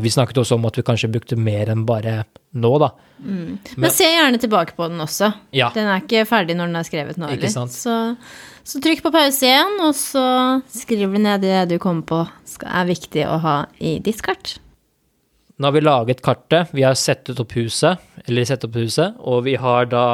Vi 0.00 0.10
snakket 0.10 0.40
også 0.40 0.56
om 0.56 0.64
at 0.66 0.78
vi 0.80 0.82
kanskje 0.82 1.12
brukte 1.12 1.36
mer 1.38 1.68
enn 1.70 1.84
bare 1.86 2.24
nå, 2.58 2.72
da. 2.82 2.88
Men 3.22 3.92
se 3.94 4.08
gjerne 4.08 4.40
tilbake 4.42 4.74
på 4.74 4.88
den 4.90 4.98
også. 5.04 5.28
Ja. 5.54 5.68
Den 5.76 5.86
er 5.86 6.02
ikke 6.02 6.24
ferdig 6.26 6.56
når 6.58 6.72
den 6.72 6.80
er 6.80 6.88
skrevet 6.88 7.20
nå. 7.20 7.28
Eller? 7.30 7.52
Så, 7.70 7.94
så 8.66 8.82
trykk 8.82 9.04
på 9.04 9.12
pause 9.14 9.46
igjen, 9.46 9.76
og 9.86 9.94
så 9.94 10.26
skriver 10.74 11.14
du 11.14 11.22
ned 11.28 11.46
det 11.46 11.68
du 11.70 11.76
kommer 11.78 12.02
på 12.08 12.24
skal, 12.50 12.72
er 12.80 12.90
viktig 12.90 13.28
å 13.30 13.38
ha 13.44 13.56
i 13.78 13.98
ditt 14.02 14.24
kart. 14.26 14.56
Nå 15.56 15.66
har 15.66 15.72
vi 15.72 15.80
laget 15.80 16.22
kartet, 16.22 16.68
vi 16.76 16.82
har 16.84 16.94
settet 16.94 17.38
opp 17.40 17.54
huset, 17.56 18.02
eller 18.26 18.44
sett 18.44 18.64
opp 18.66 18.74
huset, 18.76 19.14
og 19.24 19.46
vi 19.46 19.54
har 19.56 19.88
da 19.88 20.06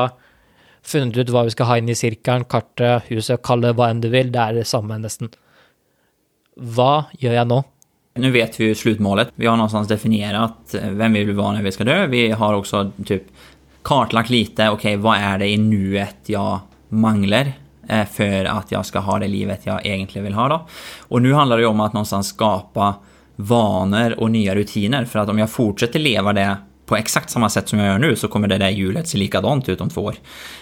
funnet 0.87 1.19
ut 1.19 1.33
hva 1.35 1.43
vi 1.49 1.55
skal 1.55 1.67
ha 1.67 1.79
inn 1.81 1.91
i 1.91 1.97
sirkelen, 1.99 2.47
kartet, 2.47 3.09
huset, 3.11 3.43
kall 3.43 3.65
det 3.65 3.73
hva 3.75 3.89
enn 3.91 4.03
du 4.05 4.07
vil, 4.13 4.31
det 4.31 4.39
er 4.39 4.61
det 4.61 4.69
samme 4.71 5.01
nesten. 5.03 5.33
Hva 6.55 7.09
gjør 7.19 7.35
jeg 7.41 7.51
nå? 7.51 7.59
Nu 8.23 8.31
vet 8.31 8.61
vi 8.61 8.69
ju 8.69 8.75
slutmålet. 8.75 9.33
Vi 9.35 9.47
har 9.47 9.57
någonstans 9.57 9.89
definierat 9.89 10.75
eh, 10.75 10.91
vem 10.91 11.13
vi 11.13 11.25
vill 11.25 11.37
vara 11.37 11.53
när 11.53 11.63
vi 11.63 11.73
ska 11.73 11.85
dö. 11.85 12.07
Vi 12.07 12.31
har 12.31 12.55
också 12.55 12.91
typ 13.07 13.23
kartlagt 13.83 14.31
lite, 14.31 14.71
okej 14.71 14.97
vad 14.97 15.17
är 15.17 15.39
det 15.39 15.49
i 15.49 15.57
nuet 15.57 16.17
jag 16.27 16.61
manglar 16.89 17.53
eh, 17.89 18.05
för 18.05 18.45
att 18.45 18.73
jag 18.73 18.87
ska 18.87 18.99
ha 18.99 19.19
det 19.19 19.29
livet 19.29 19.61
jag 19.65 19.87
egentligen 19.87 20.25
vill 20.25 20.35
ha 20.35 20.49
då. 20.49 20.67
Och 21.01 21.23
nu 21.23 21.33
handlar 21.33 21.57
det 21.57 21.63
ju 21.63 21.69
om 21.69 21.81
att 21.81 21.93
någonstans 21.93 22.29
skapa 22.29 22.95
vanor 23.37 24.21
och 24.21 24.31
nya 24.31 24.55
rutiner 24.55 25.05
för 25.05 25.19
att 25.19 25.29
om 25.29 25.39
jag 25.39 25.51
fortsätter 25.51 25.99
leva 25.99 26.33
det 26.33 26.57
på 26.87 26.97
exakt 26.97 27.31
samma 27.31 27.49
sätt 27.49 27.69
som 27.69 27.79
jag 27.79 27.89
gör 27.89 27.99
nu 27.99 28.17
så 28.17 28.29
kommer 28.29 28.49
det 28.49 28.59
där 28.59 28.69
hjulet 28.69 29.09
se 29.09 29.19
likadant 29.19 29.69
ut 29.69 29.81
om 29.81 29.91
två 29.91 30.01
år. 30.01 30.15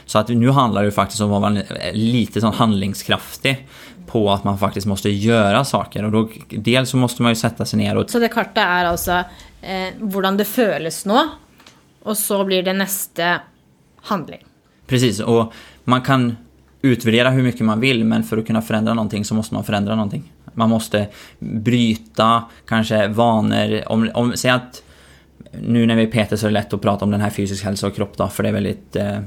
Så 0.06 0.18
att 0.18 0.28
nu 0.28 0.50
handlar 0.50 0.84
det 0.84 0.90
faktiskt 0.90 1.20
om 1.20 1.32
att 1.32 1.42
vara 1.42 1.62
lite 1.92 2.40
sån 2.40 2.54
handlingskraftig 2.54 3.66
på 4.06 4.30
att 4.32 4.44
man 4.44 4.58
faktiskt 4.58 4.86
måste 4.86 5.10
göra 5.10 5.64
saker. 5.64 6.04
Och 6.04 6.12
då, 6.12 6.28
dels 6.48 6.90
så 6.90 6.96
måste 6.96 7.22
man 7.22 7.30
ju 7.30 7.36
sätta 7.36 7.64
sig 7.64 7.78
ner 7.78 7.96
och... 7.96 8.10
Så 8.10 8.18
det 8.18 8.28
kartet 8.28 8.56
är 8.56 8.84
alltså 8.84 9.12
eh, 9.62 9.88
hur 9.98 10.36
det 10.36 10.44
känns 10.44 11.06
nu 11.06 11.18
och 12.02 12.18
så 12.18 12.44
blir 12.44 12.62
det 12.62 12.72
nästa 12.72 13.40
handling. 14.02 14.40
Precis, 14.86 15.20
och 15.20 15.52
man 15.84 16.02
kan 16.02 16.36
utvärdera 16.82 17.30
hur 17.30 17.42
mycket 17.42 17.60
man 17.60 17.80
vill 17.80 18.04
men 18.04 18.24
för 18.24 18.36
att 18.36 18.46
kunna 18.46 18.62
förändra 18.62 18.94
någonting 18.94 19.24
så 19.24 19.34
måste 19.34 19.54
man 19.54 19.64
förändra 19.64 19.94
någonting. 19.94 20.32
Man 20.60 20.70
måste 20.70 21.06
bryta 21.38 22.44
kanske 22.66 23.08
vanor. 23.08 23.82
Om, 23.86 24.10
om, 24.14 24.32
säg 24.36 24.50
att 24.50 24.82
nu 25.52 25.86
när 25.86 25.96
vi 25.96 26.02
är 26.02 26.06
Peter 26.06 26.36
så 26.36 26.46
är 26.46 26.50
det 26.50 26.54
lätt 26.54 26.74
att 26.74 26.82
prata 26.82 27.04
om 27.04 27.10
den 27.10 27.20
här 27.20 27.30
fysisk 27.30 27.64
hälsa 27.64 27.86
och 27.86 27.94
kropp 27.94 28.16
då, 28.16 28.28
för 28.28 28.42
det 28.42 28.48
är 28.48 28.52
väldigt 28.52 28.96
eh, 28.96 29.18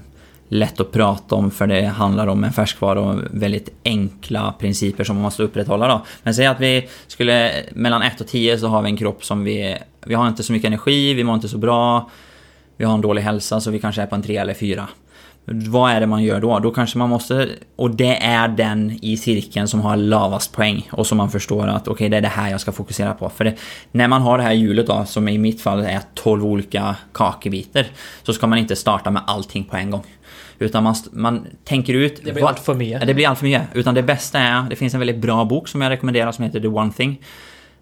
lätt 0.48 0.80
att 0.80 0.92
prata 0.92 1.36
om 1.36 1.52
för 1.52 1.68
det 1.68 1.86
handlar 1.86 2.28
om 2.28 2.44
en 2.44 2.54
färskvara 2.54 3.02
och 3.02 3.20
väldigt 3.32 3.70
enkla 3.86 4.54
principer 4.60 5.04
som 5.04 5.16
man 5.16 5.24
måste 5.24 5.44
upprätthålla 5.44 5.88
då. 5.88 6.06
Men 6.24 6.36
säg 6.36 6.46
att 6.46 6.60
vi 6.60 6.90
skulle, 7.08 7.52
mellan 7.72 8.02
1 8.02 8.22
och 8.22 8.28
10 8.28 8.58
så 8.58 8.68
har 8.68 8.82
vi 8.82 8.90
en 8.90 8.98
kropp 8.98 9.26
som 9.26 9.44
vi, 9.44 9.78
vi 10.06 10.14
har 10.14 10.28
inte 10.28 10.44
så 10.44 10.54
mycket 10.54 10.68
energi, 10.68 11.14
vi 11.14 11.24
mår 11.24 11.36
inte 11.36 11.50
så 11.50 11.58
bra, 11.58 12.10
vi 12.78 12.86
har 12.86 12.94
en 12.94 13.02
dålig 13.02 13.22
hälsa 13.22 13.60
så 13.60 13.72
vi 13.72 13.80
kanske 13.80 14.02
är 14.02 14.06
på 14.06 14.16
en 14.16 14.22
3 14.22 14.38
eller 14.38 14.54
4. 14.54 14.88
Vad 15.46 15.91
är 15.91 16.00
det 16.00 16.08
man 16.08 16.24
gör 16.24 16.41
då? 16.41 16.60
Då 16.60 16.72
kanske 16.72 16.98
man 16.98 17.10
måste... 17.10 17.50
Och 17.76 17.96
det 17.96 18.24
är 18.24 18.48
den 18.48 19.00
i 19.02 19.18
cirkeln 19.18 19.68
som 19.68 19.82
har 19.82 19.98
lavast 19.98 20.54
poäng 20.54 20.89
och 20.91 21.08
som 21.08 21.18
man 21.18 21.32
förstår 21.32 21.68
att 21.68 21.82
okej, 21.82 21.94
okay, 21.94 22.10
det 22.10 22.18
är 22.18 22.22
det 22.22 22.28
här 22.28 22.52
jag 22.52 22.62
ska 22.62 22.72
fokusera 22.72 23.14
på. 23.14 23.30
För 23.30 23.44
det, 23.44 23.56
när 23.91 24.08
man 24.08 24.22
har 24.22 24.38
det 24.38 24.44
här 24.44 24.54
hjulet 24.54 24.88
då, 24.88 25.06
som 25.06 25.28
i 25.28 25.38
mitt 25.38 25.62
fall 25.62 25.80
är 25.80 26.02
12 26.14 26.46
olika 26.46 26.96
kakebitar, 27.12 27.86
så 28.24 28.34
ska 28.34 28.48
man 28.48 28.58
inte 28.58 28.76
starta 28.76 29.12
med 29.12 29.22
allting 29.28 29.64
på 29.64 29.78
en 29.78 29.91
gång. 29.91 30.04
Utan 30.60 30.84
man, 30.84 30.96
man 31.12 31.48
tänker 31.64 31.94
ut... 31.94 32.22
Det 32.24 32.34
blir 32.34 32.48
allt 32.48 32.60
för 32.60 32.74
mycket. 32.74 33.08
Det 33.08 33.14
blir 33.14 33.28
allt 33.28 33.39
för 33.39 33.46
mycket. 33.46 33.68
Utan 33.74 33.96
det 33.96 34.04
bästa 34.04 34.39
är, 34.39 34.70
det 34.70 34.76
finns 34.76 34.94
en 34.94 35.00
väldigt 35.00 35.18
bra 35.18 35.46
bok 35.46 35.68
som 35.68 35.82
jag 35.82 35.89
rekommenderar 35.89 36.32
som 36.32 36.46
heter 36.46 36.60
The 36.60 36.68
One 36.68 36.91
Thing. 36.91 37.22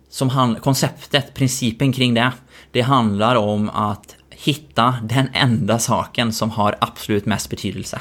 Som 0.09 0.30
han, 0.30 0.55
konceptet, 0.55 1.34
principen 1.34 1.93
kring 1.93 2.14
det, 2.14 2.32
det 2.72 2.82
handlar 2.82 3.36
om 3.36 3.70
att 3.70 4.16
hitta 4.43 4.95
den 5.03 5.29
enda 5.33 5.79
saken 5.79 6.33
som 6.33 6.49
har 6.49 6.75
absolut 6.81 7.25
mest 7.25 7.49
betydelse. 7.49 7.99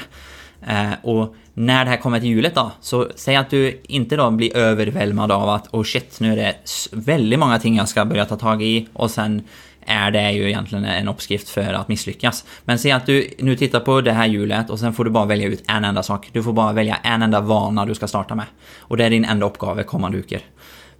Eh, 0.67 0.91
och 1.03 1.35
när 1.53 1.85
det 1.85 1.91
här 1.91 1.97
kommer 1.97 2.19
till 2.19 2.29
hjulet 2.29 2.55
då, 2.55 2.71
så 2.81 3.09
säg 3.15 3.35
att 3.35 3.49
du 3.49 3.81
inte 3.83 4.15
då 4.15 4.31
blir 4.31 4.57
överväldigad 4.57 5.31
av 5.31 5.49
att 5.49 5.67
oh 5.73 5.83
shit, 5.83 6.19
nu 6.19 6.31
är 6.31 6.35
det 6.35 6.55
väldigt 6.91 7.39
många 7.39 7.59
ting 7.59 7.75
jag 7.75 7.89
ska 7.89 8.05
börja 8.05 8.25
ta 8.25 8.35
tag 8.35 8.63
i 8.63 8.87
och 8.93 9.11
sen 9.11 9.41
är 9.85 10.11
det 10.11 10.31
ju 10.31 10.47
egentligen 10.47 10.85
en 10.85 11.07
uppskrift 11.07 11.49
för 11.49 11.73
att 11.73 11.87
misslyckas. 11.87 12.45
Men 12.65 12.79
säg 12.79 12.91
att 12.91 13.05
du 13.05 13.33
nu 13.39 13.55
tittar 13.55 13.79
på 13.79 14.01
det 14.01 14.11
här 14.11 14.27
hjulet 14.27 14.69
och 14.69 14.79
sen 14.79 14.93
får 14.93 15.03
du 15.03 15.09
bara 15.09 15.25
välja 15.25 15.47
ut 15.47 15.63
en 15.67 15.85
enda 15.85 16.03
sak. 16.03 16.29
Du 16.31 16.43
får 16.43 16.53
bara 16.53 16.73
välja 16.73 16.95
en 16.95 17.21
enda 17.21 17.41
vana 17.41 17.85
du 17.85 17.95
ska 17.95 18.07
starta 18.07 18.35
med. 18.35 18.45
Och 18.79 18.97
det 18.97 19.05
är 19.05 19.09
din 19.09 19.25
enda 19.25 19.45
uppgave 19.45 19.83
kommande 19.83 20.17
veckor. 20.17 20.39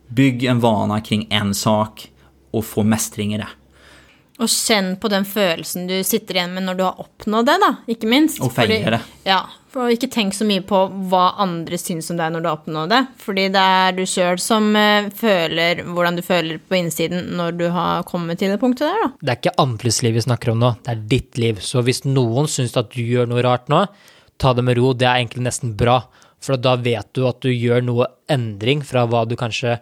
Bygg 0.07 0.43
en 0.43 0.59
vana 0.59 1.01
kring 1.01 1.27
en 1.29 1.55
sak 1.55 2.07
och 2.51 2.65
få 2.65 2.83
mästring 2.83 3.33
i 3.33 3.37
det. 3.37 3.47
Og 4.41 4.49
kjenn 4.49 4.95
på 4.97 5.09
den 5.13 5.25
følelsen 5.27 5.87
du 5.89 5.99
sitter 6.07 6.39
igjen 6.39 6.53
med 6.55 6.65
når 6.65 6.77
du 6.79 6.85
har 6.87 7.01
oppnådd 7.03 7.49
det, 7.49 7.57
da, 7.61 7.71
ikke 7.93 8.09
minst. 8.09 8.39
Og 8.41 8.53
feire 8.55 8.95
det. 8.95 9.01
Ja, 9.27 9.43
for 9.71 9.91
ikke 9.93 10.09
tenk 10.11 10.33
så 10.35 10.47
mye 10.49 10.63
på 10.67 10.79
hva 11.11 11.27
andre 11.43 11.77
syns 11.79 12.09
om 12.11 12.17
deg 12.19 12.33
når 12.33 12.41
du 12.43 12.49
har 12.49 12.57
oppnådd 12.57 12.91
det. 12.91 13.01
Fordi 13.21 13.45
det 13.53 13.65
er 13.75 13.93
du 13.95 14.01
sjøl 14.09 14.41
som 14.41 14.71
uh, 14.73 15.11
føler 15.15 15.83
hvordan 15.85 16.17
du 16.17 16.23
føler 16.25 16.57
på 16.59 16.79
innsiden 16.79 17.29
når 17.37 17.59
du 17.59 17.67
har 17.75 18.01
kommet 18.09 18.41
til 18.41 18.51
det 18.51 18.57
punktet 18.63 18.89
der, 18.89 19.05
da. 19.05 19.11
Det 19.21 19.35
er 19.35 19.39
ikke 19.43 19.55
andres 19.61 20.01
liv 20.03 20.17
vi 20.17 20.25
snakker 20.25 20.55
om 20.55 20.65
nå, 20.65 20.73
det 20.81 20.95
er 20.95 21.05
ditt 21.13 21.39
liv. 21.41 21.61
Så 21.61 21.85
hvis 21.85 22.03
noen 22.07 22.49
syns 22.51 22.75
at 22.81 22.89
du 22.95 23.03
gjør 23.05 23.29
noe 23.29 23.45
rart 23.45 23.69
nå, 23.71 23.85
ta 24.41 24.55
det 24.57 24.65
med 24.65 24.79
ro. 24.81 24.95
Det 24.97 25.05
er 25.05 25.21
egentlig 25.21 25.45
nesten 25.45 25.77
bra. 25.77 26.01
For 26.41 26.57
da 26.57 26.73
vet 26.81 27.11
du 27.13 27.27
at 27.29 27.43
du 27.45 27.51
gjør 27.53 27.83
noe 27.85 28.09
endring 28.31 28.81
fra 28.85 29.05
hva 29.05 29.27
du 29.29 29.37
kanskje 29.37 29.77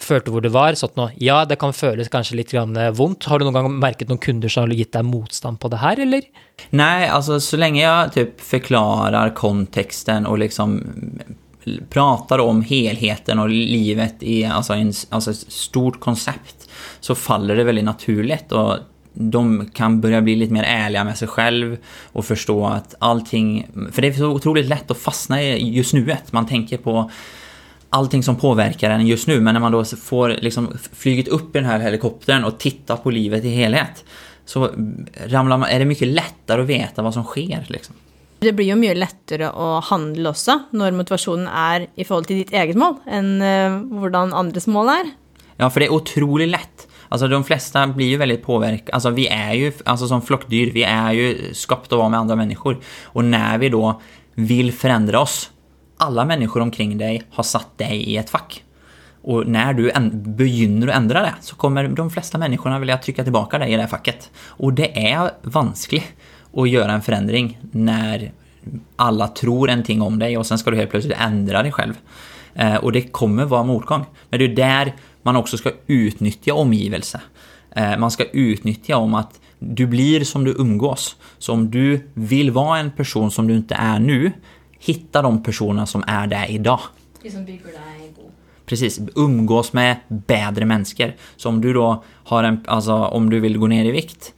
følte 0.00 0.32
hvor 0.32 0.44
det 0.44 0.52
var. 0.54 0.76
Sånn 0.78 0.94
nå, 0.98 1.08
ja, 1.22 1.42
det 1.48 1.58
kan 1.60 1.74
føles 1.76 2.10
kanskje 2.12 2.38
litt 2.40 2.54
eh, 2.54 2.90
vondt. 2.96 3.28
Har 3.30 3.40
du 3.40 3.46
noen 3.46 3.58
gang 3.58 3.78
merket 3.82 4.10
noen 4.10 4.22
kunder 4.22 4.52
som 4.52 4.66
har 4.66 4.76
gitt 4.76 4.92
deg 4.96 5.06
motstand 5.08 5.60
på 5.60 5.70
det 5.72 5.82
her, 5.82 6.00
eller? 6.06 6.26
Nej, 6.70 7.08
alltså 7.08 7.40
så 7.40 7.56
länge 7.56 7.82
jag 7.82 8.12
typ 8.12 8.40
förklarar 8.40 9.34
kontexten 9.34 10.26
och 10.26 10.38
liksom 10.38 10.82
pratar 11.90 12.38
om 12.38 12.62
helheten 12.62 13.38
och 13.38 13.48
livet 13.48 14.22
i 14.22 14.44
alltså 14.44 14.72
en, 14.72 14.92
alltså 15.08 15.30
ett 15.30 15.52
stort 15.52 16.00
koncept 16.00 16.68
så 17.00 17.14
faller 17.14 17.56
det 17.56 17.64
väldigt 17.64 17.84
naturligt 17.84 18.52
och 18.52 18.76
de 19.12 19.70
kan 19.74 20.00
börja 20.00 20.20
bli 20.20 20.36
lite 20.36 20.52
mer 20.52 20.62
ärliga 20.62 21.04
med 21.04 21.18
sig 21.18 21.28
själv 21.28 21.76
och 22.12 22.24
förstå 22.24 22.66
att 22.66 22.94
allting... 22.98 23.66
För 23.92 24.02
det 24.02 24.08
är 24.08 24.12
så 24.12 24.26
otroligt 24.26 24.66
lätt 24.66 24.90
att 24.90 24.98
fastna 24.98 25.42
i 25.42 25.76
just 25.76 25.94
nuet. 25.94 26.32
Man 26.32 26.46
tänker 26.46 26.76
på 26.76 27.10
allting 27.90 28.22
som 28.22 28.36
påverkar 28.36 28.90
en 28.90 29.06
just 29.06 29.26
nu, 29.26 29.40
men 29.40 29.54
när 29.54 29.60
man 29.60 29.72
då 29.72 29.84
får 29.84 30.28
liksom 30.28 30.68
flygit 30.92 31.28
upp 31.28 31.56
i 31.56 31.58
den 31.58 31.68
här 31.68 31.78
helikoptern 31.78 32.44
och 32.44 32.58
tittar 32.58 32.96
på 32.96 33.10
livet 33.10 33.44
i 33.44 33.48
helhet 33.48 34.04
så 34.44 34.70
ramlar 35.26 35.58
man, 35.58 35.68
är 35.68 35.78
det 35.78 35.84
mycket 35.84 36.08
lättare 36.08 36.62
att 36.62 36.66
veta 36.66 37.02
vad 37.02 37.14
som 37.14 37.24
sker. 37.24 37.66
Liksom. 37.68 37.94
Det 38.38 38.52
blir 38.52 38.66
ju 38.66 38.74
mycket 38.74 38.96
lättare 38.96 39.44
att 39.44 39.84
handla 39.84 40.30
också 40.30 40.58
när 40.70 40.90
motivationen 40.90 41.48
är 41.48 41.86
i 41.94 42.04
förhållande 42.04 42.26
till 42.26 42.36
ditt 42.36 42.52
eget 42.52 42.76
mål 42.76 42.94
än 43.06 43.42
uh, 43.42 44.00
hur 44.00 44.16
andras 44.16 44.66
mål 44.66 44.88
är. 44.88 45.10
Ja, 45.56 45.70
för 45.70 45.80
det 45.80 45.86
är 45.86 45.92
otroligt 45.92 46.48
lätt. 46.48 46.88
Alltså 47.08 47.28
de 47.28 47.44
flesta 47.44 47.86
blir 47.86 48.06
ju 48.06 48.16
väldigt 48.16 48.42
påverkade. 48.42 48.92
Alltså 48.92 49.10
vi 49.10 49.26
är 49.28 49.54
ju, 49.54 49.72
alltså 49.84 50.08
som 50.08 50.22
flockdyr, 50.22 50.70
vi 50.72 50.82
är 50.82 51.12
ju 51.12 51.54
skapta 51.54 51.94
att 51.94 51.98
vara 51.98 52.08
med 52.08 52.20
andra 52.20 52.36
människor. 52.36 52.78
Och 53.04 53.24
när 53.24 53.58
vi 53.58 53.68
då 53.68 54.00
vill 54.34 54.72
förändra 54.72 55.20
oss 55.20 55.50
alla 56.00 56.24
människor 56.24 56.60
omkring 56.60 56.98
dig 56.98 57.22
har 57.30 57.42
satt 57.42 57.78
dig 57.78 57.96
i 57.96 58.16
ett 58.16 58.30
fack. 58.30 58.64
Och 59.22 59.46
när 59.46 59.74
du 59.74 59.92
begynner 60.12 60.88
att 60.88 60.96
ändra 60.96 61.20
det 61.20 61.34
så 61.40 61.56
kommer 61.56 61.88
de 61.88 62.10
flesta 62.10 62.38
människorna 62.38 62.78
vilja 62.78 62.98
trycka 62.98 63.22
tillbaka 63.22 63.58
dig 63.58 63.72
i 63.72 63.76
det 63.76 63.82
här 63.82 63.88
facket. 63.88 64.30
Och 64.46 64.72
det 64.72 65.10
är 65.10 65.30
vanskligt 65.42 66.12
att 66.56 66.68
göra 66.68 66.92
en 66.92 67.02
förändring 67.02 67.58
när 67.72 68.32
alla 68.96 69.28
tror 69.28 69.70
en 69.70 69.82
ting 69.82 70.02
om 70.02 70.18
dig 70.18 70.38
och 70.38 70.46
sen 70.46 70.58
ska 70.58 70.70
du 70.70 70.76
helt 70.76 70.90
plötsligt 70.90 71.16
ändra 71.20 71.62
dig 71.62 71.72
själv. 71.72 71.94
Eh, 72.54 72.74
och 72.74 72.92
det 72.92 73.02
kommer 73.02 73.44
vara 73.44 73.62
motgång. 73.62 74.04
Men 74.30 74.38
det 74.38 74.44
är 74.44 74.56
där 74.56 74.94
man 75.22 75.36
också 75.36 75.56
ska 75.56 75.70
utnyttja 75.86 76.54
omgivelse. 76.54 77.20
Eh, 77.76 77.98
man 77.98 78.10
ska 78.10 78.24
utnyttja 78.24 78.96
om 78.96 79.14
att 79.14 79.40
du 79.58 79.86
blir 79.86 80.24
som 80.24 80.44
du 80.44 80.54
umgås. 80.58 81.16
Så 81.38 81.52
om 81.52 81.70
du 81.70 82.10
vill 82.14 82.50
vara 82.50 82.78
en 82.78 82.90
person 82.90 83.30
som 83.30 83.46
du 83.46 83.54
inte 83.54 83.74
är 83.74 83.98
nu, 83.98 84.32
hitta 84.80 85.22
de 85.22 85.42
personer 85.42 85.84
som 85.84 86.04
är 86.06 86.26
där 86.26 86.50
idag. 86.50 86.80
Det 87.22 87.30
som 87.30 87.44
bygger 87.44 87.64
dig. 87.64 88.14
Precis, 88.66 89.00
umgås 89.16 89.72
med 89.72 89.96
bättre 90.08 90.64
människor. 90.64 91.12
Så 91.36 91.48
om 91.48 91.60
du 91.60 91.72
då 91.72 92.04
har 92.24 92.44
en, 92.44 92.64
alltså 92.66 92.92
om 92.92 93.30
du 93.30 93.40
vill 93.40 93.58
gå 93.58 93.66
ner 93.66 93.84
i 93.84 93.90
vikt, 93.90 94.32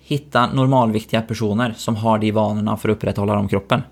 hitta 0.00 0.52
normalviktiga 0.52 1.22
personer 1.22 1.74
som 1.76 1.96
har 1.96 2.18
de 2.18 2.32
vanorna 2.32 2.76
för 2.76 2.88
att 2.88 2.96
upprätthålla 2.96 3.34
de 3.34 3.48
kroppen. 3.48 3.82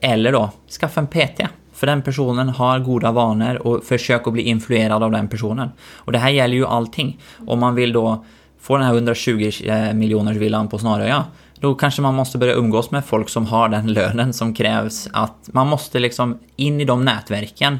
Eller 0.00 0.32
då, 0.32 0.50
skaffa 0.80 1.00
en 1.00 1.06
PT. 1.06 1.40
För 1.72 1.86
den 1.86 2.02
personen 2.02 2.48
har 2.48 2.78
goda 2.78 3.12
vanor 3.12 3.66
och 3.66 3.84
försök 3.84 4.26
att 4.26 4.32
bli 4.32 4.42
influerad 4.42 5.02
av 5.02 5.10
den 5.10 5.28
personen. 5.28 5.68
Och 5.94 6.12
det 6.12 6.18
här 6.18 6.30
gäller 6.30 6.54
ju 6.54 6.66
allting. 6.66 7.20
Om 7.46 7.60
man 7.60 7.74
vill 7.74 7.92
då 7.92 8.24
få 8.60 8.76
den 8.76 8.86
här 8.86 8.94
120 8.94 9.50
eh, 9.64 9.92
miljoners 9.92 10.36
villan 10.36 10.68
på 10.68 10.78
Snaröja, 10.78 11.24
då 11.60 11.74
kanske 11.74 12.02
man 12.02 12.14
måste 12.14 12.38
börja 12.38 12.54
umgås 12.54 12.90
med 12.90 13.04
folk 13.04 13.28
som 13.28 13.46
har 13.46 13.68
den 13.68 13.92
lönen 13.92 14.32
som 14.32 14.54
krävs. 14.54 15.08
Att 15.12 15.50
man 15.52 15.66
måste 15.66 15.98
liksom 15.98 16.38
in 16.56 16.80
i 16.80 16.84
de 16.84 17.04
nätverken 17.04 17.78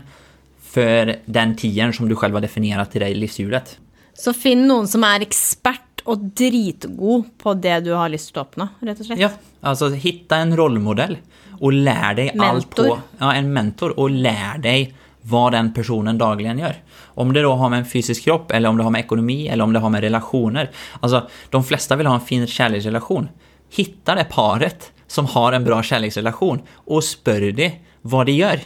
för 0.62 1.16
den 1.24 1.56
tiern 1.56 1.92
som 1.92 2.08
du 2.08 2.16
själv 2.16 2.34
har 2.34 2.40
definierat 2.40 2.96
i 2.96 2.98
det 2.98 3.14
livshjulet. 3.14 3.78
Så 4.14 4.32
finn 4.32 4.66
någon 4.66 4.88
som 4.88 5.04
är 5.04 5.20
expert 5.20 6.00
och 6.04 6.18
dritgod 6.18 7.24
på 7.38 7.54
det 7.54 7.80
du 7.80 7.92
har 7.92 8.08
lust 8.08 8.36
att 8.36 8.46
uppnå, 8.46 8.68
rätt 8.80 9.00
och 9.00 9.06
slett. 9.06 9.18
Ja, 9.18 9.30
alltså 9.60 9.88
hitta 9.88 10.36
en 10.36 10.56
rollmodell 10.56 11.16
och 11.60 11.72
lär 11.72 12.14
dig 12.14 12.30
mentor. 12.34 12.54
allt 12.54 12.76
på... 12.76 12.98
Ja, 13.18 13.34
en 13.34 13.52
mentor 13.52 13.98
och 13.98 14.10
lär 14.10 14.58
dig 14.58 14.94
vad 15.22 15.52
den 15.52 15.72
personen 15.72 16.18
dagligen 16.18 16.58
gör. 16.58 16.74
Om 17.02 17.32
det 17.32 17.42
då 17.42 17.54
har 17.54 17.68
med 17.68 17.78
en 17.78 17.86
fysisk 17.86 18.24
kropp, 18.24 18.50
eller 18.50 18.68
om 18.68 18.76
det 18.76 18.82
har 18.82 18.90
med 18.90 19.00
ekonomi, 19.00 19.48
eller 19.48 19.64
om 19.64 19.72
det 19.72 19.78
har 19.78 19.90
med 19.90 20.00
relationer. 20.00 20.70
Alltså, 21.00 21.28
de 21.50 21.64
flesta 21.64 21.96
vill 21.96 22.06
ha 22.06 22.14
en 22.14 22.20
fin 22.20 22.46
kärleksrelation 22.46 23.28
hitta 23.76 24.14
det 24.14 24.24
paret 24.24 24.92
som 25.06 25.26
har 25.26 25.52
en 25.52 25.64
bra 25.64 25.82
kärleksrelation 25.82 26.62
och 26.74 27.04
spör 27.04 27.40
det 27.40 27.72
vad 28.02 28.26
det 28.26 28.32
gör. 28.32 28.60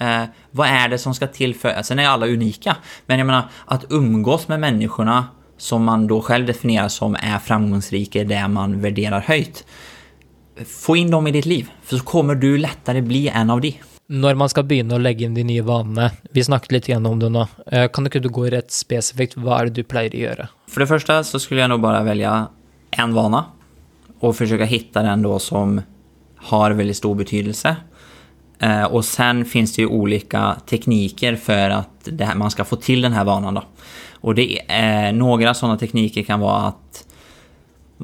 Eh, 0.00 0.22
vad 0.50 0.68
är 0.68 0.88
det 0.88 0.98
som 0.98 1.14
ska 1.14 1.26
till 1.26 1.54
för... 1.54 1.82
Sen 1.82 1.98
är 1.98 2.08
alla 2.08 2.26
unika, 2.26 2.76
men 3.06 3.18
jag 3.18 3.26
menar 3.26 3.48
att 3.66 3.84
umgås 3.88 4.48
med 4.48 4.60
människorna 4.60 5.24
som 5.58 5.84
man 5.84 6.06
då 6.06 6.20
själv 6.20 6.46
definierar 6.46 6.88
som 6.88 7.14
är 7.14 7.38
framgångsrika, 7.38 8.24
det 8.24 8.48
man 8.48 8.80
värderar 8.80 9.20
höjt. 9.20 9.64
Få 10.66 10.96
in 10.96 11.10
dem 11.10 11.26
i 11.26 11.30
ditt 11.30 11.46
liv, 11.46 11.70
för 11.82 11.96
så 11.96 12.04
kommer 12.04 12.34
du 12.34 12.58
lättare 12.58 13.00
bli 13.00 13.28
en 13.28 13.50
av 13.50 13.60
dem. 13.60 13.72
När 14.06 14.34
man 14.34 14.48
ska 14.48 14.62
börja 14.62 14.98
lägga 14.98 15.26
in 15.26 15.34
de 15.34 15.44
nya 15.44 15.62
vanorna, 15.62 16.10
vi 16.30 16.44
snackade 16.44 16.74
lite 16.74 16.92
grann 16.92 17.06
om 17.06 17.18
det 17.18 17.28
nu, 17.28 17.46
eh, 17.66 17.90
kan 17.90 18.04
du 18.04 18.28
gå 18.28 18.44
rätt 18.44 18.70
specifikt, 18.70 19.36
vad 19.36 19.60
är 19.60 19.64
det 19.64 19.70
du 19.70 19.84
plejer 19.84 20.10
att 20.10 20.14
göra? 20.14 20.48
För 20.68 20.80
det 20.80 20.86
första 20.86 21.24
så 21.24 21.40
skulle 21.40 21.60
jag 21.60 21.70
nog 21.70 21.80
bara 21.80 22.02
välja 22.02 22.48
en 22.90 23.14
vana 23.14 23.44
och 24.20 24.36
försöka 24.36 24.64
hitta 24.64 25.02
den 25.02 25.22
då 25.22 25.38
som 25.38 25.80
har 26.36 26.70
väldigt 26.70 26.96
stor 26.96 27.14
betydelse. 27.14 27.76
Eh, 28.58 28.84
och 28.84 29.04
sen 29.04 29.44
finns 29.44 29.74
det 29.74 29.82
ju 29.82 29.88
olika 29.88 30.56
tekniker 30.66 31.36
för 31.36 31.70
att 31.70 32.08
här, 32.20 32.34
man 32.34 32.50
ska 32.50 32.64
få 32.64 32.76
till 32.76 33.00
den 33.00 33.12
här 33.12 33.24
vanan 33.24 33.54
då. 33.54 33.62
Och 34.12 34.34
det 34.34 34.58
eh, 34.68 35.12
några 35.12 35.54
sådana 35.54 35.78
tekniker 35.78 36.22
kan 36.22 36.40
vara 36.40 36.62
att 36.62 37.06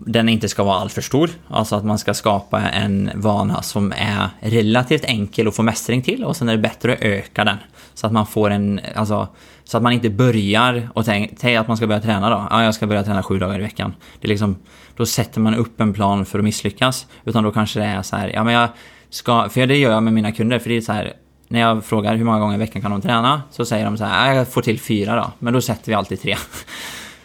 den 0.05 0.29
inte 0.29 0.49
ska 0.49 0.65
vara 0.65 0.79
alltför 0.81 1.03
stor. 1.03 1.31
Alltså 1.49 1.77
att 1.77 1.85
man 1.85 1.99
ska 1.99 2.15
skapa 2.15 2.61
en 2.61 3.11
vana 3.15 3.63
som 3.63 3.93
är 3.97 4.29
relativt 4.41 5.05
enkel 5.05 5.49
att 5.49 5.57
få 5.57 5.63
mästring 5.63 6.03
till 6.03 6.25
och 6.25 6.37
sen 6.37 6.49
är 6.49 6.53
det 6.53 6.63
bättre 6.63 6.93
att 6.93 7.01
öka 7.01 7.45
den. 7.45 7.57
Så 7.95 8.07
att 8.07 8.13
man 8.13 8.27
får 8.27 8.51
en, 8.51 8.81
alltså, 8.95 9.29
så 9.65 9.77
att 9.77 9.83
man 9.83 9.93
inte 9.93 10.11
börjar 10.11 10.89
och 10.95 11.05
tänker 11.05 11.59
att 11.59 11.69
man 11.69 11.77
ska 11.77 11.87
börja 11.87 12.01
träna 12.01 12.31
då. 12.31 12.47
Ja, 12.51 12.65
jag 12.65 12.75
ska 12.75 12.87
börja 12.87 13.03
träna 13.03 13.23
sju 13.23 13.39
dagar 13.39 13.59
i 13.59 13.63
veckan. 13.63 13.95
Det 14.21 14.27
är 14.27 14.29
liksom, 14.29 14.57
då 14.97 15.07
sätter 15.07 15.41
man 15.41 15.55
upp 15.55 15.81
en 15.81 15.93
plan 15.93 16.27
för 16.27 16.39
att 16.39 16.45
misslyckas. 16.45 17.07
Utan 17.25 17.45
då 17.45 17.53
kanske 17.53 17.81
det 17.81 17.87
är 17.87 18.03
så 18.03 18.17
här, 18.17 18.29
ja 18.35 18.45
men 18.45 18.55
jag 18.55 18.69
ska, 19.11 19.49
för 19.49 19.67
det 19.67 19.77
gör 19.77 19.91
jag 19.91 20.03
med 20.03 20.13
mina 20.13 20.33
kunder, 20.33 20.59
för 20.59 20.69
det 20.69 20.77
är 20.77 20.81
så 20.81 20.93
här, 20.93 21.13
när 21.49 21.61
jag 21.61 21.85
frågar 21.85 22.15
hur 22.15 22.25
många 22.25 22.39
gånger 22.39 22.55
i 22.55 22.59
veckan 22.59 22.83
kan 22.83 22.91
de 22.91 23.01
träna, 23.01 23.43
så 23.51 23.65
säger 23.65 23.85
de 23.85 23.99
så 23.99 24.05
här, 24.05 24.35
jag 24.35 24.49
får 24.49 24.63
till 24.63 24.81
fyra 24.81 25.17
då. 25.17 25.33
Men 25.39 25.53
då 25.53 25.61
sätter 25.61 25.89
vi 25.89 25.95
alltid 25.95 26.21
tre. 26.21 26.37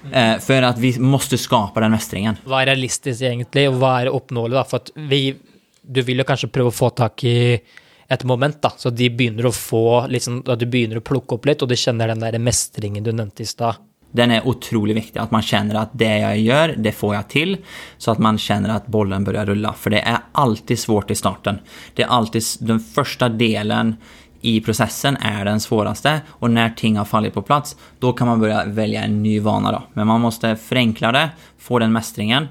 Mm. 0.06 0.40
för 0.40 0.62
att 0.62 0.78
vi 0.78 1.00
måste 1.00 1.38
skapa 1.38 1.80
den 1.80 1.92
mästringen. 1.92 2.38
Vad 2.44 2.62
är 2.62 2.66
realistiskt 2.66 3.22
egentligen 3.22 3.74
och 3.74 3.80
vad 3.80 4.02
är 4.02 4.06
uppnåeligt? 4.06 4.70
För 4.70 4.78
att 4.78 4.92
vi, 4.96 5.36
du 5.82 6.02
vill 6.02 6.18
ju 6.18 6.24
kanske 6.24 6.48
pröva 6.48 6.72
få 6.72 6.90
tag 6.90 7.12
i 7.24 7.60
ett 8.08 8.24
moment, 8.24 8.62
då, 8.62 8.72
så 8.78 8.90
de 8.90 9.10
börjar 9.10 9.48
att 9.48 9.56
få, 9.56 10.08
liksom, 10.08 10.44
att 10.48 10.60
du 10.60 10.66
börjar 10.66 10.98
att 10.98 11.04
plocka 11.04 11.36
upp 11.36 11.46
lite 11.46 11.66
och 11.66 11.70
du 11.70 11.76
känner 11.76 12.08
den 12.08 12.20
där 12.20 12.40
mästringen 12.40 13.04
du 13.04 13.12
nämnde 13.12 13.44
i 13.44 13.46
stad. 13.46 13.76
Den 14.12 14.32
är 14.32 14.48
otroligt 14.48 14.98
viktig, 14.98 15.20
att 15.20 15.32
man 15.32 15.42
känner 15.42 15.76
att 15.76 15.90
det 15.94 16.18
jag 16.18 16.40
gör, 16.40 16.76
det 16.78 16.92
får 16.92 17.16
jag 17.16 17.30
till. 17.30 17.58
Så 17.98 18.12
att 18.12 18.18
man 18.18 18.38
känner 18.38 18.70
att 18.70 18.88
bollen 18.88 19.24
börjar 19.24 19.46
rulla. 19.46 19.74
För 19.74 19.90
det 19.90 20.00
är 20.00 20.18
alltid 20.32 20.80
svårt 20.80 21.12
i 21.12 21.16
starten. 21.16 21.60
Det 21.96 22.04
är 22.04 22.08
alltid 22.08 22.44
den 22.60 22.80
första 22.80 23.30
delen 23.30 23.96
i 24.42 24.62
processen 24.62 25.18
är 25.18 25.46
den 25.46 25.60
svåraste 25.60 26.22
och 26.30 26.52
när 26.52 26.70
ting 26.70 26.98
har 26.98 27.06
fallit 27.06 27.34
på 27.34 27.42
plats 27.42 27.78
då 28.00 28.14
kan 28.14 28.28
man 28.28 28.40
börja 28.40 28.66
välja 28.66 29.04
en 29.04 29.24
ny 29.24 29.40
vana 29.40 29.72
då. 29.72 29.84
Men 29.94 30.08
man 30.08 30.22
måste 30.22 30.56
förenkla 30.56 31.12
det, 31.12 31.30
få 31.58 31.80
den 31.80 31.92
mästringen. 31.92 32.48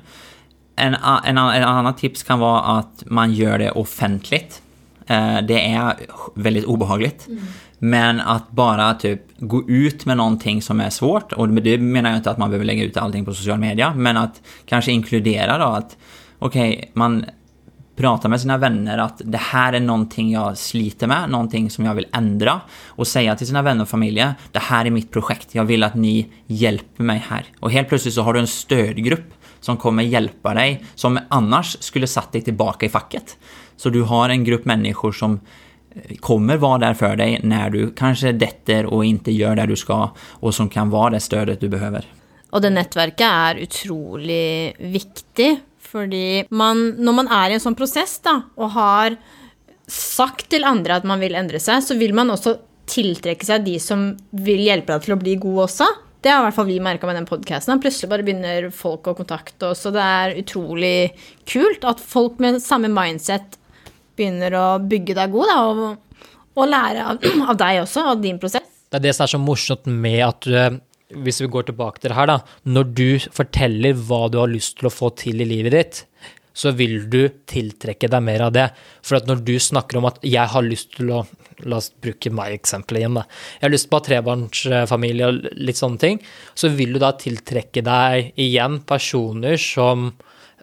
En, 0.76 0.95
en, 1.24 1.38
en 1.38 1.64
annan 1.64 1.97
tips 1.97 2.22
kan 2.22 2.38
vara 2.38 2.61
att 2.61 3.05
man 3.07 3.32
gör 3.32 3.59
det 3.59 3.70
offentligt. 3.70 4.62
Eh, 5.07 5.38
det 5.49 5.68
är 5.68 5.95
väldigt 6.34 6.64
obehagligt. 6.64 7.26
Mm. 7.28 7.43
Men 7.78 8.20
att 8.20 8.51
bara 8.51 8.95
typ 8.95 9.22
gå 9.38 9.68
ut 9.68 10.07
med 10.07 10.16
någonting 10.16 10.62
som 10.62 10.80
är 10.80 10.91
svårt, 10.91 11.32
och 11.32 11.49
det 11.49 11.78
menar 11.78 12.11
jag 12.11 12.16
inte 12.16 12.30
att 12.30 12.38
man 12.38 12.51
behöver 12.51 12.64
lägga 12.64 12.84
ut 12.84 12.97
allting 12.97 13.24
på 13.24 13.34
social 13.34 13.59
media, 13.59 13.95
men 13.95 14.16
att 14.16 14.41
kanske 14.64 14.93
inkludera 14.93 15.59
då 15.59 15.64
att 15.64 15.97
okej, 16.38 16.76
okay, 16.78 16.88
man 16.93 17.24
prata 18.01 18.28
med 18.28 18.40
sina 18.40 18.59
vänner 18.59 18.98
att 18.98 19.22
det 19.24 19.38
här 19.38 19.72
är 19.72 19.80
någonting 19.80 20.30
jag 20.30 20.59
sliter 20.59 21.07
med, 21.07 21.30
någonting 21.30 21.70
som 21.70 21.84
jag 21.84 21.94
vill 21.94 22.07
ändra 22.12 22.61
och 22.86 23.07
säga 23.07 23.36
till 23.36 23.46
sina 23.46 23.62
vänner 23.62 23.82
och 23.82 23.88
familjer, 23.88 24.34
det 24.53 24.59
här 24.59 24.84
är 24.84 24.90
mitt 24.90 25.11
projekt, 25.11 25.55
jag 25.55 25.64
vill 25.64 25.82
att 25.82 25.94
ni 25.94 26.26
hjälper 26.46 27.05
mig 27.05 27.24
här. 27.28 27.44
Och 27.61 27.72
helt 27.72 27.88
plötsligt 27.88 28.14
så 28.14 28.22
har 28.22 28.34
du 28.34 28.40
en 28.40 28.46
stödgrupp 28.46 29.34
som 29.61 29.76
kommer 29.76 30.03
hjälpa 30.03 30.55
dig, 30.55 30.84
som 30.94 31.18
annars 31.28 31.76
skulle 31.80 32.07
satt 32.07 32.32
dig 32.32 32.40
tillbaka 32.40 32.86
i 32.86 32.88
facket. 32.88 33.36
Så 33.76 33.90
du 33.90 34.03
har 34.03 34.28
en 34.28 34.44
grupp 34.44 34.64
människor 34.64 35.12
som 35.12 35.40
eh, 35.94 36.16
kommer 36.16 36.57
vara 36.57 36.78
där 36.78 36.94
för 36.94 37.16
dig 37.16 37.40
när 37.42 37.70
du 37.70 37.90
kanske 37.90 38.32
detter 38.32 38.86
och 38.86 39.05
inte 39.05 39.32
gör 39.32 39.57
det 39.57 39.66
du 39.66 39.76
ska 39.76 40.11
och 40.18 40.55
som 40.55 40.68
kan 40.68 40.90
vara 40.90 41.11
det 41.11 41.20
stödet 41.20 41.61
du 41.61 41.68
behöver. 41.68 42.05
Och 42.51 42.61
det 42.61 42.70
nätverket 42.70 43.26
är 43.30 43.62
otroligt 43.62 44.74
viktigt 44.78 45.61
Fordi 45.91 46.47
man, 46.55 46.82
når 47.03 47.16
man 47.16 47.30
er 47.34 47.51
i 47.51 47.59
en 47.59 47.62
sånn 47.62 47.78
prosess 47.78 48.18
da, 48.24 48.36
og 48.61 48.74
har 48.76 49.16
sagt 49.91 50.51
til 50.53 50.66
andre 50.66 51.01
at 51.01 51.07
man 51.09 51.22
vil 51.22 51.34
endre 51.38 51.59
seg, 51.62 51.82
så 51.82 51.97
vil 51.99 52.14
man 52.14 52.30
også 52.30 52.57
tiltrekke 52.91 53.47
seg 53.47 53.66
de 53.66 53.76
som 53.82 54.12
vil 54.30 54.62
hjelpe 54.66 54.95
deg 54.95 55.07
til 55.07 55.14
å 55.16 55.20
bli 55.20 55.36
god 55.43 55.64
også. 55.66 55.88
Det 56.20 56.32
har 56.32 56.43
i 56.43 56.47
hvert 56.49 56.57
fall 56.59 56.68
vi 56.68 56.80
merka 56.84 57.09
med 57.09 57.16
den 57.16 57.28
podkasten. 57.28 57.80
Plutselig 57.80 58.11
bare 58.11 58.26
begynner 58.26 58.68
folk 58.74 59.09
å 59.09 59.16
kontakte 59.16 59.70
oss, 59.72 59.86
og 59.88 59.97
det 59.97 60.05
er 60.05 60.36
utrolig 60.43 60.95
kult 61.49 61.86
at 61.88 62.03
folk 62.03 62.38
med 62.43 62.61
samme 62.62 62.91
mindset 62.93 63.57
begynner 64.18 64.55
å 64.59 64.66
bygge 64.84 65.16
deg 65.16 65.32
god, 65.32 65.49
da, 65.49 65.59
og, 65.70 66.28
og 66.61 66.68
lære 66.68 67.07
av, 67.14 67.24
av, 67.49 67.57
deg 67.62 67.82
også, 67.86 68.05
av 68.12 68.22
din 68.22 68.41
prosess. 68.43 68.68
Det 68.91 68.99
er 68.99 69.07
det 69.07 69.16
som 69.16 69.24
er 69.24 69.32
så 69.32 69.41
morsomt 69.41 69.88
med 69.88 70.20
at 70.26 70.47
du 70.47 70.80
hvis 71.11 71.41
vi 71.43 71.51
går 71.51 71.69
tilbake 71.71 72.01
til 72.01 72.13
det 72.13 72.19
her, 72.19 72.31
da. 72.31 72.39
Når 72.65 72.95
du 72.95 73.09
forteller 73.35 73.99
hva 73.99 74.29
du 74.31 74.39
har 74.43 74.51
lyst 74.51 74.79
til 74.79 74.91
å 74.91 74.95
få 74.95 75.13
til 75.19 75.43
i 75.43 75.49
livet 75.49 75.77
ditt, 75.77 76.05
så 76.55 76.73
vil 76.77 77.05
du 77.11 77.23
tiltrekke 77.49 78.11
deg 78.11 78.25
mer 78.27 78.47
av 78.49 78.55
det. 78.55 78.67
For 79.07 79.19
at 79.21 79.29
når 79.31 79.45
du 79.47 79.55
snakker 79.59 79.99
om 79.99 80.09
at 80.11 80.19
'jeg 80.23 80.47
har 80.49 80.63
lyst 80.63 80.97
til 80.97 81.11
å 81.11 81.27
La 81.67 81.77
oss 81.77 81.91
bruke 81.91 82.31
meg 82.33 82.55
eksempelet 82.55 83.03
igjen, 83.03 83.15
da. 83.15 83.27
Jeg 83.61 83.67
har 83.67 83.75
lyst 83.75 83.91
på 83.91 84.01
trebarnsfamilie 84.01 85.27
og 85.29 85.49
litt 85.61 85.77
sånne 85.77 85.99
ting. 85.99 86.21
Så 86.55 86.75
vil 86.75 86.95
du 86.95 86.99
da 86.99 87.13
tiltrekke 87.13 87.85
deg 87.85 88.33
igjen 88.41 88.81
personer 88.81 89.61
som 89.61 90.15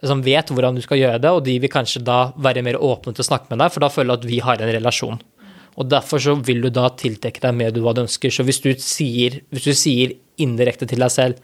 som 0.04 0.22
vet 0.22 0.46
hvordan 0.46 0.76
du 0.76 0.82
skal 0.84 1.00
gjøre 1.00 1.18
det, 1.18 1.30
og 1.34 1.40
de 1.42 1.56
vil 1.58 1.72
kanskje 1.72 2.04
da 2.06 2.32
være 2.38 2.62
mer 2.62 2.78
åpne 2.78 3.14
til 3.14 3.24
å 3.24 3.30
snakke 3.32 3.50
med 3.50 3.58
deg, 3.58 3.72
for 3.74 3.82
da 3.82 3.88
føler 3.90 4.14
du 4.14 4.20
at 4.20 4.30
vi 4.30 4.38
har 4.44 4.62
en 4.62 4.70
relasjon. 4.70 5.18
Og 5.78 5.86
derfor 5.86 6.22
så 6.22 6.34
vil 6.42 6.64
du 6.64 6.70
da 6.74 6.88
tiltrekke 6.98 7.42
deg 7.44 7.54
mer 7.54 7.74
du 7.74 7.80
hva 7.84 7.94
du 7.94 8.02
ønsker. 8.02 8.32
Så 8.34 8.44
hvis 8.46 8.60
du 8.64 8.72
sier, 8.82 9.40
hvis 9.54 9.68
du 9.68 9.74
sier 9.78 10.16
indirekte 10.42 10.86
til 10.86 11.02
deg 11.02 11.10
selv 11.10 11.38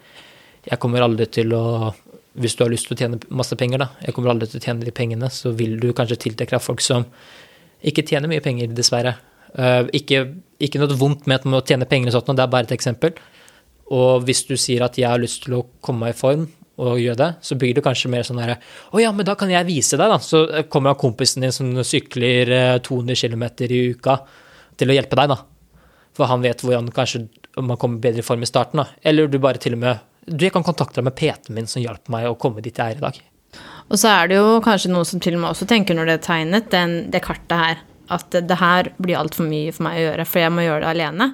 Jeg 0.65 0.79
kommer 0.81 1.03
aldri 1.03 1.27
til 1.29 1.53
å 1.53 1.93
Hvis 2.39 2.55
du 2.55 2.63
har 2.63 2.71
lyst 2.71 2.89
til 2.89 2.95
å 2.95 2.99
tjene 2.99 3.19
masse 3.29 3.55
penger, 3.55 3.83
da, 3.83 3.89
jeg 4.03 4.15
kommer 4.15 4.33
aldri 4.33 4.49
til 4.49 4.59
å 4.59 4.65
tjene 4.65 4.83
de 4.83 4.91
pengene, 4.91 5.29
så 5.31 5.53
vil 5.55 5.77
du 5.79 5.93
kanskje 5.95 6.17
tiltrekke 6.25 6.57
deg 6.57 6.63
folk 6.63 6.81
som 6.83 7.05
ikke 7.85 8.03
tjener 8.07 8.27
mye 8.27 8.43
penger, 8.43 8.73
dessverre. 8.75 9.13
Uh, 9.55 9.87
ikke, 9.95 10.25
ikke, 10.59 10.81
noe 10.81 10.97
vondt 10.99 11.29
med 11.31 11.45
å 11.47 11.61
tjene 11.63 11.87
penger, 11.87 12.09
og 12.09 12.17
sånt, 12.17 12.33
det 12.35 12.43
er 12.43 12.51
bare 12.51 12.67
et 12.67 12.73
eksempel. 12.75 13.13
Og 13.95 14.25
hvis 14.27 14.43
du 14.49 14.55
sier 14.59 14.83
at 14.83 14.97
jeg 14.99 15.07
har 15.07 15.21
lyst 15.21 15.45
til 15.45 15.59
å 15.59 15.61
komme 15.85 16.09
meg 16.09 16.15
i 16.15 16.19
form 16.19 16.47
å 16.75 16.95
gjøre 16.99 17.19
det, 17.19 17.29
så 17.45 17.55
blir 17.59 17.75
det 17.75 17.83
kanskje 17.85 18.11
mer 18.11 18.25
sånn 18.27 18.41
herre 18.41 18.57
Å 18.91 18.99
ja, 18.99 19.11
men 19.15 19.27
da 19.27 19.37
kan 19.39 19.51
jeg 19.51 19.67
vise 19.67 19.99
deg, 19.99 20.11
da. 20.11 20.19
Så 20.19 20.43
kommer 20.71 20.97
kompisen 20.99 21.45
din 21.45 21.53
som 21.55 21.71
sykler 21.87 22.51
eh, 22.51 22.77
200 22.83 23.15
km 23.15 23.45
i 23.67 23.81
uka, 23.95 24.17
til 24.75 24.91
å 24.91 24.97
hjelpe 24.97 25.19
deg, 25.19 25.31
da. 25.31 25.39
For 26.15 26.31
han 26.31 26.43
vet 26.43 26.63
hvordan 26.63 26.91
kanskje 26.95 27.25
om 27.59 27.69
man 27.71 27.79
kommer 27.79 28.03
bedre 28.03 28.23
i 28.23 28.27
form 28.27 28.43
i 28.43 28.49
starten, 28.49 28.83
da. 28.83 28.89
Eller 29.03 29.31
du 29.31 29.39
bare 29.39 29.61
til 29.61 29.77
og 29.77 29.83
med 29.85 30.11
Du, 30.25 30.41
jeg 30.41 30.55
kan 30.55 30.63
kontakte 30.65 30.97
deg 30.97 31.05
med 31.05 31.13
PT-en 31.13 31.53
min 31.53 31.67
som 31.69 31.83
hjalp 31.83 32.09
meg 32.09 32.25
å 32.25 32.37
komme 32.41 32.63
dit 32.65 32.73
jeg 32.73 32.95
er 32.95 32.97
i 32.97 33.03
dag. 33.03 33.17
Og 33.93 33.99
så 34.01 34.09
er 34.09 34.31
det 34.31 34.39
jo 34.39 34.55
kanskje 34.65 34.89
noen 34.89 35.05
som 35.05 35.21
til 35.21 35.35
og 35.37 35.43
med 35.43 35.51
også 35.51 35.67
tenker 35.69 35.93
når 35.93 36.09
det 36.09 36.15
er 36.17 36.23
tegnet, 36.25 36.71
den, 36.71 36.95
det 37.13 37.21
kartet 37.21 37.53
her, 37.53 37.83
at 38.09 38.33
det 38.33 38.57
her 38.57 38.89
blir 38.97 39.19
altfor 39.19 39.45
mye 39.45 39.69
for 39.75 39.85
meg 39.85 39.99
å 39.99 40.05
gjøre, 40.07 40.25
for 40.25 40.41
jeg 40.41 40.53
må 40.55 40.65
gjøre 40.65 40.81
det 40.81 40.89
alene. 40.95 41.29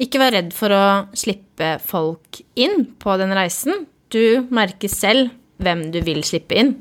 Ikke 0.00 0.22
vær 0.22 0.32
redd 0.32 0.54
for 0.56 0.72
å 0.72 0.84
slippe 1.12 1.74
folk 1.84 2.40
inn 2.56 2.86
på 3.00 3.16
den 3.20 3.36
reisen. 3.36 3.84
Du 4.10 4.46
merker 4.50 4.90
selv 4.90 5.30
hvem 5.62 5.90
du 5.94 6.00
vil 6.02 6.24
slippe 6.26 6.56
inn 6.58 6.72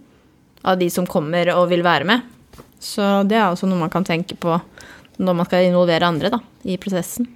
av 0.65 0.79
de 0.79 0.89
som 0.89 1.07
kommer 1.07 1.51
og 1.53 1.67
vil 1.69 1.83
være 1.85 2.07
med. 2.09 2.23
Så 2.79 3.23
det 3.27 3.37
er 3.37 3.49
også 3.51 3.67
noe 3.69 3.83
man 3.83 3.91
kan 3.93 4.07
tenke 4.07 4.37
på 4.39 4.55
når 5.19 5.35
man 5.35 5.45
skal 5.45 5.67
involvere 5.67 6.07
andre 6.07 6.31
da, 6.33 6.39
i 6.63 6.77
prosessen. 6.81 7.27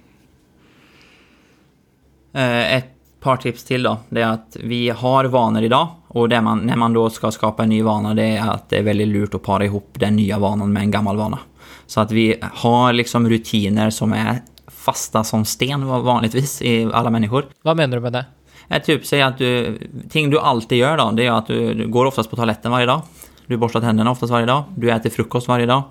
Eh, 2.32 2.74
ett 2.76 2.90
par 3.20 3.36
tips 3.36 3.64
till 3.64 3.82
då, 3.82 3.96
det 4.08 4.22
är 4.22 4.26
att 4.26 4.56
vi 4.60 4.88
har 4.88 5.24
vanor 5.24 5.62
idag 5.62 5.88
och 6.08 6.28
det 6.28 6.40
man, 6.40 6.58
när 6.58 6.76
man 6.76 6.92
då 6.92 7.10
ska 7.10 7.30
skapa 7.30 7.62
en 7.62 7.68
ny 7.68 7.82
vana, 7.82 8.14
det 8.14 8.24
är 8.24 8.50
att 8.50 8.68
det 8.68 8.78
är 8.78 8.82
väldigt 8.82 9.08
lurt 9.08 9.34
att 9.34 9.42
para 9.42 9.64
ihop 9.64 9.90
den 9.92 10.16
nya 10.16 10.38
vanan 10.38 10.72
med 10.72 10.82
en 10.82 10.90
gammal 10.90 11.16
vana. 11.16 11.38
Så 11.86 12.00
att 12.00 12.12
vi 12.12 12.36
har 12.52 12.92
liksom 12.92 13.28
rutiner 13.28 13.90
som 13.90 14.12
är 14.12 14.42
fasta 14.66 15.24
som 15.24 15.44
sten 15.44 15.86
vanligtvis 15.86 16.62
i 16.62 16.90
alla 16.92 17.10
människor. 17.10 17.46
Vad 17.62 17.76
menar 17.76 17.96
du 17.96 18.02
med 18.02 18.12
det? 18.12 18.24
Är 18.68 18.80
typ, 18.80 19.06
säg 19.06 19.22
att 19.22 19.38
du, 19.38 19.78
ting 20.10 20.30
du 20.30 20.38
alltid 20.38 20.78
gör 20.78 20.96
då, 20.96 21.10
det 21.10 21.26
är 21.26 21.32
att 21.32 21.46
du, 21.46 21.74
du 21.74 21.88
går 21.88 22.04
oftast 22.04 22.30
på 22.30 22.36
toaletten 22.36 22.72
varje 22.72 22.86
dag. 22.86 23.02
Du 23.46 23.56
borstar 23.56 23.80
tänderna 23.80 24.10
oftast 24.10 24.30
varje 24.30 24.46
dag. 24.46 24.64
Du 24.76 24.90
äter 24.90 25.10
frukost 25.10 25.48
varje 25.48 25.66
dag. 25.66 25.82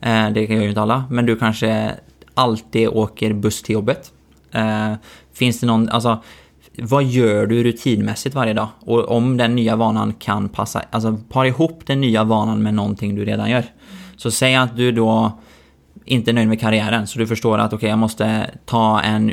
Eh, 0.00 0.30
det 0.30 0.40
gör 0.40 0.62
ju 0.62 0.68
inte 0.68 0.80
alla, 0.80 1.04
men 1.10 1.26
du 1.26 1.36
kanske 1.36 1.94
alltid 2.34 2.88
åker 2.88 3.32
buss 3.32 3.62
till 3.62 3.72
jobbet. 3.72 4.12
Eh, 4.52 4.92
finns 5.32 5.60
det 5.60 5.66
någon, 5.66 5.88
alltså 5.88 6.22
vad 6.78 7.04
gör 7.04 7.46
du 7.46 7.64
rutinmässigt 7.64 8.34
varje 8.34 8.52
dag? 8.52 8.68
Och 8.80 9.08
om 9.08 9.36
den 9.36 9.54
nya 9.56 9.76
vanan 9.76 10.12
kan 10.12 10.48
passa, 10.48 10.82
alltså 10.90 11.18
par 11.28 11.44
ihop 11.44 11.82
den 11.86 12.00
nya 12.00 12.24
vanan 12.24 12.62
med 12.62 12.74
någonting 12.74 13.14
du 13.14 13.24
redan 13.24 13.50
gör. 13.50 13.64
Så 14.16 14.30
säg 14.30 14.54
att 14.54 14.76
du 14.76 14.92
då 14.92 15.38
inte 16.04 16.32
nöjd 16.32 16.48
med 16.48 16.60
karriären, 16.60 17.06
så 17.06 17.18
du 17.18 17.26
förstår 17.26 17.58
att 17.58 17.66
okej, 17.66 17.76
okay, 17.76 17.88
jag 17.88 17.98
måste 17.98 18.50
ta 18.64 19.00
en, 19.00 19.32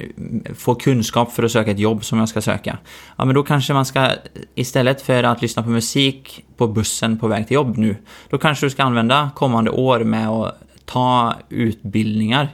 få 0.55 0.76
kunskap 0.76 1.32
för 1.32 1.43
att 1.43 1.51
söka 1.51 1.72
ett 1.72 1.80
jobb 1.80 2.05
som 2.05 2.19
jag 2.19 2.30
ska 2.30 2.41
söka. 2.41 2.78
Ja, 3.15 3.26
men 3.26 3.36
då 3.36 3.43
kanske 3.43 3.74
man 3.74 3.86
ska, 3.86 4.09
istället 4.55 5.01
för 5.01 5.24
att 5.24 5.41
lyssna 5.41 5.63
på 5.63 5.69
musik 5.69 6.45
på 6.57 6.67
bussen 6.67 7.17
på 7.17 7.28
väg 7.28 7.47
till 7.47 7.55
jobb 7.55 7.78
nu, 7.78 7.95
då 8.30 8.38
kanske 8.38 8.65
du 8.65 8.69
ska 8.69 8.84
använda 8.84 9.32
kommande 9.36 9.72
år 9.72 9.99
med 9.99 10.30
att 10.30 10.57
ta 10.86 11.36
utbildningar 11.49 12.43
eh, 12.43 12.49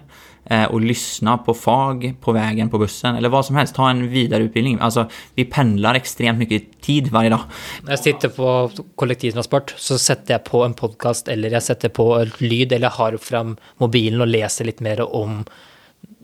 och 0.69 0.81
lyssna 0.81 1.37
på 1.37 1.53
FAG 1.53 2.15
på 2.21 2.31
vägen 2.31 2.69
på 2.69 2.77
bussen 2.77 3.15
eller 3.15 3.29
vad 3.29 3.45
som 3.45 3.55
helst. 3.55 3.75
Ta 3.75 3.89
en 3.89 4.09
vidareutbildning. 4.09 4.77
Alltså, 4.81 5.09
vi 5.35 5.45
pendlar 5.45 5.95
extremt 5.95 6.39
mycket 6.39 6.81
tid 6.81 7.07
varje 7.07 7.29
dag. 7.29 7.41
När 7.81 7.91
jag 7.91 7.99
sitter 7.99 8.29
på 8.29 8.71
kollektivtransport 8.95 9.73
så 9.77 9.97
sätter 9.97 10.33
jag 10.33 10.43
på 10.43 10.63
en 10.63 10.73
podcast 10.73 11.27
eller 11.27 11.51
jag 11.51 11.63
sätter 11.63 11.89
på 11.89 12.25
lyd 12.37 12.71
eller 12.71 12.89
har 12.89 13.17
fram 13.17 13.57
mobilen 13.77 14.21
och 14.21 14.27
läser 14.27 14.65
lite 14.65 14.83
mer 14.83 15.15
om 15.15 15.45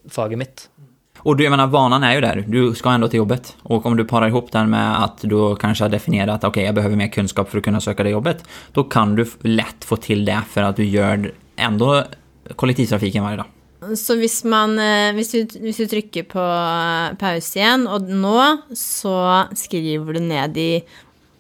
faget 0.09 0.37
mitt. 0.37 0.69
Och 1.23 1.37
du, 1.37 1.43
jag 1.43 1.51
menar, 1.51 1.67
vanan 1.67 2.03
är 2.03 2.13
ju 2.15 2.21
där. 2.21 2.45
Du 2.47 2.75
ska 2.75 2.89
ändå 2.89 3.07
till 3.07 3.17
jobbet. 3.17 3.57
Och 3.63 3.85
om 3.85 3.97
du 3.97 4.05
parar 4.05 4.27
ihop 4.27 4.51
den 4.51 4.69
med 4.69 5.03
att 5.03 5.17
du 5.21 5.55
kanske 5.55 5.83
har 5.83 5.89
definierat 5.89 6.35
att 6.35 6.43
okej, 6.43 6.49
okay, 6.49 6.65
jag 6.65 6.75
behöver 6.75 6.95
mer 6.95 7.07
kunskap 7.07 7.49
för 7.49 7.57
att 7.57 7.63
kunna 7.63 7.81
söka 7.81 8.03
det 8.03 8.09
jobbet. 8.09 8.43
Då 8.71 8.83
kan 8.83 9.15
du 9.15 9.25
lätt 9.41 9.85
få 9.85 9.95
till 9.95 10.25
det 10.25 10.41
för 10.49 10.61
att 10.61 10.75
du 10.75 10.85
gör 10.85 11.31
ändå 11.55 12.03
kollektivtrafiken 12.55 13.23
varje 13.23 13.37
dag. 13.37 13.45
Så 13.97 14.15
hvis, 14.19 14.39
man, 14.49 14.77
eh, 14.79 15.11
hvis, 15.17 15.31
du, 15.33 15.57
hvis 15.63 15.79
du 15.81 15.87
trykker 15.91 16.27
på 16.31 16.43
eh, 16.43 17.15
pause 17.19 17.59
igjen, 17.59 17.87
og 17.89 18.07
nå 18.09 18.37
så 18.77 19.15
skriver 19.57 20.17
du 20.17 20.21
ned 20.23 20.53
de 20.55 20.67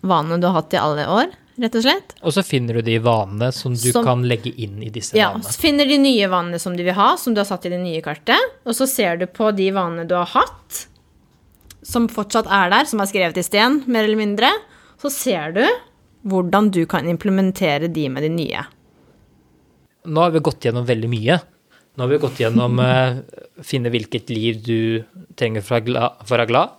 vanene 0.03 0.39
du 0.41 0.47
har 0.49 0.57
hatt 0.61 0.75
i 0.75 0.81
alle 0.81 1.05
år, 1.07 1.31
rett 1.63 1.75
og 1.77 1.83
slett. 1.85 2.15
Og 2.25 2.33
så 2.35 2.41
finner 2.43 2.79
du 2.79 2.81
de 2.87 2.97
vanene 3.03 3.51
som 3.53 3.75
du 3.77 3.91
Som- 3.93 4.03
kan 4.07 4.23
legge 4.27 4.51
inn 4.57 4.81
i 4.83 4.89
disse 4.89 5.15
Ja, 5.15 5.29
vanene. 5.31 5.45
så 5.53 5.61
finner 5.61 5.85
de 5.87 5.99
nye 6.01 6.27
vanene 6.31 6.59
som 6.59 6.75
du 6.75 6.83
vil 6.83 6.97
ha, 6.97 7.11
som 7.17 7.33
du 7.35 7.39
har 7.43 7.45
satt 7.49 7.65
i 7.69 7.69
det 7.75 7.79
nye 7.83 8.01
kartet, 8.01 8.39
og 8.65 8.73
så 8.73 8.87
ser 8.89 9.17
du 9.21 9.27
på 9.27 9.51
de 9.55 9.69
vanene 9.71 10.07
du 10.09 10.15
har 10.17 10.25
hatt, 10.33 10.87
som 11.83 12.07
fortsatt 12.09 12.47
er 12.47 12.69
der, 12.73 12.85
som 12.89 12.99
er 13.03 13.05
skrevet 13.11 13.37
i 13.37 13.43
sten, 13.45 13.83
mer 13.87 14.03
eller 14.07 14.17
mindre, 14.19 14.49
så 14.99 15.11
ser 15.11 15.51
du 15.55 15.63
hvordan 16.25 16.71
du 16.71 16.85
kan 16.87 17.05
implementere 17.11 17.91
de 17.91 18.07
med 18.09 18.23
de 18.23 18.29
nye. 18.29 18.65
Nå 20.07 20.19
har 20.23 20.31
vi 20.31 20.39
gått 20.43 20.61
gjennom 20.65 20.85
veldig 20.87 21.09
mye. 21.11 21.39
Nu 21.95 22.03
har 22.03 22.07
vi 22.07 22.17
gått 22.17 22.39
igenom 22.39 22.79
eh, 22.79 23.15
finna 23.63 23.89
vilket 23.89 24.29
liv 24.29 24.63
du 24.65 25.03
trenger 25.35 25.61
för 25.61 25.75
att 25.75 25.81
vara 26.29 26.45
glad- 26.45 26.45
glad. 26.45 26.69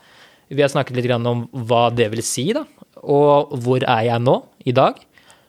Vi 0.48 0.62
har 0.62 0.68
snackat 0.68 0.96
lite 0.96 1.08
grann 1.08 1.26
om 1.26 1.48
vad 1.52 1.96
det 1.96 2.08
vill 2.08 2.22
si, 2.22 2.52
då, 2.52 2.64
och 3.00 3.62
var 3.62 3.84
är 3.84 4.02
jag 4.02 4.22
nu 4.22 4.40
idag? 4.58 4.94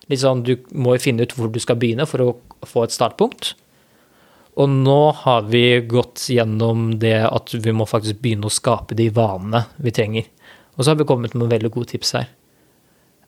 Liksom, 0.07 0.43
Du 0.43 0.65
måste 0.69 1.03
finna 1.03 1.23
ut 1.23 1.37
var 1.37 1.47
du 1.47 1.59
ska 1.59 1.75
börja 1.75 2.05
för 2.05 2.29
att 2.29 2.35
få 2.61 2.83
ett 2.83 2.91
startpunkt. 2.91 3.55
Och 4.53 4.69
nu 4.69 5.11
har 5.15 5.41
vi 5.41 5.81
gått 5.81 6.27
igenom 6.29 6.99
det 6.99 7.27
att 7.29 7.53
vi 7.53 7.71
måste 7.71 7.91
faktiskt 7.91 8.19
börja 8.19 8.49
skapa 8.49 8.95
de 8.95 9.09
vanor 9.09 9.61
vi 9.75 9.91
trenger. 9.91 10.23
Och 10.75 10.85
så 10.85 10.91
har 10.91 10.95
vi 10.95 11.03
kommit 11.03 11.33
med 11.33 11.47
väldigt 11.49 11.75
veldig 11.75 11.87
tips 11.87 12.13
här. 12.13 12.25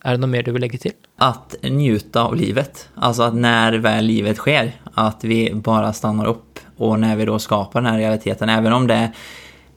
Är 0.03 0.11
det 0.11 0.17
något 0.17 0.29
mer 0.29 0.43
du 0.43 0.51
vill 0.51 0.61
lägga 0.61 0.77
till? 0.77 0.91
Att 1.17 1.55
njuta 1.63 2.23
av 2.23 2.35
livet. 2.35 2.89
Alltså 2.95 3.23
att 3.23 3.35
när 3.35 3.73
väl 3.73 4.05
livet 4.05 4.37
sker, 4.37 4.71
att 4.93 5.23
vi 5.23 5.51
bara 5.53 5.93
stannar 5.93 6.25
upp 6.25 6.59
och 6.77 6.99
när 6.99 7.15
vi 7.15 7.25
då 7.25 7.39
skapar 7.39 7.81
den 7.81 7.91
här 7.91 7.97
realiteten, 7.99 8.49
även 8.49 8.73
om 8.73 8.87
det 8.87 9.11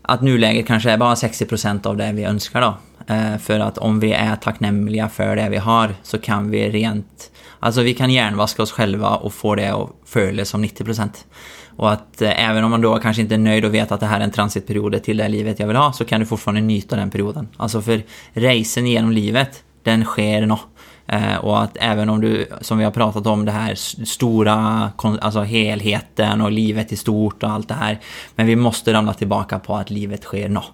att 0.03 0.23
nuläget 0.23 0.67
kanske 0.67 0.91
är 0.91 0.99
bara 0.99 1.15
60% 1.15 1.87
av 1.87 1.97
det 1.97 2.13
vi 2.13 2.25
önskar 2.25 2.61
då. 2.61 2.75
Eh, 3.15 3.39
För 3.39 3.61
att 3.61 3.79
om 3.79 4.01
vi 4.01 4.13
är 4.13 4.37
tacknämliga 4.37 5.09
för 5.09 5.37
det 5.37 5.49
vi 5.49 5.57
har 5.57 5.95
så 6.03 6.19
kan 6.19 6.51
vi 6.51 6.71
rent, 6.71 7.31
alltså 7.61 7.83
vi 7.83 7.95
kan 7.95 8.11
hjärnvaska 8.11 8.63
oss 8.63 8.73
själva 8.73 9.09
och 9.09 9.35
få 9.35 9.55
det 9.55 9.69
att 9.69 9.91
följa 10.05 10.45
som 10.45 10.65
90%. 10.65 11.09
Och 11.77 11.93
att 11.93 12.23
eh, 12.23 12.49
även 12.51 12.65
om 12.65 12.71
man 12.71 12.81
då 12.81 12.99
kanske 12.99 13.23
inte 13.23 13.35
är 13.35 13.39
nöjd 13.39 13.65
och 13.65 13.75
vet 13.75 13.93
att 13.93 14.01
det 14.01 14.07
här 14.07 14.21
är 14.21 14.25
en 14.25 14.31
transitperiod 14.31 15.03
till 15.03 15.17
det 15.17 15.29
livet 15.29 15.61
jag 15.61 15.67
vill 15.67 15.77
ha 15.77 15.93
så 15.93 16.05
kan 16.05 16.21
du 16.21 16.27
fortfarande 16.27 16.61
njuta 16.61 16.97
den 16.97 17.11
perioden. 17.11 17.49
Alltså 17.57 17.83
för 17.83 18.03
racen 18.35 18.87
genom 18.87 19.13
livet, 19.13 19.63
den 19.83 20.05
sker 20.05 20.47
nå. 20.47 20.59
Eh, 21.13 21.37
och 21.37 21.63
att 21.63 21.77
även 21.81 22.09
om 22.09 22.21
du, 22.21 22.47
som 22.61 22.79
vi 22.79 22.85
har 22.85 22.91
pratat 22.91 23.27
om, 23.27 23.45
det 23.45 23.53
här 23.53 23.75
stora, 24.05 24.91
alltså 24.97 25.41
helheten 25.41 26.41
och 26.41 26.53
livet 26.53 26.93
i 26.93 26.97
stort 26.97 27.43
och 27.43 27.51
allt 27.51 27.69
det 27.69 27.75
här. 27.75 28.01
Men 28.37 28.47
vi 28.47 28.57
måste 28.57 28.93
ramla 28.93 29.15
tillbaka 29.15 29.59
på 29.59 29.77
att 29.77 29.91
livet 29.91 30.23
sker 30.23 30.49
nå. 30.49 30.65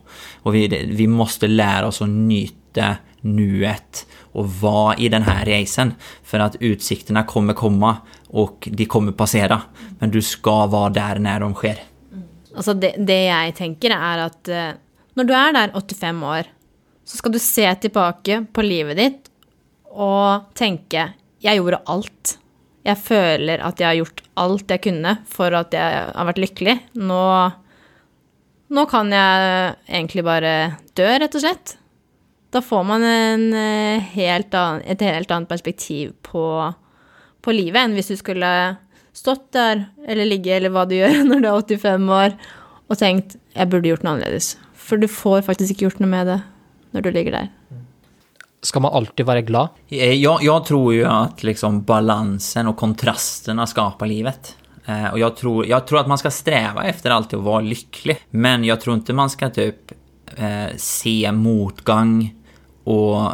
Och 0.42 0.54
vi, 0.54 0.86
vi 0.86 1.06
måste 1.06 1.46
lära 1.46 1.86
oss 1.86 2.02
att 2.02 2.08
njuta 2.08 2.96
nuet 3.20 4.06
och 4.32 4.50
vara 4.50 4.96
i 4.96 5.08
den 5.08 5.22
här 5.22 5.46
racen. 5.46 5.94
För 6.24 6.38
att 6.38 6.56
utsikterna 6.60 7.22
kommer 7.22 7.52
komma 7.52 7.96
och 8.28 8.68
de 8.72 8.84
kommer 8.84 9.12
passera. 9.12 9.62
Men 9.98 10.10
du 10.10 10.22
ska 10.22 10.66
vara 10.66 10.90
där 10.90 11.18
när 11.18 11.40
de 11.40 11.54
sker. 11.54 11.78
Mm. 12.12 12.24
Alltså 12.56 12.74
det, 12.74 12.94
det 12.98 13.24
jag 13.24 13.54
tänker 13.54 13.90
är 13.90 14.18
att 14.18 14.48
eh, 14.48 14.68
när 15.14 15.24
du 15.24 15.34
är 15.34 15.52
där 15.52 15.70
85 15.74 16.22
år, 16.22 16.42
så 17.06 17.16
ska 17.16 17.28
du 17.28 17.38
se 17.38 17.74
tillbaka 17.74 18.46
på 18.52 18.62
livet 18.62 18.96
ditt 18.96 19.30
och 19.84 20.54
tänka, 20.54 21.12
jag 21.38 21.56
gjorde 21.56 21.76
allt. 21.84 22.38
Jag 22.82 22.98
känner 23.04 23.58
att 23.58 23.80
jag 23.80 23.88
har 23.88 23.94
gjort 23.94 24.22
allt 24.34 24.70
jag 24.70 24.82
kunde 24.82 25.16
för 25.28 25.52
att 25.52 25.72
jag 25.72 26.02
har 26.14 26.24
varit 26.24 26.38
lycklig. 26.38 26.88
Nu, 26.92 27.50
nu 28.66 28.86
kan 28.86 29.12
jag 29.12 29.72
egentligen 29.86 30.24
bara 30.24 30.72
dö, 30.92 31.18
rätt 31.18 31.34
och 31.34 31.40
slett. 31.40 31.78
Då 32.50 32.62
får 32.62 32.84
man 32.84 33.02
en 33.04 33.54
eh, 33.54 34.00
helt 34.00 34.54
annen, 34.54 34.82
ett 34.86 35.00
helt 35.00 35.30
annat 35.30 35.48
perspektiv 35.48 36.12
på, 36.22 36.74
på 37.42 37.52
livet 37.52 37.84
än 37.84 37.90
om 37.90 37.96
du 37.96 38.16
skulle 38.16 38.76
stått 39.12 39.52
där 39.52 39.84
eller 40.08 40.24
ligga 40.24 40.56
eller 40.56 40.68
vad 40.68 40.88
du 40.88 40.94
gör 40.94 41.24
när 41.24 41.40
du 41.40 41.48
är 41.48 41.54
85 41.54 42.08
år, 42.08 42.32
och 42.86 42.98
tänkt, 42.98 43.36
jag 43.52 43.68
borde 43.68 43.88
gjort 43.88 44.02
något 44.02 44.10
annorlunda. 44.10 44.40
För 44.74 44.96
du 44.96 45.08
får 45.08 45.42
faktiskt 45.42 45.70
inte 45.70 45.84
gjort 45.84 45.98
något 45.98 46.08
med 46.08 46.26
det 46.26 46.40
når 46.96 47.06
du 47.06 47.10
ligger 47.14 47.36
der. 47.36 47.48
Skal 48.66 48.82
man 48.82 48.92
alltid 48.98 49.26
være 49.28 49.42
glad? 49.46 49.68
Eh, 49.88 50.12
Jag, 50.12 50.42
jag 50.42 50.64
tror 50.64 50.94
ju 50.94 51.04
att 51.04 51.42
liksom 51.42 51.82
balansen 51.82 52.66
och 52.66 52.76
kontrasterna 52.76 53.66
skapar 53.66 54.06
livet. 54.06 54.56
Eh, 54.86 55.12
och 55.12 55.18
jag 55.18 55.36
tror, 55.36 55.66
jag 55.66 55.86
tror 55.86 56.00
att 56.00 56.06
man 56.06 56.18
ska 56.18 56.30
sträva 56.30 56.84
efter 56.84 57.10
alltid 57.10 57.38
att 57.38 57.44
vara 57.44 57.60
lycklig. 57.60 58.16
Men 58.30 58.64
jag 58.64 58.80
tror 58.80 58.96
inte 58.96 59.12
man 59.12 59.30
ska 59.30 59.50
typ 59.50 59.92
eh, 60.36 60.76
se 60.76 61.32
motgång 61.32 62.34
och 62.84 63.30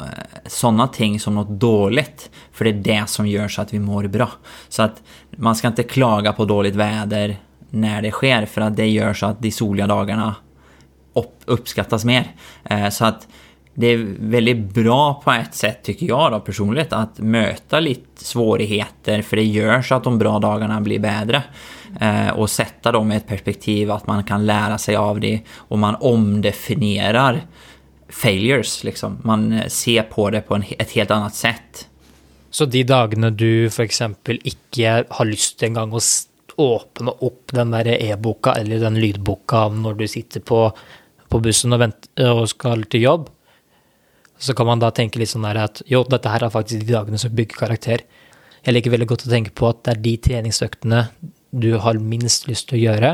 sådana 0.47 0.89
ting 0.89 1.21
som 1.21 1.35
något 1.35 1.61
dåligt. 1.61 2.31
För 2.53 2.65
det 2.65 2.71
är 2.71 3.01
det 3.01 3.09
som 3.09 3.27
gör 3.27 3.49
så 3.49 3.63
att 3.63 3.73
vi 3.75 3.79
mår 3.79 4.07
bra. 4.07 4.29
Så 4.69 4.83
att 4.83 5.03
man 5.37 5.55
ska 5.57 5.69
inte 5.69 5.83
klaga 5.83 6.33
på 6.33 6.45
dåligt 6.45 6.75
väder 6.75 7.37
när 7.71 8.03
det 8.03 8.11
sker. 8.11 8.47
För 8.47 8.61
att 8.61 8.77
det 8.77 8.89
gör 8.89 9.15
så 9.15 9.27
att 9.27 9.43
de 9.43 9.51
soliga 9.51 9.87
dagarna 9.87 10.35
upp, 11.15 11.41
uppskattas 11.45 12.05
mer. 12.05 12.33
Eh, 12.65 12.89
så 12.89 13.05
att 13.05 13.29
det 13.75 13.87
är 13.87 14.17
väldigt 14.19 14.75
bra 14.75 15.23
på 15.25 15.31
ett 15.31 15.55
sätt 15.55 15.83
tycker 15.83 16.07
jag 16.07 16.33
då 16.33 16.41
personligt 16.41 16.93
att 16.93 17.19
möta 17.19 17.81
lite 17.81 18.25
svårigheter 18.25 19.23
för 19.23 19.37
det 19.37 19.45
gör 19.45 19.83
så 19.83 19.95
att 19.95 20.05
de 20.05 20.19
bra 20.19 20.39
dagarna 20.39 20.81
blir 20.81 20.99
bättre. 20.99 21.43
Eh, 22.01 22.29
och 22.29 22.51
sätta 22.51 22.93
dem 22.93 23.13
i 23.13 23.17
ett 23.17 23.27
perspektiv 23.27 23.91
att 23.91 24.07
man 24.07 24.25
kan 24.25 24.47
lära 24.47 24.79
sig 24.79 24.97
av 24.97 25.21
det 25.21 25.41
och 25.57 25.79
man 25.79 25.97
omdefinierar 26.01 27.43
failures 28.09 28.85
liksom. 28.85 29.19
Man 29.23 29.53
eh, 29.53 29.67
ser 29.67 30.03
på 30.03 30.31
det 30.31 30.41
på 30.41 30.55
en, 30.55 30.65
ett 30.79 30.91
helt 30.91 31.11
annat 31.11 31.35
sätt. 31.35 31.89
Så 32.51 32.65
de 32.65 32.85
dagarna 32.85 33.31
du 33.31 33.71
för 33.71 33.83
exempel 33.83 34.41
inte 34.45 35.05
har 35.09 35.25
lust 35.25 35.63
en 35.63 35.75
gång 35.75 35.97
att 35.97 36.03
öppna 36.59 37.11
upp 37.11 37.53
den 37.53 37.71
där 37.71 37.87
e-boken 37.87 38.53
eller 38.53 38.81
den 38.81 38.97
ljudboken 38.97 39.83
när 39.83 39.95
du 39.95 40.09
sitter 40.09 40.41
på, 40.41 40.73
på 41.29 41.39
bussen 41.39 41.73
och, 41.73 41.81
venter, 41.81 42.33
och 42.33 42.51
ska 42.51 42.83
till 42.83 43.03
jobb, 43.03 43.31
så 44.43 44.55
kan 44.59 44.67
man 44.67 44.83
da 44.83 44.91
tenke 44.95 45.21
litt 45.21 45.31
sånn 45.31 45.47
der 45.47 45.61
at 45.63 45.83
jo, 45.87 46.03
dette 46.11 46.31
her 46.31 46.43
er 46.43 46.53
faktisk 46.53 46.83
de 46.83 46.95
dagene 46.97 47.21
som 47.21 47.35
bygger 47.35 47.61
karakter. 47.61 48.03
Jeg 48.63 48.75
liker 48.75 48.95
veldig 48.95 49.11
godt 49.13 49.27
å 49.27 49.31
tenke 49.31 49.55
på 49.55 49.69
at 49.71 49.85
det 49.87 49.95
er 49.95 50.01
de 50.03 50.15
treningsøktene 50.27 51.03
du 51.53 51.71
har 51.85 52.01
minst 52.01 52.49
lyst 52.49 52.69
til 52.71 52.81
å 52.81 52.83
gjøre, 52.83 53.13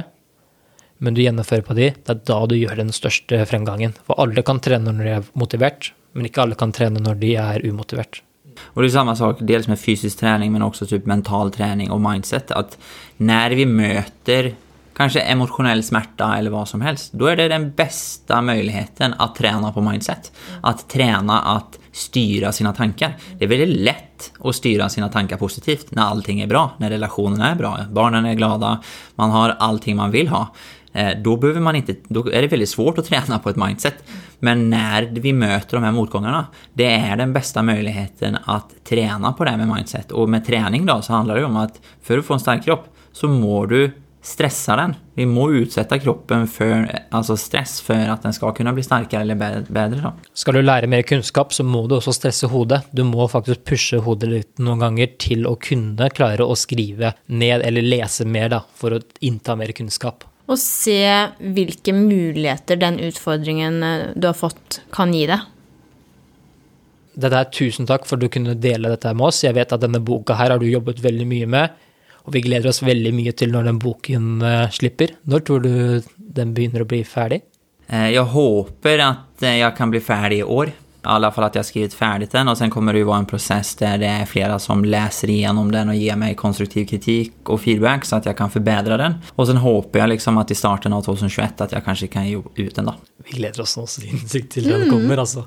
men 1.04 1.14
du 1.14 1.20
gjennomfører 1.22 1.66
på 1.66 1.76
de, 1.78 1.90
det 1.92 2.14
er 2.14 2.22
da 2.26 2.38
du 2.48 2.54
gjør 2.56 2.80
den 2.80 2.94
største 2.94 3.42
fremgangen. 3.50 3.92
For 4.06 4.18
alle 4.22 4.44
kan 4.46 4.62
trene 4.62 4.94
når 4.94 5.04
de 5.04 5.12
er 5.18 5.28
motivert, 5.38 5.92
men 6.16 6.28
ikke 6.28 6.46
alle 6.46 6.58
kan 6.58 6.72
trene 6.74 7.02
når 7.02 7.20
de 7.20 7.34
er 7.38 7.68
umotivert. 7.68 8.22
Och 8.60 8.82
det 8.82 8.88
är 8.88 8.90
samma 8.90 9.16
sak 9.16 9.36
dels 9.40 9.68
med 9.68 9.78
fysisk 9.78 10.18
träning 10.18 10.52
men 10.52 10.62
också 10.62 10.86
typ 10.86 11.06
mental 11.06 11.52
träning 11.52 11.90
och 11.90 12.00
mindset. 12.00 12.50
Att 12.50 12.78
när 13.16 13.50
vi 13.50 13.66
möter 13.66 14.54
kanske 14.98 15.20
emotionell 15.20 15.82
smärta 15.82 16.36
eller 16.38 16.50
vad 16.50 16.68
som 16.68 16.80
helst, 16.80 17.12
då 17.12 17.26
är 17.26 17.36
det 17.36 17.48
den 17.48 17.70
bästa 17.70 18.42
möjligheten 18.42 19.14
att 19.18 19.34
träna 19.34 19.72
på 19.72 19.80
mindset. 19.80 20.32
Att 20.62 20.88
träna 20.88 21.40
att 21.40 21.78
styra 21.92 22.52
sina 22.52 22.72
tankar. 22.72 23.16
Det 23.38 23.44
är 23.44 23.48
väldigt 23.48 23.78
lätt 23.80 24.32
att 24.44 24.54
styra 24.54 24.88
sina 24.88 25.08
tankar 25.08 25.36
positivt 25.36 25.90
när 25.90 26.02
allting 26.02 26.40
är 26.40 26.46
bra, 26.46 26.70
när 26.78 26.90
relationerna 26.90 27.50
är 27.50 27.54
bra, 27.54 27.78
barnen 27.90 28.24
är 28.24 28.34
glada, 28.34 28.82
man 29.14 29.30
har 29.30 29.56
allting 29.58 29.96
man 29.96 30.10
vill 30.10 30.28
ha. 30.28 30.54
Eh, 30.92 31.10
då, 31.24 31.36
behöver 31.36 31.60
man 31.60 31.76
inte, 31.76 31.94
då 32.08 32.30
är 32.30 32.42
det 32.42 32.48
väldigt 32.48 32.68
svårt 32.68 32.98
att 32.98 33.04
träna 33.04 33.38
på 33.38 33.50
ett 33.50 33.56
mindset. 33.56 33.94
Men 34.38 34.70
när 34.70 35.02
vi 35.02 35.32
möter 35.32 35.76
de 35.76 35.84
här 35.84 35.92
motgångarna, 35.92 36.46
det 36.72 36.90
är 36.94 37.16
den 37.16 37.32
bästa 37.32 37.62
möjligheten 37.62 38.36
att 38.44 38.84
träna 38.84 39.32
på 39.32 39.44
det 39.44 39.50
här 39.50 39.56
med 39.56 39.68
mindset. 39.68 40.12
Och 40.12 40.28
med 40.28 40.46
träning 40.46 40.86
då 40.86 41.02
så 41.02 41.12
handlar 41.12 41.36
det 41.36 41.44
om 41.44 41.56
att 41.56 41.80
för 42.02 42.18
att 42.18 42.24
få 42.24 42.34
en 42.34 42.40
stark 42.40 42.64
kropp 42.64 42.94
så 43.12 43.28
mår 43.28 43.66
du 43.66 43.92
stressa 44.28 44.76
den. 44.76 44.94
Vi 45.14 45.26
må 45.26 45.50
utsätta 45.52 45.98
kroppen 45.98 46.46
för 46.48 46.98
alltså 47.10 47.36
stress 47.36 47.80
för 47.80 48.08
att 48.08 48.22
den 48.22 48.32
ska 48.32 48.52
kunna 48.52 48.72
bli 48.72 48.82
starkare 48.82 49.22
eller 49.22 49.34
bättre. 49.68 50.00
Då. 50.02 50.12
Skal 50.32 50.54
du 50.54 50.62
lære 50.62 50.86
mer 50.86 51.02
kunnskap, 51.02 51.52
så 51.54 51.64
må 51.64 51.86
du 51.86 51.96
også 51.96 52.12
stresse 52.12 52.46
hodet. 52.46 52.84
Du 52.90 53.02
må 53.04 53.28
faktisk 53.28 53.64
pushe 53.64 53.98
hodet 54.04 54.30
litt 54.30 54.62
noen 54.62 54.82
ganger 54.84 55.14
til 55.18 55.46
å 55.48 55.56
kunne 55.56 56.10
klare 56.14 56.44
å 56.44 56.56
skrive 56.56 57.14
ned 57.26 57.64
eller 57.64 57.82
lese 57.82 58.26
mer 58.28 58.52
da, 58.52 58.62
for 58.76 58.98
å 58.98 59.00
innta 59.24 59.56
mer 59.56 59.72
kunnskap. 59.76 60.26
Og 60.48 60.56
se 60.60 61.00
hvilke 61.38 61.92
muligheter 61.92 62.80
den 62.80 63.00
utfordringen 63.08 63.82
eh, 63.82 64.06
du 64.16 64.28
har 64.30 64.36
fått, 64.36 64.82
kan 64.94 65.12
gi 65.16 65.26
deg. 65.28 65.44
Det 67.18 67.32
der, 67.34 67.48
tusen 67.50 67.88
takk 67.88 68.06
for 68.06 68.16
at 68.16 68.22
du 68.22 68.30
kunne 68.30 68.54
dele 68.54 68.92
dette 68.92 69.10
med 69.16 69.32
oss. 69.32 69.42
Jeg 69.42 69.56
vet 69.56 69.72
at 69.74 69.82
denne 69.82 70.00
boka 70.00 70.36
her 70.38 70.54
har 70.54 70.62
du 70.62 70.68
jobbet 70.68 71.02
veldig 71.02 71.26
mye 71.26 71.48
med. 71.50 71.84
Og 72.28 72.34
vi 72.34 72.42
gleder 72.44 72.68
oss 72.68 72.82
veldig 72.84 73.14
mye 73.16 73.32
til 73.32 73.54
når 73.54 73.70
den 73.70 73.78
boken 73.80 74.42
uh, 74.44 74.66
slipper. 74.68 75.14
Når 75.24 75.46
tror 75.48 75.62
du 75.64 75.70
den 76.16 76.50
begynner 76.52 76.84
å 76.84 76.88
bli 76.88 77.00
ferdig? 77.08 77.40
Eh, 77.88 78.10
jag 78.10 78.24
hoppas 78.24 79.00
att 79.00 79.42
eh, 79.42 79.56
jag 79.56 79.76
kan 79.76 79.90
bli 79.90 80.00
färdig 80.00 80.38
i 80.38 80.42
år. 80.42 80.68
I 80.68 80.72
alla 81.02 81.30
fall 81.32 81.44
att 81.44 81.54
jag 81.54 81.66
skrivit 81.66 81.94
färdigt 81.94 82.30
den 82.30 82.48
och 82.48 82.58
sen 82.58 82.70
kommer 82.70 82.92
det 82.92 82.98
ju 82.98 83.04
vara 83.04 83.18
en 83.18 83.26
process 83.26 83.74
där 83.76 83.98
det 83.98 84.06
är 84.06 84.24
flera 84.24 84.58
som 84.58 84.84
läser 84.84 85.30
igenom 85.30 85.72
den 85.72 85.88
och 85.88 85.94
ger 85.94 86.16
mig 86.16 86.34
konstruktiv 86.34 86.86
kritik 86.86 87.32
och 87.44 87.60
feedback 87.60 88.04
så 88.04 88.16
att 88.16 88.26
jag 88.26 88.36
kan 88.36 88.50
förbättra 88.50 88.96
den. 88.96 89.14
Och 89.34 89.46
sen 89.46 89.56
hoppas 89.56 89.98
jag 89.98 90.08
liksom 90.08 90.38
att 90.38 90.50
i 90.50 90.54
starten 90.54 90.92
av 90.92 91.02
2021 91.02 91.60
att 91.60 91.72
jag 91.72 91.84
kanske 91.84 92.06
kan 92.06 92.28
ge 92.28 92.42
ut 92.54 92.74
den 92.74 92.84
då. 92.84 92.94
Vi 93.24 93.30
gleder 93.30 93.60
oss 93.60 93.76
nå 93.76 93.86
sinnssykt 93.86 94.52
til 94.52 94.68
den 94.68 94.90
kommer, 94.90 95.16
altså. 95.16 95.46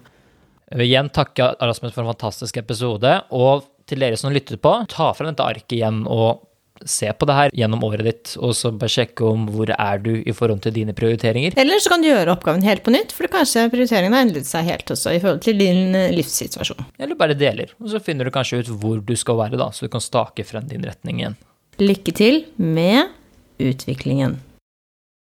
Jeg 0.71 0.79
vil 0.79 0.87
igjen 0.87 1.09
takke 1.13 1.53
Rasmus 1.61 1.93
for 1.93 2.01
en 2.01 2.13
fantastisk 2.13 2.57
episode, 2.57 3.21
og 3.29 3.67
til 3.85 3.99
dere 3.99 4.17
som 4.17 4.31
lytter 4.33 4.57
på, 4.57 4.71
ta 4.89 5.11
frem 5.13 5.29
dette 5.29 5.45
arket 5.45 5.77
igjen 5.77 6.05
og 6.07 6.41
se 6.87 7.11
på 7.13 7.27
det 7.29 7.37
her 7.37 7.53
gjennom 7.57 7.83
året 7.87 8.07
ditt, 8.07 8.33
og 8.41 8.53
så 8.57 8.71
bare 8.73 8.91
sjekke 8.91 9.25
om 9.27 9.47
hvor 9.51 9.71
er 9.75 10.01
du 10.03 10.11
i 10.19 10.35
forhold 10.35 10.63
til 10.65 10.75
dine 10.75 10.95
prioriteringer. 10.97 11.55
Eller 11.61 11.81
så 11.83 11.93
kan 11.93 12.03
du 12.03 12.09
gjøre 12.09 12.35
oppgaven 12.35 12.65
helt 12.65 12.83
på 12.85 12.93
nytt, 12.93 13.15
for 13.15 13.31
kanskje 13.31 13.67
prioriteringen 13.73 14.15
har 14.17 14.25
endret 14.27 14.49
seg 14.49 14.67
helt 14.69 14.93
også 14.93 15.15
i 15.15 15.21
forhold 15.23 15.41
til 15.45 15.61
din 15.61 15.95
eh, 15.97 16.11
livssituasjon. 16.15 16.91
Eller 17.01 17.19
bare 17.19 17.37
deler, 17.37 17.73
og 17.81 17.91
så 17.93 18.01
finner 18.03 18.27
du 18.27 18.33
kanskje 18.35 18.61
ut 18.61 18.75
hvor 18.81 19.01
du 19.05 19.15
skal 19.19 19.39
være, 19.39 19.59
da, 19.61 19.71
så 19.73 19.87
du 19.87 19.93
kan 19.93 20.03
stake 20.03 20.45
frem 20.47 20.69
din 20.69 20.85
retning 20.87 21.23
igjen. 21.23 21.39
Lykke 21.81 22.13
til 22.17 22.45
med 22.57 23.11
utviklingen. 23.61 24.39